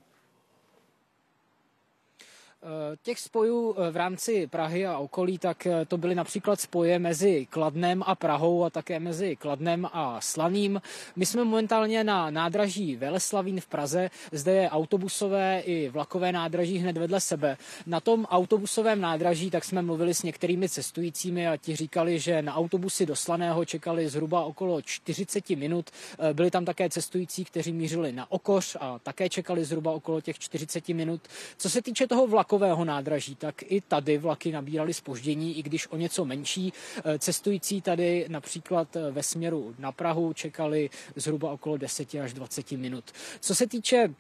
Eh, 2.63 2.97
těch 3.03 3.19
spojů 3.19 3.75
eh, 3.77 3.91
v 3.91 3.95
rámci 3.95 4.47
Prahy 4.47 4.85
a 4.85 4.97
okolí, 4.97 5.37
tak 5.37 5.65
eh, 5.67 5.85
to 5.85 5.97
byly 5.97 6.15
například 6.15 6.61
spoje 6.61 6.99
mezi 6.99 7.47
Kladnem 7.49 8.03
a 8.05 8.15
Prahou 8.15 8.63
a 8.63 8.69
také 8.69 8.99
mezi 8.99 9.35
Kladnem 9.35 9.87
a 9.93 10.21
Slaným. 10.21 10.81
My 11.15 11.25
jsme 11.25 11.43
momentálně 11.43 12.03
na 12.03 12.29
nádraží 12.29 12.95
Veleslavín 12.95 13.61
v 13.61 13.67
Praze. 13.67 14.09
Zde 14.31 14.51
je 14.51 14.69
autobusové 14.69 15.59
i 15.59 15.89
vlakové 15.89 16.31
nádraží 16.31 16.77
hned 16.77 16.97
vedle 16.97 17.19
sebe. 17.19 17.57
Na 17.85 17.99
tom 17.99 18.25
autobusovém 18.25 19.01
nádraží 19.01 19.51
tak 19.51 19.63
jsme 19.63 19.81
mluvili 19.81 20.13
s 20.13 20.23
některými 20.23 20.69
cestujícími 20.69 21.47
a 21.47 21.57
ti 21.57 21.75
říkali, 21.75 22.19
že 22.19 22.41
na 22.41 22.55
autobusy 22.55 23.05
do 23.05 23.15
Slaného 23.15 23.65
čekali 23.65 24.09
zhruba 24.09 24.43
okolo 24.43 24.81
40 24.81 25.49
minut. 25.49 25.89
Byli 26.33 26.51
tam 26.51 26.65
také 26.65 26.89
cestující, 26.89 27.45
kteří 27.45 27.73
mířili 27.73 28.11
na 28.11 28.31
Okoř 28.31 28.77
a 28.79 28.99
také 28.99 29.29
čekali 29.29 29.65
zhruba 29.65 29.91
okolo 29.91 30.21
těch 30.21 30.39
40 30.39 30.89
minut. 30.89 31.21
Co 31.57 31.69
se 31.69 31.81
týče 31.81 32.07
toho 32.07 32.27
vlaku, 32.27 32.50
vlakového 32.51 32.85
nádraží, 32.85 33.35
tak 33.35 33.63
i 33.63 33.81
tady 33.81 34.17
vlaky 34.17 34.51
nabíraly 34.51 34.93
spoždění, 34.93 35.57
i 35.57 35.63
když 35.63 35.87
o 35.91 35.97
něco 35.97 36.25
menší. 36.25 36.73
Eh, 37.03 37.19
cestující 37.19 37.81
tady 37.81 38.25
například 38.29 38.95
eh, 38.95 39.11
ve 39.11 39.23
směru 39.23 39.75
na 39.79 39.91
Prahu 39.91 40.33
čekali 40.33 40.89
zhruba 41.15 41.51
okolo 41.51 41.77
10 41.77 42.15
až 42.15 42.33
20 42.33 42.71
minut. 42.71 43.03
Co 43.39 43.55
se 43.55 43.67
týče 43.67 44.13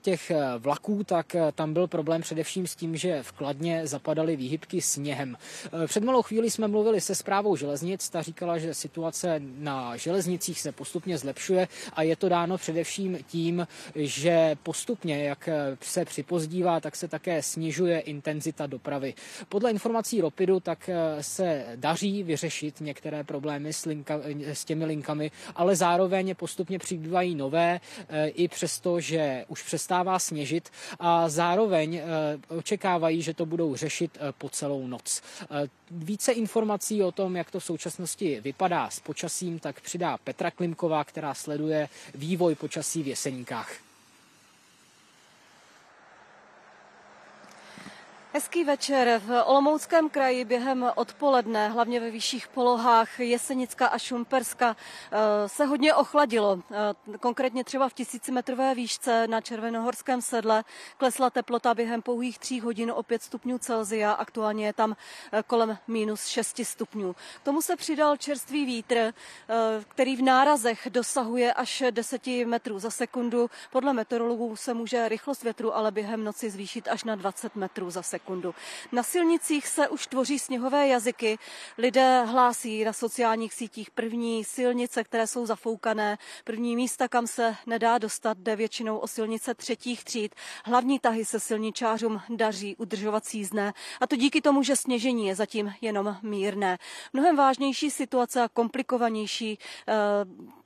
těch 0.00 0.30
eh, 0.30 0.38
vlaků, 0.58 1.04
tak 1.04 1.34
eh, 1.34 1.52
tam 1.54 1.72
byl 1.72 1.86
problém 1.86 2.22
především 2.22 2.66
s 2.66 2.76
tím, 2.76 2.96
že 2.96 3.22
v 3.22 3.32
Kladně 3.32 3.86
zapadaly 3.86 4.36
výhybky 4.36 4.80
sněhem. 4.80 5.36
Eh, 5.82 5.86
před 5.86 6.04
malou 6.04 6.22
chvíli 6.22 6.50
jsme 6.50 6.68
mluvili 6.68 7.00
se 7.00 7.14
zprávou 7.14 7.56
železnic, 7.56 8.08
ta 8.08 8.22
říkala, 8.22 8.58
že 8.58 8.74
situace 8.74 9.40
na 9.58 9.96
železnicích 9.96 10.60
se 10.60 10.72
postupně 10.72 11.18
zlepšuje 11.18 11.68
a 11.92 12.02
je 12.02 12.16
to 12.16 12.28
dáno 12.28 12.58
především 12.58 13.18
tím, 13.26 13.66
že 13.94 14.56
postupně, 14.62 15.24
jak 15.24 15.48
se 15.80 16.04
připozdívá, 16.04 16.80
tak 16.80 16.96
se 16.96 17.08
také 17.08 17.42
snižuje 17.42 18.00
intenzita 18.00 18.66
dopravy. 18.66 19.14
Podle 19.48 19.70
informací 19.70 20.20
Ropidu 20.20 20.60
tak 20.60 20.90
se 21.20 21.64
daří 21.76 22.22
vyřešit 22.22 22.80
některé 22.80 23.24
problémy 23.24 23.72
s, 23.72 23.84
linka, 23.84 24.20
s 24.44 24.64
těmi 24.64 24.84
linkami, 24.84 25.30
ale 25.56 25.76
zároveň 25.76 26.34
postupně 26.34 26.78
přibývají 26.78 27.34
nové, 27.34 27.80
i 28.34 28.48
přesto, 28.48 29.00
že 29.00 29.33
už 29.48 29.62
přestává 29.62 30.18
sněžit 30.18 30.70
a 31.00 31.28
zároveň 31.28 31.94
eh, 31.94 32.04
očekávají, 32.48 33.22
že 33.22 33.34
to 33.34 33.46
budou 33.46 33.76
řešit 33.76 34.18
eh, 34.20 34.32
po 34.38 34.48
celou 34.48 34.86
noc. 34.86 35.22
Eh, 35.42 35.68
více 35.90 36.32
informací 36.32 37.02
o 37.02 37.12
tom, 37.12 37.36
jak 37.36 37.50
to 37.50 37.60
v 37.60 37.64
současnosti 37.64 38.40
vypadá 38.40 38.90
s 38.90 39.00
počasím, 39.00 39.58
tak 39.58 39.80
přidá 39.80 40.18
Petra 40.24 40.50
Klimková, 40.50 41.04
která 41.04 41.34
sleduje 41.34 41.88
vývoj 42.14 42.54
počasí 42.54 43.02
v 43.02 43.08
Jeseníkách. 43.08 43.83
Hezký 48.36 48.64
večer. 48.64 49.20
V 49.24 49.42
Olomouckém 49.44 50.10
kraji 50.10 50.44
během 50.44 50.92
odpoledne, 50.94 51.68
hlavně 51.68 52.00
ve 52.00 52.10
vyšších 52.10 52.48
polohách 52.48 53.20
Jesenicka 53.20 53.86
a 53.86 53.98
Šumperska, 53.98 54.76
eh, 55.12 55.48
se 55.48 55.64
hodně 55.64 55.94
ochladilo. 55.94 56.58
Eh, 56.70 57.18
konkrétně 57.18 57.64
třeba 57.64 57.88
v 57.88 57.92
tisícimetrové 57.92 58.74
výšce 58.74 59.26
na 59.28 59.40
Červenohorském 59.40 60.22
sedle 60.22 60.64
klesla 60.96 61.30
teplota 61.30 61.74
během 61.74 62.02
pouhých 62.02 62.38
tří 62.38 62.60
hodin 62.60 62.90
o 62.90 63.02
5 63.02 63.22
stupňů 63.22 63.58
Celzia. 63.58 64.12
Aktuálně 64.12 64.66
je 64.66 64.72
tam 64.72 64.96
eh, 65.32 65.42
kolem 65.46 65.78
minus 65.86 66.26
6 66.26 66.64
stupňů. 66.64 67.12
K 67.12 67.44
tomu 67.44 67.62
se 67.62 67.76
přidal 67.76 68.16
čerstvý 68.16 68.64
vítr, 68.64 69.12
který 69.88 70.16
v 70.16 70.22
nárazech 70.22 70.88
dosahuje 70.90 71.52
až 71.52 71.82
10 71.90 72.44
metrů 72.44 72.78
za 72.78 72.90
sekundu. 72.90 73.50
Podle 73.72 73.92
meteorologů 73.92 74.56
se 74.56 74.74
může 74.74 75.08
rychlost 75.08 75.42
větru 75.42 75.76
ale 75.76 75.90
během 75.90 76.24
noci 76.24 76.50
zvýšit 76.50 76.88
až 76.88 77.04
na 77.04 77.14
20 77.14 77.56
metrů 77.56 77.90
za 77.90 78.02
sekundu 78.02 78.23
sekundu. 78.24 78.54
Na 78.92 79.02
silnicích 79.02 79.68
se 79.68 79.88
už 79.88 80.06
tvoří 80.06 80.38
sněhové 80.38 80.88
jazyky. 80.88 81.38
Lidé 81.78 82.24
hlásí 82.24 82.84
na 82.84 82.92
sociálních 82.92 83.54
sítích 83.54 83.90
první 83.90 84.44
silnice, 84.44 85.04
které 85.04 85.26
jsou 85.26 85.46
zafoukané. 85.46 86.18
První 86.44 86.76
místa, 86.76 87.08
kam 87.08 87.26
se 87.26 87.56
nedá 87.66 87.98
dostat, 87.98 88.38
jde 88.38 88.56
většinou 88.56 88.98
o 88.98 89.06
silnice 89.06 89.54
třetích 89.54 90.04
tříd. 90.04 90.34
Hlavní 90.64 90.98
tahy 90.98 91.24
se 91.24 91.40
silničářům 91.40 92.20
daří 92.28 92.76
udržovat 92.76 93.24
sízné. 93.24 93.72
A 94.00 94.06
to 94.06 94.16
díky 94.16 94.40
tomu, 94.40 94.62
že 94.62 94.76
sněžení 94.76 95.26
je 95.26 95.34
zatím 95.34 95.74
jenom 95.80 96.16
mírné. 96.22 96.78
Mnohem 97.12 97.36
vážnější 97.36 97.90
situace 97.90 98.42
a 98.42 98.48
komplikovanější 98.48 99.58
eh, 99.88 99.94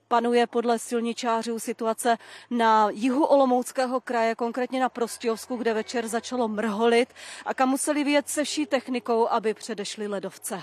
panuje 0.09 0.47
podle 0.47 0.79
silničářů 0.79 1.59
situace 1.59 2.19
na 2.51 2.91
jihu 2.91 3.25
Olomouckého 3.25 4.01
kraje, 4.01 4.35
konkrétně 4.35 4.81
na 4.81 4.89
Prostějovsku, 4.89 5.57
kde 5.57 5.75
večer 5.75 6.09
začalo 6.09 6.49
mrholit 6.49 7.09
a 7.45 7.55
kam 7.55 7.69
museli 7.69 8.05
vyjet 8.05 8.29
se 8.29 8.45
vší 8.45 8.67
technikou, 8.67 9.29
aby 9.29 9.55
předešli 9.55 10.07
ledovce. 10.07 10.63